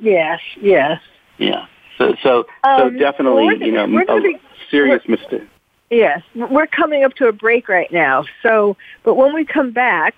Yes, 0.00 0.40
yes. 0.60 1.00
Yeah. 1.38 1.66
So, 1.98 2.14
so, 2.22 2.46
Um, 2.64 2.78
so 2.78 2.90
definitely, 2.90 3.46
you 3.66 3.72
know, 3.72 3.86
gonna- 3.86 3.94
we're 3.94 4.04
gonna 4.04 4.20
a 4.20 4.32
be- 4.32 4.40
serious 4.70 5.06
mistake. 5.08 5.42
Yes, 5.90 6.22
we're 6.34 6.66
coming 6.66 7.04
up 7.04 7.14
to 7.14 7.28
a 7.28 7.32
break 7.32 7.68
right 7.68 7.90
now. 7.92 8.24
So, 8.42 8.76
but 9.04 9.14
when 9.14 9.32
we 9.34 9.44
come 9.44 9.70
back, 9.70 10.16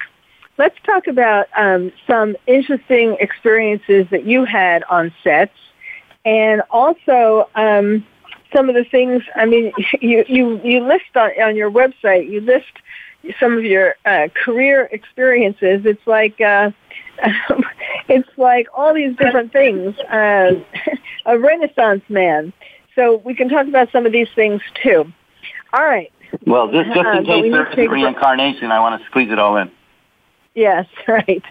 let's 0.57 0.77
talk 0.85 1.07
about 1.07 1.47
um, 1.57 1.93
some 2.07 2.37
interesting 2.47 3.17
experiences 3.21 4.07
that 4.11 4.25
you 4.25 4.45
had 4.45 4.83
on 4.85 5.13
sets, 5.23 5.57
and 6.25 6.63
also 6.71 7.49
um, 7.55 8.05
some 8.55 8.69
of 8.69 8.75
the 8.75 8.85
things. 8.85 9.23
I 9.37 9.45
mean, 9.45 9.73
you 10.01 10.25
you 10.27 10.61
you 10.65 10.81
list 10.81 11.15
on 11.17 11.31
on 11.43 11.55
your 11.55 11.71
website. 11.71 12.31
You 12.31 12.41
list 12.41 12.73
some 13.39 13.59
of 13.59 13.65
your 13.65 13.95
uh, 14.07 14.29
career 14.35 14.89
experiences. 14.91 15.85
It's 15.85 16.07
like. 16.07 16.41
Uh, 16.41 16.71
it's 18.09 18.29
like 18.37 18.67
all 18.75 18.95
these 18.95 19.17
different 19.17 19.53
things. 19.53 19.97
Uh, 19.99 20.53
a 21.27 21.39
renaissance 21.39 22.03
man. 22.09 22.53
So 22.95 23.17
we 23.25 23.35
can 23.35 23.49
talk 23.49 23.67
about 23.69 23.91
some 23.93 24.07
of 24.07 24.13
these 24.13 24.29
things 24.35 24.61
too. 24.83 25.05
All 25.73 25.85
right. 25.85 26.13
Well, 26.47 26.71
just, 26.73 26.89
just 26.95 27.07
Uh, 27.07 27.19
in 27.19 27.25
case 27.25 27.43
need 27.45 27.53
there 27.53 27.65
to 27.65 27.71
is 27.71 27.77
take 27.77 27.89
a- 27.89 27.93
reincarnation, 27.93 28.71
I 28.73 28.81
want 28.81 29.01
to 29.01 29.07
squeeze 29.07 29.31
it 29.31 29.39
all 29.39 29.57
in. 29.57 29.71
Yes, 30.55 30.87
right. 31.09 31.43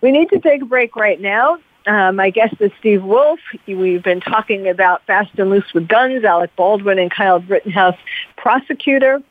we 0.00 0.10
need 0.10 0.28
to 0.30 0.40
take 0.40 0.62
a 0.62 0.64
break 0.64 0.96
right 0.96 1.20
now. 1.20 1.58
Uh, 1.86 2.12
my 2.12 2.28
guest 2.30 2.54
is 2.60 2.70
Steve 2.80 3.02
Wolf. 3.04 3.38
We've 3.66 4.02
been 4.02 4.20
talking 4.20 4.68
about 4.68 5.06
Fast 5.06 5.38
and 5.38 5.48
Loose 5.48 5.72
with 5.72 5.88
Guns, 5.88 6.24
Alec 6.24 6.50
Baldwin 6.56 6.98
and 6.98 7.10
Kyle 7.10 7.40
Rittenhouse, 7.40 7.96
prosecutor. 8.36 9.22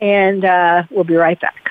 And 0.00 0.44
uh, 0.44 0.82
we'll 0.90 1.04
be 1.04 1.14
right 1.14 1.40
back. 1.40 1.70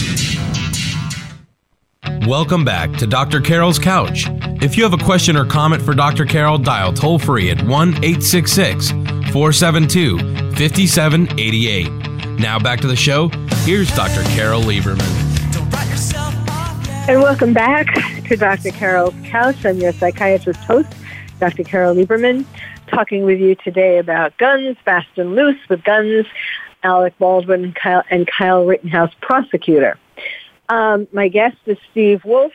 Welcome 2.27 2.63
back 2.63 2.93
to 2.97 3.07
Dr. 3.07 3.41
Carol's 3.41 3.79
Couch. 3.79 4.27
If 4.61 4.77
you 4.77 4.83
have 4.83 4.93
a 4.93 5.03
question 5.03 5.35
or 5.35 5.43
comment 5.43 5.81
for 5.81 5.95
Dr. 5.95 6.23
Carol, 6.23 6.59
dial 6.59 6.93
toll 6.93 7.17
free 7.17 7.49
at 7.49 7.59
1 7.63 7.89
866 7.95 8.91
472 8.91 10.19
5788. 10.19 11.89
Now 12.39 12.59
back 12.59 12.79
to 12.81 12.87
the 12.87 12.95
show. 12.95 13.29
Here's 13.63 13.89
Dr. 13.95 14.21
Carol 14.35 14.61
Lieberman. 14.61 15.01
And 17.09 17.23
welcome 17.23 17.53
back 17.53 17.87
to 18.27 18.37
Dr. 18.37 18.69
Carol's 18.69 19.15
Couch. 19.23 19.65
I'm 19.65 19.79
your 19.79 19.91
psychiatrist 19.91 20.59
host, 20.59 20.93
Dr. 21.39 21.63
Carol 21.63 21.95
Lieberman, 21.95 22.45
talking 22.85 23.25
with 23.25 23.39
you 23.39 23.55
today 23.55 23.97
about 23.97 24.37
guns, 24.37 24.77
fast 24.85 25.07
and 25.17 25.33
loose 25.33 25.57
with 25.69 25.83
guns, 25.83 26.27
Alec 26.83 27.17
Baldwin 27.17 27.63
and 27.63 27.75
Kyle, 27.75 28.03
and 28.11 28.27
Kyle 28.27 28.63
Rittenhouse, 28.63 29.11
prosecutor. 29.21 29.97
Um, 30.71 31.05
my 31.11 31.27
guest 31.27 31.57
is 31.65 31.77
Steve 31.91 32.23
Wolf. 32.23 32.53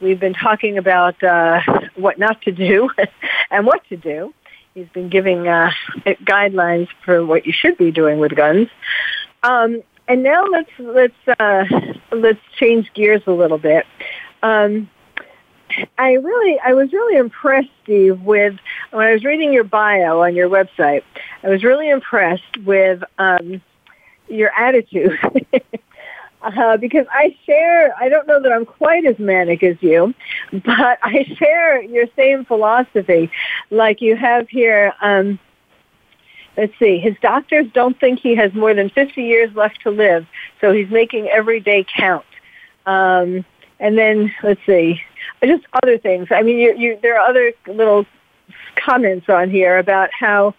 We've 0.00 0.20
been 0.20 0.34
talking 0.34 0.78
about 0.78 1.20
uh, 1.20 1.60
what 1.96 2.16
not 2.16 2.40
to 2.42 2.52
do 2.52 2.88
and 3.50 3.66
what 3.66 3.84
to 3.88 3.96
do. 3.96 4.32
He's 4.72 4.88
been 4.90 5.08
giving 5.08 5.48
uh, 5.48 5.72
guidelines 6.06 6.86
for 7.04 7.26
what 7.26 7.46
you 7.46 7.52
should 7.52 7.76
be 7.76 7.90
doing 7.90 8.20
with 8.20 8.36
guns. 8.36 8.68
Um, 9.42 9.82
and 10.06 10.22
now 10.22 10.46
let's 10.46 10.70
let's 10.78 11.40
uh, 11.40 11.64
let's 12.12 12.38
change 12.56 12.88
gears 12.94 13.22
a 13.26 13.32
little 13.32 13.58
bit. 13.58 13.84
Um, 14.44 14.88
I 15.98 16.12
really 16.12 16.56
I 16.64 16.74
was 16.74 16.92
really 16.92 17.16
impressed, 17.16 17.70
Steve, 17.82 18.20
with 18.20 18.54
when 18.92 19.08
I 19.08 19.12
was 19.12 19.24
reading 19.24 19.52
your 19.52 19.64
bio 19.64 20.22
on 20.22 20.36
your 20.36 20.48
website. 20.48 21.02
I 21.42 21.48
was 21.48 21.64
really 21.64 21.90
impressed 21.90 22.58
with 22.64 23.02
um, 23.18 23.60
your 24.28 24.52
attitude. 24.56 25.18
uh, 26.42 26.76
because 26.76 27.06
I 27.10 27.36
share, 27.44 27.94
I 27.98 28.08
don't 28.08 28.26
know 28.26 28.40
that 28.40 28.52
I'm 28.52 28.66
quite 28.66 29.04
as 29.04 29.18
manic 29.18 29.62
as 29.62 29.76
you, 29.80 30.14
but 30.52 30.98
I 31.02 31.24
share 31.38 31.82
your 31.82 32.06
same 32.16 32.44
philosophy. 32.44 33.30
Like 33.70 34.00
you 34.00 34.16
have 34.16 34.48
here, 34.48 34.92
um, 35.00 35.38
let's 36.56 36.72
see, 36.78 36.98
his 36.98 37.14
doctors 37.20 37.66
don't 37.72 37.98
think 37.98 38.20
he 38.20 38.34
has 38.36 38.52
more 38.54 38.74
than 38.74 38.90
50 38.90 39.22
years 39.22 39.54
left 39.54 39.82
to 39.82 39.90
live, 39.90 40.26
so 40.60 40.72
he's 40.72 40.90
making 40.90 41.28
every 41.28 41.60
day 41.60 41.84
count. 41.96 42.24
Um, 42.86 43.44
and 43.78 43.96
then, 43.96 44.32
let's 44.42 44.60
see, 44.66 45.00
just 45.42 45.64
other 45.82 45.98
things. 45.98 46.28
I 46.30 46.42
mean, 46.42 46.58
you, 46.58 46.76
you, 46.76 46.98
there 47.02 47.18
are 47.18 47.28
other 47.28 47.52
little 47.66 48.06
comments 48.76 49.28
on 49.28 49.50
here 49.50 49.78
about 49.78 50.10
how, 50.12 50.54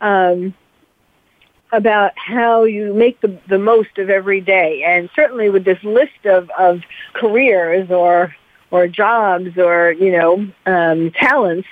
um, 0.00 0.54
about 1.72 2.12
how 2.16 2.64
you 2.64 2.94
make 2.94 3.20
the, 3.20 3.38
the 3.48 3.58
most 3.58 3.98
of 3.98 4.08
every 4.10 4.40
day. 4.40 4.82
And 4.84 5.10
certainly 5.14 5.50
with 5.50 5.64
this 5.64 5.82
list 5.82 6.24
of, 6.24 6.50
of 6.58 6.82
careers 7.14 7.90
or 7.90 8.34
or 8.72 8.88
jobs 8.88 9.56
or 9.56 9.92
you 9.92 10.10
know 10.10 10.46
um, 10.66 11.10
talents 11.12 11.68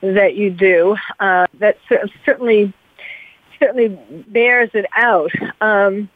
that 0.00 0.36
you 0.36 0.50
do, 0.50 0.96
uh, 1.18 1.46
that 1.58 1.76
certainly 2.24 2.72
certainly 3.58 3.88
bears 4.28 4.70
it 4.74 4.86
out. 4.94 5.32
Um, 5.60 6.08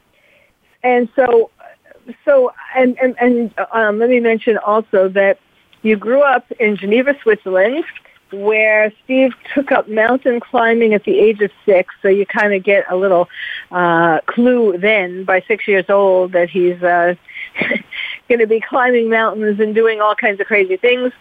and 0.83 1.09
so, 1.15 1.49
so 2.25 2.53
and 2.75 2.97
and, 2.99 3.15
and 3.19 3.53
um, 3.71 3.99
let 3.99 4.09
me 4.09 4.19
mention 4.19 4.57
also 4.57 5.09
that 5.09 5.39
you 5.81 5.95
grew 5.95 6.21
up 6.21 6.49
in 6.53 6.77
Geneva, 6.77 7.15
Switzerland 7.21 7.83
where 8.31 8.91
Steve 9.03 9.33
took 9.53 9.71
up 9.71 9.87
mountain 9.87 10.39
climbing 10.39 10.93
at 10.93 11.03
the 11.03 11.19
age 11.19 11.41
of 11.41 11.51
six. 11.65 11.93
So 12.01 12.07
you 12.07 12.25
kind 12.25 12.53
of 12.53 12.63
get 12.63 12.85
a 12.89 12.95
little 12.95 13.27
uh, 13.71 14.19
clue 14.27 14.77
then, 14.77 15.23
by 15.23 15.41
six 15.47 15.67
years 15.67 15.85
old, 15.89 16.31
that 16.33 16.49
he's 16.49 16.81
uh, 16.81 17.15
going 18.29 18.39
to 18.39 18.47
be 18.47 18.61
climbing 18.61 19.09
mountains 19.09 19.59
and 19.59 19.75
doing 19.75 20.01
all 20.01 20.15
kinds 20.15 20.39
of 20.39 20.47
crazy 20.47 20.77
things. 20.77 21.11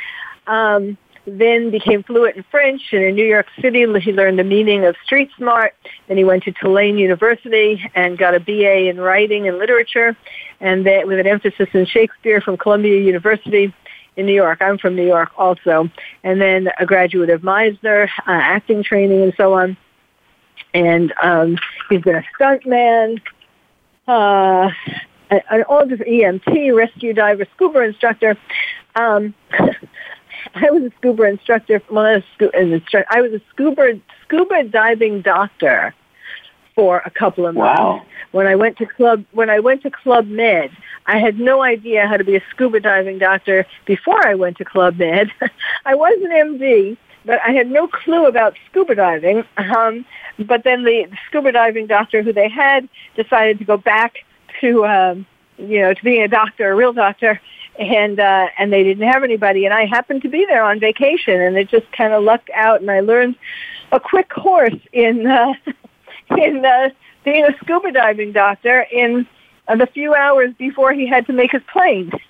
Um, 0.47 0.97
then 1.27 1.71
became 1.71 2.03
fluent 2.03 2.37
in 2.37 2.45
French, 2.51 2.81
and 2.93 3.03
in 3.03 3.15
New 3.15 3.27
York 3.27 3.47
City 3.61 3.81
he 4.01 4.13
learned 4.13 4.39
the 4.39 4.45
meaning 4.45 4.85
of 4.85 4.97
street 5.05 5.31
smart. 5.37 5.75
Then 6.09 6.17
he 6.17 6.25
went 6.25 6.45
to 6.45 6.53
Tulane 6.53 6.99
University 6.99 7.81
and 7.95 8.17
got 8.17 8.35
a 8.35 8.41
BA 8.41 8.89
in 8.89 8.99
writing 8.99 9.47
and 9.47 9.59
literature, 9.59 10.17
and 10.61 10.87
that 10.87 11.07
with 11.07 11.19
an 11.19 11.27
emphasis 11.27 11.69
in 11.73 11.87
Shakespeare 11.87 12.41
from 12.41 12.57
Columbia 12.57 13.01
University 13.01 13.73
in 14.21 14.27
New 14.27 14.35
York. 14.35 14.59
I'm 14.61 14.79
from 14.79 14.95
New 14.95 15.07
York 15.07 15.31
also. 15.37 15.91
And 16.23 16.41
then 16.41 16.69
a 16.79 16.87
graduate 16.87 17.31
of 17.31 17.41
Meisner, 17.43 18.09
uh, 18.21 18.23
acting 18.27 18.85
training 18.85 19.23
and 19.23 19.35
so 19.37 19.55
on. 19.55 19.77
And 20.73 21.13
um, 21.21 21.59
he's 21.89 22.03
been 22.03 22.15
a 22.15 22.25
stuntman, 22.39 23.21
uh, 24.07 24.71
an 25.31 25.63
all 25.69 25.87
different 25.87 26.13
EMT, 26.13 26.77
rescue 26.77 27.13
diver, 27.13 27.47
scuba 27.57 27.81
instructor. 27.81 28.37
Um, 28.95 29.35
I 30.55 30.71
was 30.71 30.85
a 30.85 30.93
scuba 30.99 31.25
instructor. 31.25 31.83
Well, 31.91 32.05
I 32.05 32.17
was 32.17 32.83
a, 32.95 33.05
I 33.15 33.21
was 33.21 33.33
a 33.33 33.41
scuba 33.51 34.01
scuba 34.25 34.65
diving 34.65 35.23
doctor 35.23 35.95
for 36.75 37.03
a 37.05 37.11
couple 37.11 37.47
of 37.47 37.55
months. 37.55 37.79
Wow. 37.79 38.03
When 38.33 38.47
I 38.47 38.55
went 38.55 38.79
to 38.79 38.87
club 38.87 39.25
when 39.33 39.51
I 39.51 39.61
went 39.61 39.83
to 39.83 39.91
Club 39.91 40.27
Med, 40.27 40.71
I 41.07 41.19
had 41.19 41.41
no 41.41 41.63
idea 41.63 42.07
how 42.07 42.17
to 42.17 42.25
be 42.25 42.37
a 42.37 42.43
scuba 42.51 42.81
diving 42.81 43.19
doctor 43.19 43.67
before 43.85 44.27
I 44.27 44.35
went 44.35 44.59
to 44.59 44.65
Club 44.65 44.99
Med. 44.99 45.31
I 45.85 45.95
was 45.95 46.19
an 46.23 46.31
MD, 46.31 46.97
but 47.25 47.41
I 47.47 47.51
had 47.51 47.71
no 47.71 47.89
clue 47.89 48.27
about 48.27 48.55
scuba 48.69 48.95
diving. 48.95 49.45
Um, 49.57 50.05
but 50.39 50.65
then 50.65 50.85
the 50.85 51.09
scuba 51.27 51.53
diving 51.53 51.87
doctor 51.87 52.23
who 52.23 52.33
they 52.33 52.49
had 52.49 52.89
decided 53.17 53.59
to 53.59 53.65
go 53.65 53.77
back 53.77 54.25
to 54.61 54.87
um, 54.87 55.27
you 55.59 55.81
know 55.81 55.95
to 55.95 56.05
being 56.05 56.23
a 56.23 56.29
doctor, 56.29 56.71
a 56.71 56.75
real 56.75 56.93
doctor, 56.93 57.41
and 57.79 58.19
uh, 58.19 58.49
and 58.59 58.73
they 58.73 58.83
didn't 58.83 59.07
have 59.09 59.25
anybody, 59.25 59.65
and 59.65 59.75
I 59.75 59.87
happened 59.87 60.23
to 60.23 60.29
be 60.29 60.45
there 60.47 60.65
on 60.65 60.81
vacation, 60.81 61.41
and 61.41 61.57
it 61.57 61.69
just 61.69 61.91
kind 61.93 62.13
of 62.13 62.23
lucked 62.23 62.51
out, 62.55 62.81
and 62.81 62.91
I 62.91 63.01
learned 63.01 63.37
a 63.93 64.01
quick 64.01 64.29
course 64.29 64.77
in 64.93 65.27
uh, 65.27 65.55
in 66.39 66.65
uh, 66.65 66.91
being 67.25 67.45
a 67.45 67.57
scuba 67.59 67.93
diving 67.93 68.33
doctor 68.33 68.87
in 68.93 69.27
the 69.79 69.87
few 69.87 70.15
hours 70.15 70.53
before 70.59 70.93
he 70.93 71.07
had 71.07 71.27
to 71.27 71.33
make 71.33 71.53
his 71.53 71.63
plane. 71.73 72.13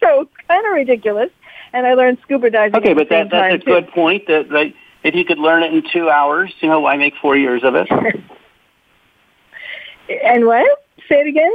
So 0.00 0.28
kind 0.48 0.66
of 0.66 0.72
ridiculous. 0.74 1.30
And 1.72 1.86
I 1.86 1.94
learned 1.94 2.18
scuba 2.20 2.50
diving. 2.50 2.78
Okay, 2.78 2.92
but 2.92 3.08
that, 3.08 3.30
that's 3.30 3.54
a 3.54 3.58
too. 3.58 3.64
good 3.64 3.88
point. 3.88 4.26
That, 4.26 4.50
that 4.50 4.74
if 5.02 5.14
you 5.14 5.24
could 5.24 5.38
learn 5.38 5.62
it 5.62 5.72
in 5.72 5.82
two 5.90 6.10
hours, 6.10 6.52
you 6.60 6.68
know, 6.68 6.80
why 6.80 6.98
make 6.98 7.14
four 7.22 7.34
years 7.34 7.64
of 7.64 7.74
it? 7.74 7.90
and 10.24 10.44
what? 10.44 10.84
Say 11.08 11.20
it 11.20 11.26
again. 11.26 11.52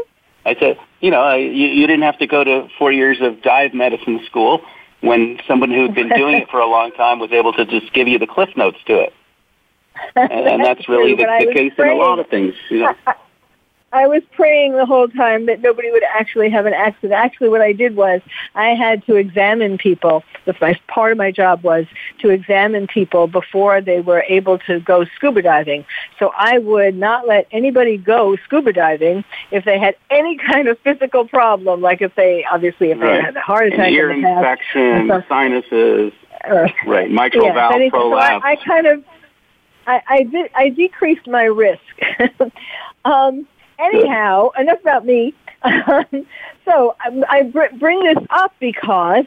I 0.47 0.55
said, 0.55 0.79
you 0.99 1.11
know, 1.11 1.35
you, 1.35 1.67
you 1.67 1.85
didn't 1.85 2.01
have 2.01 2.17
to 2.19 2.25
go 2.25 2.43
to 2.43 2.69
four 2.79 2.91
years 2.91 3.21
of 3.21 3.43
dive 3.43 3.75
medicine 3.75 4.19
school 4.25 4.63
when 5.01 5.39
someone 5.47 5.69
who 5.69 5.83
had 5.83 5.93
been 5.93 6.09
doing 6.09 6.37
it 6.37 6.47
for 6.49 6.59
a 6.59 6.67
long 6.67 6.91
time 6.93 7.19
was 7.19 7.31
able 7.31 7.53
to 7.53 7.65
just 7.65 7.93
give 7.93 8.07
you 8.07 8.17
the 8.17 8.25
cliff 8.25 8.49
notes 8.57 8.79
to 8.87 8.99
it 8.99 9.13
and, 10.15 10.31
and 10.31 10.63
that's 10.63 10.87
really 10.89 11.15
the, 11.15 11.23
the 11.23 11.53
case 11.53 11.73
in 11.77 11.87
a 11.87 11.95
lot 11.95 12.19
of 12.19 12.27
things. 12.27 12.53
You 12.69 12.79
know? 12.79 12.95
I, 13.91 14.07
was 14.07 14.23
praying 14.33 14.73
the 14.73 14.85
whole 14.85 15.07
time 15.07 15.45
that 15.47 15.61
nobody 15.61 15.91
would 15.91 16.03
actually 16.03 16.49
have 16.49 16.65
an 16.65 16.73
accident. 16.73 17.13
Actually, 17.13 17.49
what 17.49 17.61
I 17.61 17.73
did 17.73 17.95
was 17.95 18.21
I 18.55 18.69
had 18.69 19.05
to 19.05 19.15
examine 19.15 19.77
people. 19.77 20.23
My 20.61 20.79
part 20.87 21.11
of 21.11 21.17
my 21.17 21.31
job 21.31 21.63
was 21.63 21.85
to 22.19 22.29
examine 22.29 22.87
people 22.87 23.27
before 23.27 23.81
they 23.81 24.01
were 24.01 24.23
able 24.27 24.57
to 24.59 24.79
go 24.79 25.05
scuba 25.15 25.41
diving. 25.41 25.85
So 26.17 26.31
I 26.37 26.57
would 26.59 26.95
not 26.95 27.27
let 27.27 27.47
anybody 27.51 27.97
go 27.97 28.35
scuba 28.45 28.73
diving 28.73 29.23
if 29.51 29.65
they 29.65 29.79
had 29.79 29.95
any 30.09 30.37
kind 30.37 30.67
of 30.67 30.79
physical 30.79 31.27
problem, 31.27 31.81
like 31.81 32.01
if 32.01 32.15
they 32.15 32.45
obviously 32.51 32.91
if 32.91 32.99
right. 32.99 33.17
they 33.17 33.21
had 33.21 33.35
a 33.35 33.41
heart 33.41 33.67
attack, 33.67 33.87
An 33.87 33.93
ear 33.93 34.11
in 34.11 34.25
infection, 34.25 35.23
sinuses, 35.29 36.13
uh, 36.49 36.67
right, 36.85 37.09
mitral 37.11 37.45
yeah, 37.45 37.53
valve 37.53 37.89
prolapse. 37.91 38.43
So 38.43 38.47
I, 38.47 38.51
I 38.51 38.55
kind 38.55 38.87
of 38.87 39.03
I, 39.87 40.01
I 40.07 40.23
did 40.23 40.51
I 40.55 40.69
decreased 40.69 41.27
my 41.27 41.43
risk. 41.43 41.81
um, 43.05 43.47
anyhow, 43.79 44.49
enough 44.57 44.81
about 44.81 45.05
me. 45.05 45.33
so 46.65 46.95
I, 46.99 47.23
I 47.29 47.43
br- 47.43 47.75
bring 47.77 48.03
this 48.03 48.23
up 48.29 48.53
because 48.59 49.25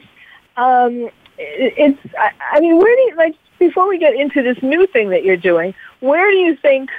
um, 0.57 1.09
it, 1.37 1.73
it's. 1.77 1.99
I, 2.17 2.31
I 2.53 2.59
mean, 2.59 2.77
where 2.77 2.95
do 2.95 3.01
you 3.01 3.15
like 3.17 3.35
before 3.59 3.87
we 3.87 3.97
get 3.97 4.15
into 4.15 4.41
this 4.41 4.61
new 4.61 4.87
thing 4.87 5.09
that 5.09 5.23
you're 5.23 5.37
doing? 5.37 5.73
Where 5.99 6.29
do 6.31 6.37
you 6.37 6.55
think? 6.55 6.89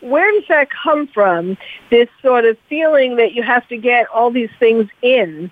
Where 0.00 0.30
does 0.32 0.44
that 0.48 0.68
come 0.70 1.06
from? 1.08 1.58
This 1.90 2.08
sort 2.22 2.46
of 2.46 2.56
feeling 2.68 3.16
that 3.16 3.32
you 3.32 3.42
have 3.42 3.68
to 3.68 3.76
get 3.76 4.06
all 4.08 4.30
these 4.30 4.50
things 4.58 4.88
in 5.02 5.50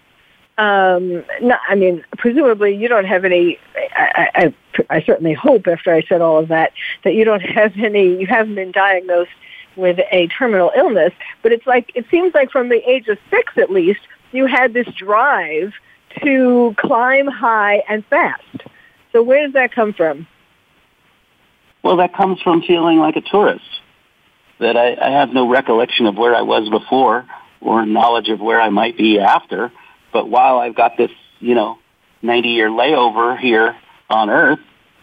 um, 0.59 1.25
not, 1.41 1.61
I 1.69 1.77
mean, 1.77 2.05
presumably 2.19 2.75
you 2.75 2.89
don't 2.89 3.05
have 3.05 3.25
any. 3.25 3.59
I, 3.77 4.29
I, 4.35 4.55
I 4.91 5.03
certainly 5.03 5.33
hope 5.33 5.69
after 5.69 5.95
I 5.95 6.03
said 6.03 6.21
all 6.21 6.39
of 6.39 6.49
that 6.49 6.73
that 7.05 7.15
you 7.15 7.25
don't 7.25 7.41
have 7.41 7.73
any. 7.79 8.21
You 8.21 8.27
haven't 8.27 8.57
been 8.57 8.73
diagnosed 8.73 9.31
with 9.79 9.99
a 10.12 10.26
terminal 10.29 10.72
illness, 10.76 11.12
but 11.43 11.53
it's 11.53 11.66
like 11.66 11.91
it 11.95 12.05
seems 12.11 12.35
like 12.35 12.51
from 12.51 12.68
the 12.68 12.89
age 12.89 13.09
of 13.09 13.18
six 13.31 13.53
at 13.57 13.70
least 13.70 14.01
you 14.33 14.47
had 14.47 14.74
this 14.74 14.87
drive 14.97 15.72
to 16.22 16.74
climb 16.76 17.26
high 17.26 17.83
and 17.89 18.05
fast. 18.07 18.43
So 19.12 19.22
where 19.22 19.45
does 19.45 19.55
that 19.55 19.72
come 19.72 19.95
from? 19.95 20.26
Well, 21.83 21.97
that 21.99 22.14
comes 22.14 22.43
from 22.43 22.62
feeling 22.62 22.99
like 22.99 23.16
a 23.16 23.22
tourist. 23.22 23.64
That 24.59 24.76
I, 24.76 24.97
I 25.01 25.11
have 25.11 25.33
no 25.33 25.49
recollection 25.49 26.07
of 26.07 26.16
where 26.16 26.35
I 26.35 26.43
was 26.43 26.68
before 26.68 27.24
or 27.61 27.87
knowledge 27.87 28.29
of 28.29 28.41
where 28.41 28.61
I 28.61 28.68
might 28.68 28.99
be 28.99 29.18
after 29.18 29.72
but 30.12 30.29
while 30.29 30.59
I've 30.59 30.74
got 30.74 30.97
this, 30.97 31.11
you 31.41 31.55
know, 31.55 31.79
90 32.22 32.49
year 32.49 32.68
layover 32.68 33.39
here 33.39 33.76
on 34.11 34.31
Earth, 34.31 34.59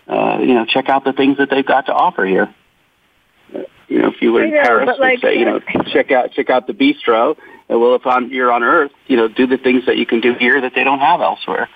uh, 0.07 0.39
you 0.39 0.53
know, 0.53 0.65
check 0.65 0.89
out 0.89 1.03
the 1.03 1.13
things 1.13 1.37
that 1.37 1.49
they've 1.49 1.65
got 1.65 1.87
to 1.87 1.93
offer 1.93 2.25
here. 2.25 2.53
You 3.87 4.01
know, 4.01 4.07
if 4.09 4.21
you 4.21 4.33
were 4.33 4.43
in 4.43 4.51
know, 4.51 4.61
Paris, 4.61 4.89
like, 4.99 5.19
say, 5.19 5.37
you 5.37 5.45
know, 5.45 5.59
check 5.93 6.11
out 6.11 6.31
check 6.31 6.49
out 6.49 6.67
the 6.67 6.73
bistro. 6.73 7.37
And 7.69 7.79
well, 7.81 7.95
if 7.95 8.05
on, 8.05 8.29
you're 8.29 8.51
on 8.51 8.63
Earth, 8.63 8.91
you 9.07 9.17
know, 9.17 9.27
do 9.27 9.47
the 9.47 9.57
things 9.57 9.85
that 9.87 9.97
you 9.97 10.05
can 10.05 10.21
do 10.21 10.33
here 10.33 10.61
that 10.61 10.73
they 10.75 10.83
don't 10.83 10.99
have 10.99 11.21
elsewhere. 11.21 11.69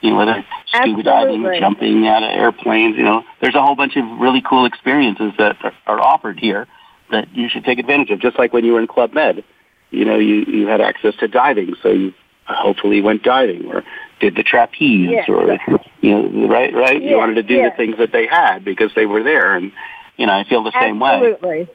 You 0.00 0.10
know, 0.10 0.16
whether 0.16 0.44
scuba 0.66 1.02
diving, 1.02 1.42
jumping 1.58 2.06
out 2.06 2.22
of 2.22 2.30
airplanes. 2.30 2.96
You 2.96 3.04
know, 3.04 3.24
there's 3.40 3.54
a 3.54 3.62
whole 3.62 3.76
bunch 3.76 3.96
of 3.96 4.04
really 4.18 4.40
cool 4.40 4.64
experiences 4.64 5.32
that 5.38 5.56
are, 5.62 5.72
are 5.86 6.00
offered 6.00 6.38
here 6.38 6.66
that 7.10 7.34
you 7.34 7.48
should 7.48 7.64
take 7.64 7.78
advantage 7.78 8.10
of. 8.10 8.20
Just 8.20 8.38
like 8.38 8.52
when 8.52 8.64
you 8.64 8.72
were 8.72 8.80
in 8.80 8.86
Club 8.86 9.12
Med, 9.12 9.44
you 9.90 10.04
know, 10.04 10.18
you 10.18 10.44
you 10.46 10.66
had 10.66 10.80
access 10.80 11.14
to 11.16 11.28
diving, 11.28 11.74
so 11.82 11.90
you 11.90 12.14
hopefully 12.46 13.00
went 13.00 13.22
diving 13.22 13.66
or 13.66 13.84
did 14.20 14.36
the 14.36 14.42
trapeze 14.42 15.28
or 15.28 15.58
you 16.00 16.10
know 16.10 16.48
right 16.48 16.74
right 16.74 17.02
you 17.02 17.16
wanted 17.16 17.34
to 17.34 17.42
do 17.42 17.62
the 17.62 17.70
things 17.76 17.96
that 17.98 18.12
they 18.12 18.26
had 18.26 18.64
because 18.64 18.90
they 18.94 19.06
were 19.06 19.22
there 19.22 19.54
and 19.54 19.72
you 20.20 20.26
know 20.26 20.34
I 20.34 20.44
feel 20.44 20.62
the 20.62 20.72
same 20.78 21.00
way. 21.00 21.10
Absolutely. 21.10 21.68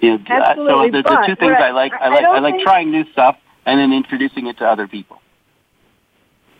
You 0.00 0.10
know, 0.16 0.24
uh, 0.30 0.32
Absolutely. 0.32 0.74
so 0.74 0.90
the, 0.90 1.02
the 1.02 1.24
two 1.26 1.36
things 1.36 1.56
I 1.58 1.72
like 1.72 1.92
I, 1.92 2.06
I 2.06 2.08
like 2.08 2.24
I, 2.24 2.36
I 2.36 2.38
like 2.38 2.60
trying 2.62 2.90
new 2.90 3.04
stuff 3.12 3.36
and 3.66 3.78
then 3.78 3.92
introducing 3.92 4.46
it 4.46 4.56
to 4.58 4.64
other 4.64 4.86
people. 4.86 5.20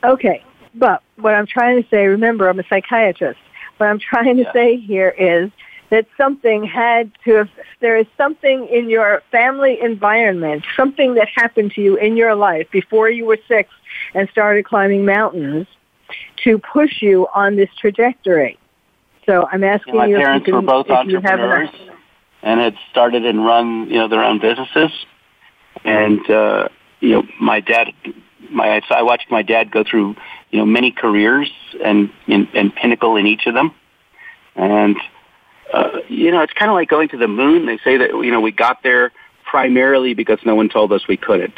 Okay. 0.04 0.44
But 0.74 1.02
what 1.16 1.34
I'm 1.34 1.46
trying 1.46 1.82
to 1.82 1.88
say, 1.88 2.06
remember 2.06 2.48
I'm 2.48 2.58
a 2.58 2.64
psychiatrist. 2.68 3.40
What 3.78 3.88
I'm 3.88 3.98
trying 3.98 4.36
to 4.36 4.42
yeah. 4.42 4.52
say 4.52 4.76
here 4.76 5.14
is 5.16 5.50
that 5.90 6.06
something 6.16 6.64
had 6.64 7.10
to 7.24 7.34
have, 7.34 7.48
there 7.80 7.96
is 7.96 8.06
something 8.16 8.68
in 8.68 8.88
your 8.88 9.22
family 9.32 9.80
environment, 9.80 10.64
something 10.76 11.14
that 11.14 11.28
happened 11.34 11.72
to 11.72 11.80
you 11.80 11.96
in 11.96 12.16
your 12.16 12.34
life 12.34 12.70
before 12.70 13.10
you 13.10 13.24
were 13.24 13.38
six 13.48 13.70
and 14.14 14.28
started 14.28 14.64
climbing 14.64 15.04
mountains 15.04 15.66
to 16.44 16.58
push 16.58 17.02
you 17.02 17.26
on 17.34 17.56
this 17.56 17.70
trajectory. 17.80 18.59
So 19.30 19.46
I'm 19.50 19.62
asking 19.62 19.96
my 19.96 20.06
you 20.06 20.16
parents 20.16 20.42
if 20.42 20.48
you 20.48 20.54
were 20.54 20.62
both 20.62 20.90
entrepreneurs 20.90 21.68
and 22.42 22.58
had 22.58 22.74
started 22.90 23.24
and 23.24 23.44
run, 23.44 23.86
you 23.88 23.94
know, 23.94 24.08
their 24.08 24.24
own 24.24 24.40
businesses. 24.40 24.90
And 25.84 26.28
uh, 26.28 26.68
you 26.98 27.10
know, 27.10 27.22
my 27.40 27.60
dad, 27.60 27.92
my 28.50 28.82
so 28.88 28.94
I 28.96 29.02
watched 29.02 29.30
my 29.30 29.42
dad 29.42 29.70
go 29.70 29.84
through, 29.88 30.16
you 30.50 30.58
know, 30.58 30.66
many 30.66 30.90
careers 30.90 31.48
and 31.84 32.10
and, 32.26 32.48
and 32.54 32.74
pinnacle 32.74 33.14
in 33.14 33.26
each 33.26 33.46
of 33.46 33.54
them. 33.54 33.72
And 34.56 34.96
uh, 35.72 35.98
you 36.08 36.32
know, 36.32 36.40
it's 36.40 36.52
kind 36.52 36.68
of 36.68 36.74
like 36.74 36.88
going 36.88 37.08
to 37.10 37.16
the 37.16 37.28
moon. 37.28 37.66
They 37.66 37.78
say 37.84 37.98
that 37.98 38.10
you 38.10 38.32
know 38.32 38.40
we 38.40 38.50
got 38.50 38.82
there 38.82 39.12
primarily 39.44 40.14
because 40.14 40.40
no 40.44 40.56
one 40.56 40.68
told 40.68 40.92
us 40.92 41.06
we 41.08 41.16
couldn't. 41.16 41.54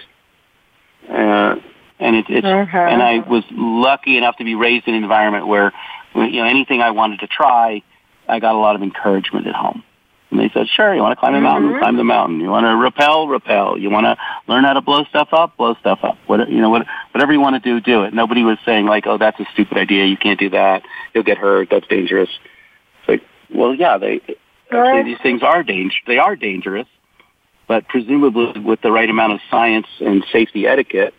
Uh, 1.09 1.57
and 1.99 2.17
it, 2.17 2.27
it's 2.29 2.47
Uh-huh. 2.47 2.79
and 2.79 3.03
I 3.03 3.21
was 3.21 3.45
lucky 3.51 4.19
enough 4.19 4.37
to 4.37 4.45
be 4.45 4.55
raised 4.55 4.89
in 4.89 4.95
an 4.95 5.03
environment 5.03 5.47
where 5.47 5.73
you 6.15 6.43
know 6.43 6.45
anything 6.45 6.81
I 6.81 6.91
wanted 6.91 7.21
to 7.21 7.27
try, 7.27 7.83
I 8.29 8.41
got 8.41 8.55
a 8.55 8.59
lot 8.59 8.77
of 8.77 8.83
encouragement 8.83 9.47
at 9.47 9.55
home. 9.55 9.83
And 10.31 10.41
they 10.41 10.51
said, 10.55 10.67
"Sure, 10.69 10.95
you 10.95 11.03
want 11.03 11.13
to 11.13 11.21
climb 11.21 11.35
a 11.35 11.37
mm-hmm. 11.37 11.45
mountain, 11.45 11.79
climb 11.79 11.97
the 11.97 12.05
mountain. 12.05 12.41
You 12.41 12.49
want 12.49 12.65
to 12.65 12.75
rappel, 12.75 13.29
rappel. 13.29 13.79
You 13.79 13.91
want 13.91 14.07
to 14.07 14.17
learn 14.49 14.65
how 14.65 14.73
to 14.73 14.81
blow 14.81 15.05
stuff 15.05 15.29
up, 15.33 15.59
blow 15.59 15.75
stuff 15.75 16.01
up. 16.03 16.17
What 16.27 16.49
you 16.51 16.61
know, 16.63 16.71
what, 16.71 16.87
whatever 17.13 17.35
you 17.35 17.41
want 17.41 17.63
to 17.63 17.71
do, 17.71 17.81
do 17.81 18.05
it." 18.05 18.15
Nobody 18.15 18.43
was 18.43 18.57
saying 18.65 18.87
like, 18.87 19.07
"Oh, 19.07 19.19
that's 19.19 19.39
a 19.41 19.47
stupid 19.53 19.77
idea. 19.77 20.07
You 20.07 20.17
can't 20.17 20.41
do 20.41 20.49
that. 20.51 20.85
You'll 21.13 21.25
get 21.25 21.37
hurt. 21.37 21.69
That's 21.71 21.87
dangerous." 21.87 22.31
It's 23.01 23.09
like, 23.09 23.23
well, 23.55 23.75
yeah, 23.75 23.99
they 23.99 24.23
actually 24.71 25.03
these 25.03 25.21
things 25.23 25.43
are 25.43 25.63
danger. 25.63 25.97
They 26.07 26.19
are 26.19 26.35
dangerous, 26.35 26.89
but 27.67 27.87
presumably 27.89 28.59
with 28.59 28.81
the 28.81 28.91
right 28.91 29.11
amount 29.11 29.35
of 29.35 29.41
science 29.51 29.87
and 30.01 30.25
safety 30.33 30.67
etiquette, 30.67 31.13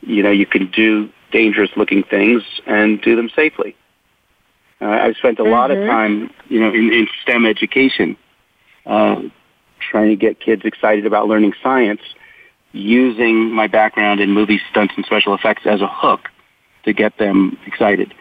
you 0.00 0.22
know, 0.22 0.30
you 0.30 0.46
can 0.46 0.70
do 0.70 1.10
dangerous-looking 1.30 2.04
things 2.04 2.42
and 2.66 3.00
do 3.00 3.14
them 3.14 3.30
safely. 3.36 3.76
Uh, 4.80 4.86
I've 4.86 5.16
spent 5.16 5.38
a 5.38 5.44
lot 5.44 5.70
of 5.70 5.78
Mhm. 5.78 5.86
time, 5.86 6.30
you 6.48 6.60
know, 6.60 6.72
in, 6.72 6.92
in 6.92 7.08
STEM 7.22 7.46
education, 7.46 8.16
uh, 8.86 9.22
trying 9.80 10.08
to 10.10 10.16
get 10.16 10.40
kids 10.40 10.64
excited 10.64 11.06
about 11.06 11.28
learning 11.28 11.54
science, 11.62 12.00
using 12.72 13.50
my 13.50 13.66
background 13.66 14.20
in 14.20 14.30
movie 14.32 14.60
stunts 14.70 14.94
and 14.96 15.04
special 15.04 15.34
effects 15.34 15.66
as 15.66 15.80
a 15.80 15.86
hook 15.88 16.30
to 16.84 16.92
get 16.92 17.18
them 17.18 17.58
excited. 17.66 18.14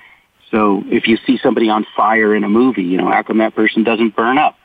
So 0.49 0.83
if 0.89 1.07
you 1.07 1.17
see 1.17 1.37
somebody 1.37 1.69
on 1.69 1.85
fire 1.95 2.33
in 2.33 2.43
a 2.43 2.49
movie, 2.49 2.83
you 2.83 2.97
know, 2.97 3.11
how 3.11 3.21
come 3.21 3.37
that 3.39 3.53
person 3.53 3.83
doesn't 3.83 4.15
burn 4.15 4.37
up? 4.37 4.57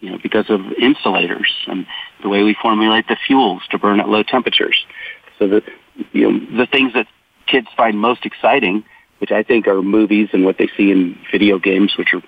You 0.00 0.10
know, 0.10 0.18
because 0.22 0.48
of 0.48 0.60
insulators 0.78 1.52
and 1.66 1.86
the 2.22 2.28
way 2.28 2.42
we 2.42 2.54
formulate 2.54 3.08
the 3.08 3.16
fuels 3.26 3.62
to 3.70 3.78
burn 3.78 4.00
at 4.00 4.08
low 4.08 4.22
temperatures. 4.22 4.86
So 5.38 5.46
the, 5.48 5.62
you 6.12 6.30
know, 6.30 6.56
the 6.56 6.66
things 6.66 6.94
that 6.94 7.06
kids 7.46 7.68
find 7.76 7.98
most 7.98 8.24
exciting, 8.24 8.84
which 9.18 9.30
I 9.30 9.42
think 9.42 9.66
are 9.66 9.82
movies 9.82 10.28
and 10.32 10.44
what 10.44 10.58
they 10.58 10.68
see 10.76 10.90
in 10.90 11.18
video 11.30 11.58
games, 11.58 11.96
which 11.96 12.14
are, 12.14 12.22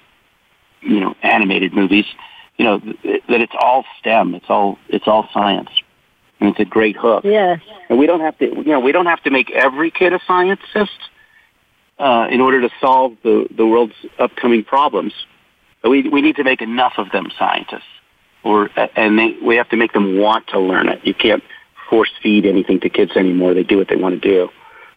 you 0.80 1.00
know, 1.00 1.14
animated 1.22 1.72
movies, 1.72 2.06
you 2.56 2.64
know, 2.64 2.80
th- 2.80 3.22
that 3.28 3.40
it's 3.40 3.54
all 3.58 3.84
STEM. 3.98 4.34
It's 4.34 4.46
all, 4.48 4.78
it's 4.88 5.06
all 5.06 5.28
science. 5.32 5.70
And 6.40 6.50
it's 6.50 6.60
a 6.60 6.64
great 6.64 6.96
hook. 6.96 7.24
Yes. 7.24 7.60
And 7.88 7.98
we 7.98 8.06
don't 8.06 8.20
have 8.20 8.36
to, 8.38 8.46
you 8.46 8.64
know, 8.64 8.80
we 8.80 8.92
don't 8.92 9.06
have 9.06 9.22
to 9.24 9.30
make 9.30 9.50
every 9.50 9.90
kid 9.90 10.12
a 10.12 10.20
scientist 10.26 10.98
uh, 11.98 12.28
in 12.30 12.40
order 12.40 12.62
to 12.62 12.70
solve 12.80 13.16
the, 13.22 13.46
the 13.54 13.66
world's 13.66 13.94
upcoming 14.18 14.64
problems. 14.64 15.12
But 15.82 15.90
we, 15.90 16.08
we 16.08 16.22
need 16.22 16.36
to 16.36 16.44
make 16.44 16.62
enough 16.62 16.94
of 16.98 17.10
them 17.10 17.30
scientists, 17.38 17.82
or 18.42 18.70
and 18.96 19.18
they, 19.18 19.36
we 19.42 19.56
have 19.56 19.68
to 19.70 19.76
make 19.76 19.92
them 19.92 20.18
want 20.18 20.48
to 20.48 20.58
learn 20.58 20.88
it. 20.88 21.00
You 21.04 21.14
can't 21.14 21.42
force 21.88 22.10
feed 22.22 22.46
anything 22.46 22.80
to 22.80 22.90
kids 22.90 23.12
anymore. 23.16 23.54
They 23.54 23.62
do 23.62 23.78
what 23.78 23.88
they 23.88 23.96
want 23.96 24.20
to 24.20 24.28
do, 24.28 24.48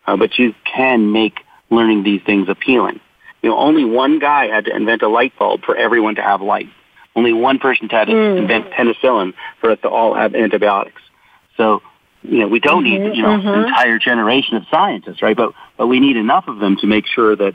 uh, 0.08 0.18
but 0.18 0.38
you 0.38 0.54
can 0.66 1.12
make 1.12 1.40
learning 1.76 2.04
these 2.04 2.22
things 2.24 2.50
appealing. 2.50 3.00
You 3.42 3.50
know, 3.50 3.58
only 3.58 3.84
one 3.86 4.20
guy 4.20 4.48
had 4.48 4.66
to 4.66 4.76
invent 4.76 5.02
a 5.02 5.08
light 5.08 5.34
bulb 5.38 5.64
for 5.64 5.76
everyone 5.76 6.16
to 6.16 6.22
have 6.22 6.42
light. 6.42 6.70
Only 7.16 7.34
one 7.34 7.60
person 7.60 7.90
had 7.90 8.06
to 8.06 8.14
Mm. 8.14 8.38
invent 8.38 8.72
penicillin 8.72 9.34
for 9.60 9.72
us 9.72 9.80
to 9.82 9.90
all 9.90 10.14
have 10.14 10.34
antibiotics. 10.34 11.02
So, 11.58 11.82
you 12.24 12.40
know, 12.40 12.48
we 12.48 12.60
don't 12.60 12.84
need, 12.84 13.16
you 13.16 13.22
know, 13.22 13.38
mhm. 13.38 13.46
an 13.46 13.64
entire 13.66 14.00
generation 14.00 14.56
of 14.56 14.64
scientists, 14.72 15.22
right? 15.22 15.36
But, 15.36 15.54
but 15.78 15.88
we 15.88 16.00
need 16.00 16.16
enough 16.18 16.48
of 16.48 16.60
them 16.60 16.78
to 16.78 16.88
make 16.88 17.06
sure 17.06 17.36
that, 17.36 17.54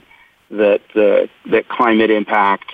that, 0.51 0.83
uh, 0.95 1.27
that 1.51 1.69
climate 1.69 2.11
impact, 2.11 2.73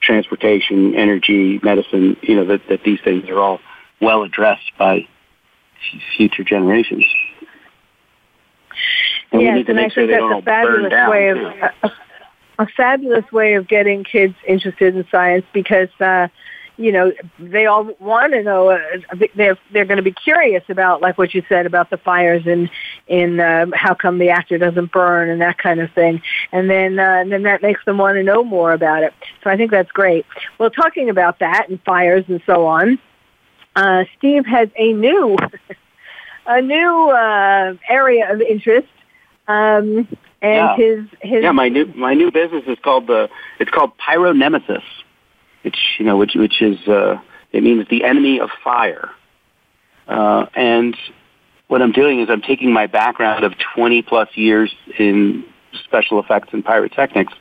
transportation, 0.00 0.94
energy, 0.94 1.58
medicine, 1.62 2.16
you 2.22 2.36
know, 2.36 2.44
that, 2.44 2.68
that 2.68 2.82
these 2.84 3.00
things 3.00 3.28
are 3.28 3.38
all 3.38 3.60
well 4.00 4.22
addressed 4.22 4.72
by 4.78 5.06
future 6.16 6.44
generations. 6.44 7.06
And 9.32 9.42
yes, 9.42 9.64
and 9.68 9.80
I 9.80 9.88
sure 9.88 10.06
think 10.06 10.30
that's 10.30 10.40
a 10.40 10.44
fabulous 10.44 11.10
way 11.10 11.28
of 11.28 11.38
a, 11.38 11.92
a, 12.58 12.66
fabulous 12.76 13.30
way 13.32 13.54
of 13.54 13.66
getting 13.66 14.04
kids 14.04 14.34
interested 14.46 14.94
in 14.94 15.06
science 15.10 15.46
because 15.54 15.88
uh, 16.00 16.28
you 16.76 16.92
know 16.92 17.12
they 17.38 17.64
all 17.64 17.90
want 17.98 18.32
to 18.34 18.42
know. 18.42 18.70
Uh, 18.70 18.78
they're 19.34 19.56
they're 19.72 19.86
going 19.86 19.96
to 19.96 20.02
be 20.02 20.12
curious 20.12 20.62
about 20.68 21.00
like 21.00 21.16
what 21.16 21.34
you 21.34 21.42
said 21.48 21.64
about 21.64 21.88
the 21.88 21.96
fires 21.96 22.46
and 22.46 22.70
in 23.06 23.40
um, 23.40 23.72
how 23.74 23.94
come 23.94 24.18
the 24.18 24.28
actor 24.28 24.58
doesn't 24.58 24.92
burn 24.92 25.30
and 25.30 25.40
that 25.40 25.56
kind 25.56 25.80
of 25.80 25.90
thing, 25.92 26.20
and 26.52 26.68
then 26.68 26.98
uh, 26.98 27.20
and 27.20 27.32
then 27.32 27.44
that 27.44 27.62
makes 27.62 27.82
them 27.86 27.96
want 27.96 28.16
to 28.16 28.22
know 28.22 28.44
more 28.44 28.72
about 28.72 29.02
it. 29.02 29.14
So 29.42 29.50
I 29.50 29.56
think 29.56 29.70
that's 29.70 29.90
great. 29.92 30.26
Well, 30.58 30.70
talking 30.70 31.08
about 31.08 31.38
that 31.38 31.70
and 31.70 31.80
fires 31.84 32.24
and 32.28 32.42
so 32.44 32.66
on, 32.66 32.98
uh, 33.76 34.04
Steve 34.18 34.44
has 34.44 34.68
a 34.76 34.92
new 34.92 35.38
a 36.46 36.60
new 36.60 37.10
uh, 37.10 37.74
area 37.88 38.32
of 38.32 38.40
interest. 38.40 38.88
Um, 39.48 40.08
and 40.40 40.56
Yeah. 40.56 40.76
his 40.76 41.04
his 41.20 41.42
yeah, 41.42 41.52
my 41.52 41.68
new 41.68 41.86
my 41.94 42.14
new 42.14 42.30
business 42.30 42.64
is 42.66 42.78
called 42.82 43.06
the 43.06 43.28
it's 43.58 43.70
called 43.70 43.96
Pyro 43.98 44.32
Nemesis, 44.32 44.84
which 45.62 45.78
you 45.98 46.04
know 46.04 46.16
which 46.16 46.34
which 46.34 46.62
is 46.62 46.86
uh, 46.88 47.20
it 47.52 47.62
means 47.62 47.86
the 47.88 48.04
enemy 48.04 48.40
of 48.40 48.50
fire. 48.62 49.10
Uh, 50.08 50.46
and 50.54 50.96
what 51.68 51.80
I'm 51.82 51.92
doing 51.92 52.20
is 52.20 52.28
I'm 52.28 52.42
taking 52.42 52.72
my 52.72 52.86
background 52.86 53.44
of 53.44 53.54
20 53.74 54.02
plus 54.02 54.28
years 54.34 54.74
in 54.98 55.44
special 55.84 56.18
effects 56.20 56.48
and 56.52 56.64
pyrotechnics. 56.64 57.32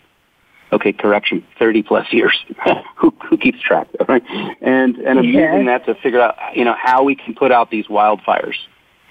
Okay, 0.71 0.93
correction, 0.93 1.43
30 1.59 1.83
plus 1.83 2.13
years. 2.13 2.37
who, 2.95 3.13
who 3.29 3.37
keeps 3.37 3.59
track, 3.59 3.87
right? 4.07 4.23
And 4.61 4.95
and 4.97 5.19
I'm 5.19 5.25
Yeah. 5.25 5.51
using 5.51 5.65
that 5.65 5.85
to 5.85 5.95
figure 5.95 6.21
out 6.21 6.35
you 6.55 6.65
know 6.65 6.75
how 6.79 7.03
we 7.03 7.15
can 7.15 7.35
put 7.35 7.51
out 7.51 7.69
these 7.69 7.87
wildfires, 7.87 8.55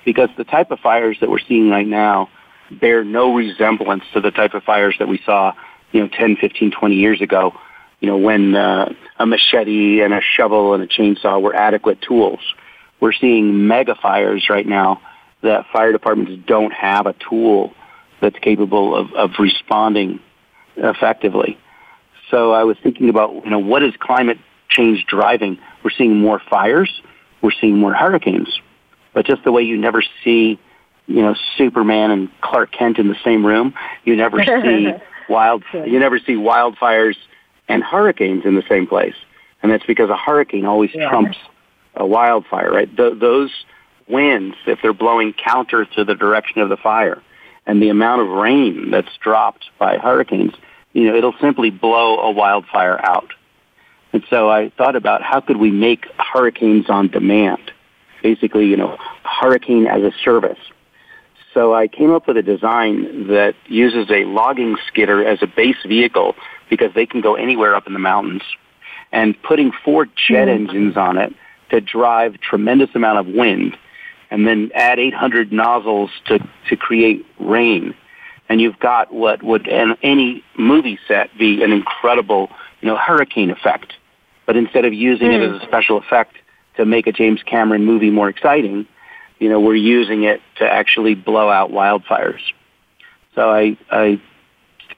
because 0.05 0.31
the 0.37 0.45
type 0.45 0.71
of 0.71 0.81
fires 0.81 1.19
that 1.21 1.29
we're 1.31 1.39
seeing 1.47 1.71
right 1.71 1.87
now 1.87 2.29
bear 2.71 3.05
no 3.05 3.35
resemblance 3.35 4.05
to 4.15 4.21
the 4.21 4.31
type 4.31 4.55
of 4.55 4.63
fires 4.63 4.97
that 4.99 5.09
we 5.09 5.21
saw, 5.25 5.53
you 5.93 6.01
know, 6.01 6.09
10, 6.09 6.37
15, 6.37 6.71
20 6.71 6.95
years 6.95 7.21
ago, 7.21 7.55
you 8.01 8.09
know, 8.09 8.17
when 8.17 8.55
uh, 8.55 8.93
a 9.19 9.27
machete 9.27 10.01
and 10.01 10.15
a 10.15 10.21
shovel 10.21 10.75
and 10.75 10.83
a 10.83 10.87
chainsaw 10.87 11.41
were 11.41 11.55
adequate 11.55 12.01
tools. 12.01 12.41
We're 13.01 13.13
seeing 13.13 13.67
mega 13.67 13.95
fires 13.95 14.49
right 14.49 14.67
now 14.67 15.01
that 15.43 15.67
fire 15.73 15.93
departments 15.93 16.43
don't 16.47 16.73
have 16.73 17.07
a 17.07 17.15
tool 17.15 17.73
that's 18.21 18.39
capable 18.39 18.95
of, 18.95 19.13
of 19.15 19.31
responding 19.39 20.21
effectively. 20.77 21.59
So 22.31 22.53
I 22.53 22.65
was 22.65 22.77
thinking 22.83 23.09
about, 23.09 23.45
you 23.45 23.51
know, 23.51 23.59
what 23.59 23.83
is 23.83 23.95
climate 23.99 24.39
change 24.69 25.07
driving? 25.07 25.59
We're 25.83 25.91
seeing 25.91 26.19
more 26.19 26.41
fires. 26.51 26.91
We're 27.43 27.53
seeing 27.59 27.79
more 27.79 27.95
hurricanes. 27.95 28.61
But 29.13 29.27
just 29.27 29.43
the 29.45 29.53
way 29.53 29.63
you 29.63 29.77
never 29.77 30.03
see 30.23 30.59
you 31.11 31.23
know 31.23 31.35
Superman 31.59 32.11
and 32.11 32.29
Clark 32.41 32.73
Kent 32.73 32.99
in 32.99 33.09
the 33.09 33.17
same 33.25 33.45
room. 33.45 33.75
You 34.05 34.17
never 34.17 34.43
see 34.45 34.93
wild 35.29 35.63
you 35.73 35.99
never 35.99 36.19
see 36.19 36.35
wildfires 36.35 37.17
and 37.69 37.83
hurricanes 37.83 38.45
in 38.45 38.55
the 38.55 38.65
same 38.69 38.87
place, 38.87 39.15
and 39.63 39.71
that's 39.71 39.85
because 39.87 40.11
a 40.11 40.17
hurricane 40.17 40.65
always 40.65 40.91
Yeah. 40.95 41.09
trumps 41.09 41.39
a 41.97 42.07
wildfire, 42.07 42.71
right? 42.71 42.97
Th- 42.97 43.19
those 43.19 43.51
winds, 44.09 44.57
if 44.67 44.79
they're 44.83 44.93
blowing 44.93 45.33
counter 45.33 45.85
to 45.85 46.05
the 46.05 46.15
direction 46.15 46.61
of 46.63 46.69
the 46.69 46.77
fire, 46.77 47.21
and 47.67 47.83
the 47.83 47.89
amount 47.89 48.23
of 48.23 48.29
rain 48.29 48.91
that's 48.91 49.15
dropped 49.23 49.67
by 49.79 49.99
hurricanes, 49.99 50.55
you 50.93 51.05
know, 51.09 51.17
it'll 51.17 51.35
simply 51.41 51.71
blow 51.71 52.19
a 52.19 52.31
wildfire 52.31 52.99
out. 53.05 53.33
And 54.13 54.25
so 54.31 54.49
I 54.51 54.71
thought 54.71 54.97
about 54.97 55.23
how 55.23 55.41
could 55.41 55.57
we 55.59 55.71
make 55.71 56.07
hurricanes 56.19 56.89
on 56.91 57.09
demand? 57.09 57.71
Basically, 58.23 58.67
you 58.67 58.77
know, 58.77 58.97
hurricane 59.25 59.87
as 59.87 60.03
a 60.03 60.13
service. 60.25 60.59
So 61.53 61.75
I 61.75 61.89
came 61.89 62.13
up 62.13 62.29
with 62.29 62.37
a 62.37 62.43
design 62.43 63.27
that 63.29 63.55
uses 63.67 64.09
a 64.11 64.25
logging 64.25 64.77
skidder 64.87 65.27
as 65.27 65.43
a 65.43 65.47
base 65.47 65.83
vehicle 65.87 66.37
because 66.69 66.95
they 66.95 67.07
can 67.07 67.21
go 67.21 67.35
anywhere 67.35 67.75
up 67.75 67.87
in 67.87 67.93
the 67.93 67.99
mountains 67.99 68.43
and 69.13 69.41
putting 69.43 69.73
four 69.85 70.07
jet 70.07 70.49
engines 70.49 70.97
on 70.97 71.19
it 71.19 71.35
to 71.71 71.81
drive 71.81 72.41
tremendous 72.41 72.91
amount 72.95 73.19
of 73.19 73.35
wind 73.35 73.77
and 74.31 74.47
then 74.47 74.71
add 74.75 75.01
800 75.01 75.53
nozzles 75.53 76.11
to, 76.27 76.39
to 76.69 76.77
create 76.77 77.27
rain. 77.41 77.95
And 78.49 78.61
you've 78.61 78.79
got 78.79 79.13
what 79.13 79.43
would 79.43 79.67
in 79.67 79.97
any 80.03 80.45
movie 80.57 80.99
set 81.09 81.37
be 81.37 81.65
an 81.65 81.73
incredible, 81.73 82.49
you 82.81 82.89
know, 82.89 82.97
hurricane 82.97 83.51
effect. 83.51 83.95
but 84.47 84.57
instead 84.57 84.85
of 84.85 84.93
using 84.93 85.29
mm. 85.29 85.35
it 85.35 85.55
as 85.55 85.63
a 85.63 85.67
special 85.67 85.99
effect 85.99 86.37
to 86.77 86.85
make 86.85 87.09
a 87.09 87.13
James 87.13 87.43
Cameron 87.43 87.85
movie 87.85 88.11
more 88.11 88.29
exciting, 88.29 88.87
you 89.41 89.49
know, 89.49 89.59
we're 89.59 89.75
using 89.75 90.23
it 90.23 90.41
to 90.57 90.65
actually 90.65 91.15
blow 91.15 91.49
out 91.49 91.71
wildfires. 91.71 92.41
So 93.35 93.51
I, 93.51 93.77
I 93.91 94.21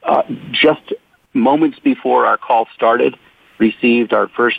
uh, 0.02 0.22
just 0.50 0.92
moments 1.32 1.78
before 1.78 2.26
our 2.26 2.36
call 2.36 2.66
started, 2.74 3.16
received 3.58 4.12
our 4.12 4.28
first 4.28 4.58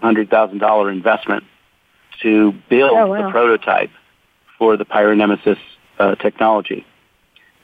hundred 0.00 0.28
thousand 0.30 0.58
dollar 0.58 0.90
investment 0.90 1.44
to 2.20 2.52
build 2.68 2.92
oh, 2.92 3.06
wow. 3.06 3.26
the 3.26 3.30
prototype 3.30 3.90
for 4.58 4.76
the 4.76 4.84
PyroNemesis 4.84 5.58
uh, 5.98 6.14
technology. 6.16 6.86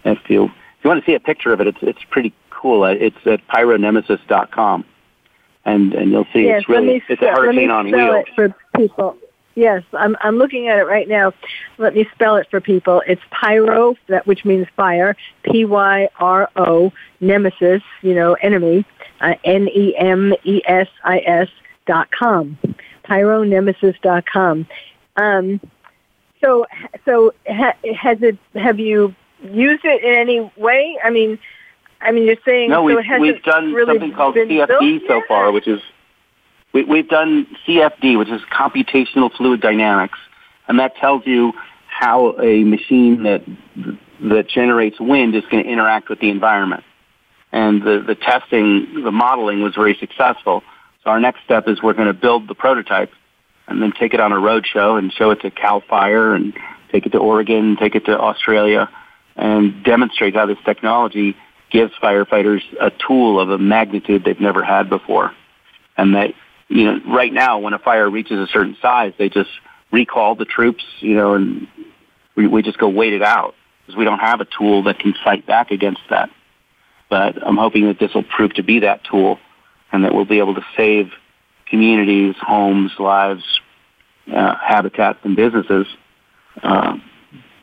If 0.04 0.18
you 0.28 0.44
if 0.44 0.84
you 0.84 0.88
want 0.88 1.04
to 1.04 1.10
see 1.10 1.14
a 1.14 1.20
picture 1.20 1.52
of 1.52 1.60
it, 1.60 1.66
it's 1.66 1.78
it's 1.82 2.04
pretty 2.10 2.32
cool. 2.50 2.84
It's 2.84 3.16
at 3.26 3.46
pyronemesis.com, 3.48 4.84
and 5.66 5.92
and 5.92 6.10
you'll 6.10 6.26
see 6.32 6.44
yes, 6.44 6.60
it's 6.60 6.68
really 6.68 7.02
it's 7.08 7.20
a 7.20 7.26
hurricane 7.26 7.70
on 7.70 7.90
wheels. 7.90 8.24
It 8.26 8.34
for 8.34 8.54
people. 8.74 9.18
Yes, 9.54 9.82
I'm 9.92 10.16
I'm 10.20 10.38
looking 10.38 10.68
at 10.68 10.78
it 10.78 10.84
right 10.84 11.08
now. 11.08 11.32
Let 11.78 11.94
me 11.94 12.08
spell 12.14 12.36
it 12.36 12.46
for 12.50 12.60
people. 12.60 13.02
It's 13.06 13.22
pyro, 13.30 13.96
that 14.08 14.26
which 14.26 14.44
means 14.44 14.68
fire. 14.76 15.16
P 15.42 15.64
Y 15.64 16.08
R 16.20 16.48
O 16.54 16.92
nemesis, 17.20 17.82
you 18.02 18.14
know, 18.14 18.34
enemy. 18.34 18.84
Uh, 19.20 19.34
N 19.42 19.68
E 19.68 19.96
M 19.96 20.32
E 20.44 20.62
S 20.64 20.86
I 21.02 21.18
S 21.18 21.48
dot 21.86 22.08
com. 22.12 22.56
Pyronemesis 23.04 24.00
dot 24.00 24.26
com. 24.26 24.66
Um, 25.16 25.60
so 26.40 26.66
so 27.04 27.34
ha, 27.48 27.72
has 27.96 28.22
it? 28.22 28.38
Have 28.54 28.78
you 28.78 29.14
used 29.42 29.84
it 29.84 30.04
in 30.04 30.14
any 30.14 30.52
way? 30.56 30.98
I 31.02 31.10
mean, 31.10 31.38
I 32.00 32.12
mean, 32.12 32.24
you're 32.24 32.36
saying 32.44 32.70
no. 32.70 32.82
We've, 32.82 32.98
so 33.04 33.20
we've 33.20 33.42
done 33.42 33.72
really 33.72 33.94
something 33.94 34.12
called 34.14 34.36
CFD 34.36 35.06
so 35.08 35.22
far, 35.26 35.50
which 35.50 35.66
is 35.66 35.80
we, 36.78 36.84
we've 36.84 37.08
done 37.08 37.46
CFD, 37.66 38.18
which 38.18 38.28
is 38.28 38.40
computational 38.52 39.34
fluid 39.36 39.60
dynamics, 39.60 40.18
and 40.66 40.78
that 40.78 40.96
tells 40.96 41.26
you 41.26 41.52
how 41.88 42.38
a 42.40 42.64
machine 42.64 43.24
that 43.24 43.42
that 44.20 44.48
generates 44.48 44.98
wind 44.98 45.34
is 45.34 45.44
going 45.50 45.62
to 45.62 45.70
interact 45.70 46.08
with 46.08 46.20
the 46.20 46.28
environment. 46.28 46.82
And 47.52 47.82
the, 47.82 48.02
the 48.04 48.16
testing, 48.16 49.02
the 49.04 49.12
modeling 49.12 49.62
was 49.62 49.74
very 49.74 49.96
successful. 49.98 50.62
So 51.04 51.10
our 51.10 51.20
next 51.20 51.44
step 51.44 51.68
is 51.68 51.80
we're 51.80 51.94
going 51.94 52.08
to 52.08 52.14
build 52.14 52.48
the 52.48 52.54
prototype 52.54 53.12
and 53.68 53.80
then 53.80 53.92
take 53.92 54.14
it 54.14 54.20
on 54.20 54.32
a 54.32 54.38
road 54.38 54.66
show 54.66 54.96
and 54.96 55.12
show 55.12 55.30
it 55.30 55.40
to 55.42 55.52
Cal 55.52 55.80
Fire 55.80 56.34
and 56.34 56.52
take 56.90 57.06
it 57.06 57.10
to 57.10 57.18
Oregon, 57.18 57.76
take 57.76 57.94
it 57.94 58.06
to 58.06 58.18
Australia, 58.18 58.90
and 59.36 59.84
demonstrate 59.84 60.34
how 60.34 60.46
this 60.46 60.58
technology 60.64 61.36
gives 61.70 61.92
firefighters 62.02 62.62
a 62.80 62.90
tool 62.90 63.38
of 63.38 63.50
a 63.50 63.58
magnitude 63.58 64.24
they've 64.24 64.40
never 64.40 64.64
had 64.64 64.90
before. 64.90 65.32
And 65.96 66.16
that, 66.16 66.34
you 66.68 66.84
know, 66.84 67.00
right 67.06 67.32
now 67.32 67.58
when 67.58 67.72
a 67.72 67.78
fire 67.78 68.08
reaches 68.08 68.38
a 68.38 68.46
certain 68.52 68.76
size, 68.80 69.12
they 69.18 69.28
just 69.28 69.50
recall 69.90 70.34
the 70.34 70.44
troops, 70.44 70.84
you 71.00 71.14
know, 71.14 71.34
and 71.34 71.66
we, 72.36 72.46
we 72.46 72.62
just 72.62 72.78
go 72.78 72.88
wait 72.88 73.12
it 73.12 73.22
out 73.22 73.54
because 73.80 73.96
we 73.96 74.04
don't 74.04 74.18
have 74.18 74.40
a 74.40 74.46
tool 74.46 74.84
that 74.84 74.98
can 74.98 75.14
fight 75.24 75.46
back 75.46 75.70
against 75.70 76.02
that. 76.10 76.30
But 77.08 77.42
I'm 77.44 77.56
hoping 77.56 77.86
that 77.86 77.98
this 77.98 78.12
will 78.14 78.22
prove 78.22 78.54
to 78.54 78.62
be 78.62 78.80
that 78.80 79.02
tool 79.04 79.38
and 79.90 80.04
that 80.04 80.14
we'll 80.14 80.26
be 80.26 80.38
able 80.38 80.54
to 80.54 80.64
save 80.76 81.10
communities, 81.66 82.34
homes, 82.40 82.92
lives, 82.98 83.44
uh, 84.30 84.54
habitats, 84.56 85.20
and 85.22 85.34
businesses 85.34 85.86
uh, 86.62 86.96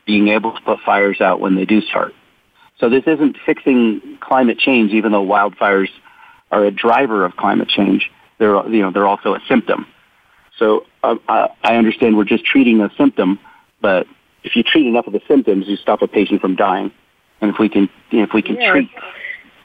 being 0.04 0.28
able 0.28 0.52
to 0.52 0.60
put 0.62 0.80
fires 0.80 1.20
out 1.20 1.40
when 1.40 1.54
they 1.54 1.64
do 1.64 1.80
start. 1.80 2.12
So 2.78 2.88
this 2.88 3.04
isn't 3.06 3.36
fixing 3.46 4.18
climate 4.20 4.58
change, 4.58 4.92
even 4.92 5.12
though 5.12 5.24
wildfires 5.24 5.88
are 6.50 6.64
a 6.64 6.70
driver 6.70 7.24
of 7.24 7.36
climate 7.36 7.68
change. 7.68 8.10
They're, 8.38 8.68
you 8.68 8.82
know, 8.82 8.90
they're 8.90 9.06
also 9.06 9.34
a 9.34 9.40
symptom. 9.48 9.86
So 10.58 10.86
uh, 11.02 11.16
I 11.28 11.76
understand 11.76 12.16
we're 12.16 12.24
just 12.24 12.44
treating 12.44 12.80
a 12.80 12.90
symptom, 12.96 13.38
but 13.80 14.06
if 14.42 14.56
you 14.56 14.62
treat 14.62 14.86
enough 14.86 15.06
of 15.06 15.12
the 15.12 15.20
symptoms, 15.28 15.66
you 15.68 15.76
stop 15.76 16.02
a 16.02 16.08
patient 16.08 16.40
from 16.40 16.56
dying. 16.56 16.90
And 17.40 17.50
if 17.50 17.58
we 17.58 17.68
can, 17.68 17.88
you 18.10 18.18
know, 18.18 18.24
if 18.24 18.32
we 18.32 18.42
can 18.42 18.56
yes. 18.56 18.70
treat 18.70 18.90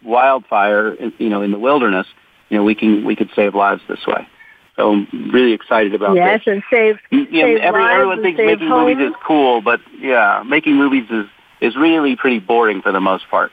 wildfire, 0.04 0.96
you 1.18 1.30
know, 1.30 1.42
in 1.42 1.52
the 1.52 1.60
wilderness, 1.60 2.08
you 2.50 2.58
know, 2.58 2.64
we 2.64 2.76
can 2.76 3.06
we 3.06 3.16
could 3.16 3.30
save 3.36 3.56
lives 3.56 3.82
this 3.88 4.06
way. 4.06 4.28
So 4.76 4.92
I'm 4.92 5.32
really 5.32 5.54
excited 5.54 5.94
about 5.94 6.16
yes, 6.16 6.42
this. 6.46 6.54
and 6.54 6.64
save, 6.70 6.98
you 7.12 7.20
know, 7.20 7.48
save 7.48 7.58
every, 7.60 7.84
everyone 7.84 8.22
thinks 8.22 8.38
making 8.38 8.68
homes. 8.68 8.96
movies 8.96 9.10
is 9.10 9.16
cool, 9.26 9.62
but 9.62 9.80
yeah, 10.00 10.44
making 10.46 10.76
movies 10.76 11.06
is 11.10 11.26
is 11.62 11.76
really 11.76 12.16
pretty 12.16 12.40
boring 12.40 12.82
for 12.82 12.92
the 12.92 13.00
most 13.00 13.30
part. 13.30 13.52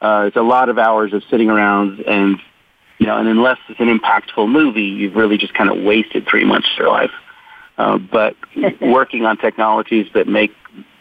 Uh, 0.00 0.24
it's 0.28 0.36
a 0.36 0.42
lot 0.42 0.68
of 0.68 0.78
hours 0.78 1.12
of 1.12 1.22
sitting 1.30 1.50
around 1.50 2.00
and 2.00 2.38
you 2.98 3.06
know, 3.06 3.16
and 3.16 3.28
unless 3.28 3.58
it's 3.68 3.80
an 3.80 3.96
impactful 3.96 4.48
movie, 4.50 4.82
you've 4.82 5.14
really 5.14 5.38
just 5.38 5.54
kind 5.54 5.70
of 5.70 5.82
wasted 5.82 6.26
three 6.26 6.44
months 6.44 6.68
of 6.72 6.78
your 6.78 6.88
life. 6.88 7.12
Uh, 7.78 7.96
but 7.98 8.34
working 8.80 9.24
on 9.24 9.36
technologies 9.36 10.06
that 10.14 10.26
make 10.26 10.52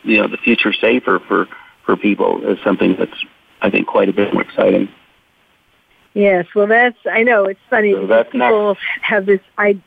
you 0.03 0.21
know 0.21 0.27
the 0.27 0.37
future 0.37 0.71
safer 0.73 1.19
for 1.27 1.47
for 1.85 1.97
people 1.97 2.45
is 2.47 2.59
something 2.63 2.95
that's 2.97 3.25
I 3.61 3.69
think 3.69 3.87
quite 3.87 4.09
a 4.09 4.13
bit 4.13 4.33
more 4.33 4.43
exciting. 4.43 4.89
Yes, 6.13 6.45
well, 6.55 6.67
that's 6.67 6.97
I 7.05 7.23
know 7.23 7.45
it's 7.45 7.59
funny 7.69 7.93
so 7.93 8.01
because 8.01 8.25
people 8.31 8.69
next. 8.69 8.81
have 9.01 9.25
this 9.25 9.41
I, 9.57 9.79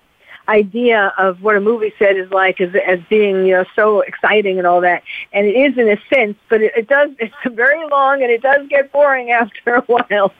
idea 0.50 1.14
of 1.16 1.42
what 1.42 1.56
a 1.56 1.60
movie 1.60 1.92
set 1.98 2.16
is 2.16 2.30
like 2.30 2.60
as 2.60 2.74
as 2.86 2.98
being 3.08 3.46
you 3.46 3.54
know 3.54 3.64
so 3.76 4.00
exciting 4.00 4.58
and 4.58 4.66
all 4.66 4.80
that, 4.80 5.02
and 5.32 5.46
it 5.46 5.54
is 5.54 5.78
in 5.78 5.88
a 5.88 5.96
sense, 6.12 6.36
but 6.48 6.60
it, 6.60 6.72
it 6.76 6.88
does 6.88 7.10
it's 7.18 7.34
very 7.54 7.88
long 7.88 8.22
and 8.22 8.30
it 8.30 8.42
does 8.42 8.66
get 8.68 8.92
boring 8.92 9.30
after 9.42 9.74
a 9.76 9.82
while. 9.82 10.32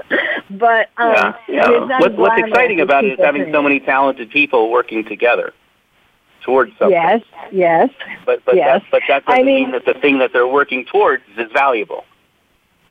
but 0.51 0.91
um, 0.97 1.15
yeah, 1.15 1.35
yeah. 1.49 1.99
What, 2.01 2.17
what's 2.17 2.43
exciting 2.43 2.81
about 2.81 3.05
it 3.05 3.13
is 3.13 3.19
having 3.19 3.51
so 3.53 3.63
many 3.63 3.81
talented 3.81 4.31
people 4.31 4.71
working 4.71 5.05
together 5.05 5.53
towards 6.43 6.73
something. 6.79 6.93
Yes, 6.93 7.23
yes. 7.53 7.91
But 8.27 8.45
but 8.45 8.57
yes. 8.57 8.83
that 8.83 8.91
but 8.91 9.03
that 9.09 9.27
doesn't 9.27 9.41
I 9.41 9.45
mean, 9.45 9.65
mean 9.65 9.73
that 9.73 9.85
the 9.85 9.95
thing 9.95 10.19
that 10.19 10.33
they're 10.33 10.49
working 10.49 10.85
towards 10.85 11.23
is 11.37 11.51
valuable. 11.53 12.05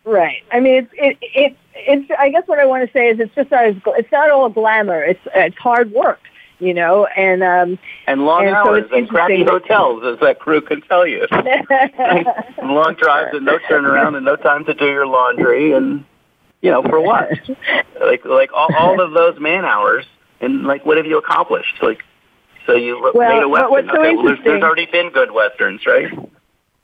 Right. 0.06 0.44
I 0.52 0.60
mean, 0.60 0.76
it's 0.76 0.94
it, 0.94 1.18
it 1.22 1.58
it's. 1.76 2.12
I 2.18 2.30
guess 2.30 2.48
what 2.48 2.60
I 2.60 2.66
want 2.66 2.86
to 2.86 2.92
say 2.92 3.10
is 3.10 3.20
it's 3.20 3.34
just 3.36 3.52
not 3.52 3.66
as 3.66 3.76
it's 3.86 4.12
not 4.12 4.32
all 4.32 4.50
glamour. 4.50 5.04
It's 5.04 5.20
it's 5.36 5.58
hard 5.58 5.92
work, 5.92 6.22
you 6.60 6.74
know, 6.74 7.06
and 7.06 7.42
um 7.42 7.80
and 8.08 8.26
long 8.26 8.46
and 8.46 8.56
hours 8.56 8.86
so 8.90 8.98
and 8.98 9.10
crappy 9.10 9.44
hotels, 9.44 10.04
as 10.06 10.20
that 10.20 10.40
crew 10.40 10.62
can 10.62 10.82
tell 10.82 11.08
you. 11.08 11.26
and 11.32 12.70
long 12.70 12.96
drives 12.96 13.36
and 13.36 13.46
no 13.46 13.58
turnaround 13.70 14.16
and 14.16 14.26
no 14.26 14.36
time 14.36 14.66
to 14.66 14.74
do 14.74 14.86
your 14.86 15.08
laundry 15.08 15.74
and 15.74 16.06
you 16.62 16.72
know 16.72 16.84
for 16.84 17.02
what? 17.02 17.30
like 18.02 18.26
like 18.26 18.52
all, 18.54 18.70
all 18.78 19.02
of 19.02 19.12
those 19.14 19.40
man 19.40 19.66
hours 19.66 20.06
and 20.42 20.64
like 20.64 20.86
what 20.86 20.98
have 20.98 21.06
you 21.06 21.18
accomplished? 21.18 21.82
Like 21.82 22.04
so 22.66 22.76
you 22.76 23.00
well, 23.02 23.14
made 23.30 23.44
a 23.44 23.50
western. 23.50 23.88
So 23.88 24.00
okay, 24.00 24.16
well, 24.16 24.26
there's, 24.26 24.40
there's 24.44 24.64
already 24.64 24.88
been 24.92 25.10
good 25.12 25.32
westerns, 25.32 25.82
right? 25.86 26.12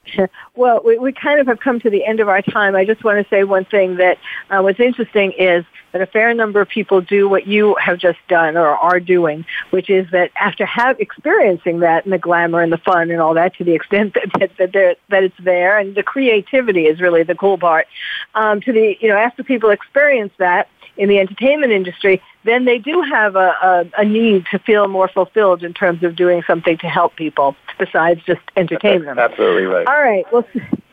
Well, 0.56 0.82
we, 0.86 0.98
we 0.98 1.12
kind 1.12 1.42
of 1.42 1.48
have 1.48 1.60
come 1.60 1.82
to 1.82 1.90
the 1.90 2.06
end 2.06 2.22
of 2.22 2.30
our 2.30 2.42
time. 2.42 2.78
I 2.78 2.86
just 2.86 3.04
want 3.04 3.22
to 3.22 3.30
say 3.30 3.44
one 3.44 3.66
thing 3.66 3.98
that 3.98 4.18
uh, 4.50 4.62
what's 4.62 4.80
interesting 4.80 5.34
is 5.34 5.66
that 5.92 6.02
a 6.02 6.06
fair 6.06 6.34
number 6.34 6.62
of 6.62 6.70
people 6.70 7.02
do 7.02 7.28
what 7.28 7.46
you 7.46 7.76
have 7.76 7.98
just 7.98 8.20
done 8.30 8.56
or 8.56 8.68
are 8.68 9.00
doing, 9.02 9.46
which 9.72 9.90
is 9.90 10.10
that 10.12 10.32
after 10.40 10.66
have 10.66 11.00
experiencing 11.00 11.80
that 11.80 12.06
and 12.06 12.14
the 12.14 12.18
glamour 12.18 12.62
and 12.62 12.72
the 12.72 12.78
fun 12.78 13.12
and 13.12 13.20
all 13.20 13.34
that 13.34 13.56
to 13.56 13.64
the 13.64 13.74
extent 13.74 14.14
that 14.40 14.52
that, 14.58 14.72
that, 14.72 14.98
that 15.10 15.24
it's 15.24 15.38
there 15.40 15.78
and 15.78 15.96
the 15.96 16.04
creativity 16.04 16.86
is 16.86 17.02
really 17.02 17.24
the 17.24 17.36
cool 17.36 17.58
part. 17.58 17.88
Um, 18.34 18.62
to 18.62 18.72
the 18.72 18.98
you 19.02 19.10
know 19.10 19.18
after 19.18 19.44
people 19.44 19.70
experience 19.70 20.34
that, 20.38 20.70
in 20.98 21.10
the 21.10 21.20
entertainment 21.20 21.72
industry, 21.72 22.22
then 22.44 22.66
they 22.66 22.78
do 22.78 23.02
have 23.02 23.36
a, 23.36 23.56
a, 23.62 23.86
a 24.00 24.06
need 24.06 24.46
to 24.52 24.60
feel 24.60 24.88
more 24.88 25.08
fulfilled 25.08 25.64
in 25.64 25.74
terms 25.74 26.04
of 26.04 26.16
doing 26.16 26.44
something 26.48 26.78
to 26.78 26.88
help 26.88 27.16
people 27.16 27.56
besides 27.78 28.22
just 28.26 28.42
entertain 28.56 29.04
them. 29.04 29.20
Absolutely 29.20 29.64
right. 29.64 29.88
All 29.88 30.02
right. 30.02 30.26
Well, 30.32 30.46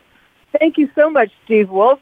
thank 0.59 0.77
you 0.77 0.89
so 0.95 1.09
much, 1.09 1.31
Steve 1.45 1.69
Wolf. 1.69 1.99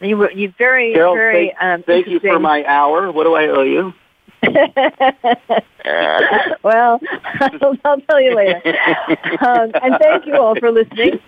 You 0.00 0.16
were 0.16 0.32
you 0.32 0.52
very 0.58 0.94
Carol, 0.94 1.14
very 1.14 1.54
thank, 1.60 1.62
um, 1.62 1.82
thank 1.84 2.08
you 2.08 2.18
for 2.18 2.40
my 2.40 2.64
hour. 2.64 3.12
What 3.12 3.22
do 3.22 3.34
I 3.34 3.46
owe 3.46 3.62
you? 3.62 3.94
well, 6.64 7.00
I'll, 7.40 7.78
I'll, 7.84 8.00
tell 8.00 8.20
you 8.20 8.34
later. 8.34 8.60
Um, 9.40 9.70
and 9.80 9.94
thank 10.00 10.26
you 10.26 10.34
all 10.34 10.56
for 10.56 10.72
listening 10.72 11.20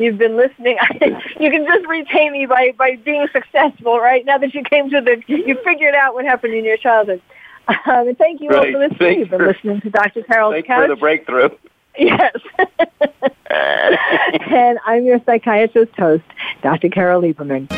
you've 0.00 0.18
been 0.18 0.36
listening. 0.36 0.78
you 1.40 1.50
can 1.50 1.64
just 1.64 1.86
repay 1.86 2.30
me 2.30 2.46
by, 2.46 2.72
by 2.76 2.96
being 2.96 3.26
successful, 3.32 3.98
right? 3.98 4.24
Now 4.24 4.38
that 4.38 4.54
you 4.54 4.62
came 4.62 4.90
to 4.90 5.00
the, 5.00 5.22
you 5.26 5.58
figured 5.64 5.94
out 5.94 6.14
what 6.14 6.24
happened 6.24 6.54
in 6.54 6.64
your 6.64 6.76
childhood. 6.76 7.22
Um, 7.68 8.08
and 8.08 8.18
thank 8.18 8.40
you 8.40 8.48
right. 8.48 8.58
all 8.58 8.72
for 8.72 8.78
listening. 8.78 8.98
Thanks 8.98 9.18
You've 9.20 9.30
been 9.30 9.38
for, 9.38 9.46
listening 9.46 9.80
to 9.82 9.90
Dr. 9.90 10.22
Carol's 10.22 10.54
thanks 10.54 10.66
Couch. 10.66 10.84
for 10.84 10.88
the 10.88 10.96
breakthrough. 10.96 11.50
Yes. 11.98 12.36
and 13.50 14.78
I'm 14.86 15.04
your 15.04 15.20
psychiatrist 15.24 15.94
host, 15.96 16.24
Dr. 16.62 16.88
Carol 16.88 17.22
Lieberman. 17.22 17.68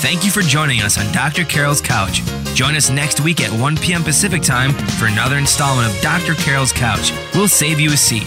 Thank 0.00 0.24
you 0.24 0.30
for 0.30 0.40
joining 0.40 0.80
us 0.80 0.98
on 0.98 1.12
Dr. 1.12 1.44
Carol's 1.44 1.80
Couch. 1.80 2.22
Join 2.54 2.74
us 2.74 2.90
next 2.90 3.20
week 3.20 3.40
at 3.40 3.50
1 3.60 3.76
p.m. 3.76 4.02
Pacific 4.02 4.42
Time 4.42 4.72
for 4.72 5.06
another 5.06 5.36
installment 5.36 5.94
of 5.94 6.00
Dr. 6.00 6.34
Carol's 6.34 6.72
Couch. 6.72 7.12
We'll 7.34 7.48
save 7.48 7.78
you 7.78 7.92
a 7.92 7.96
seat. 7.96 8.26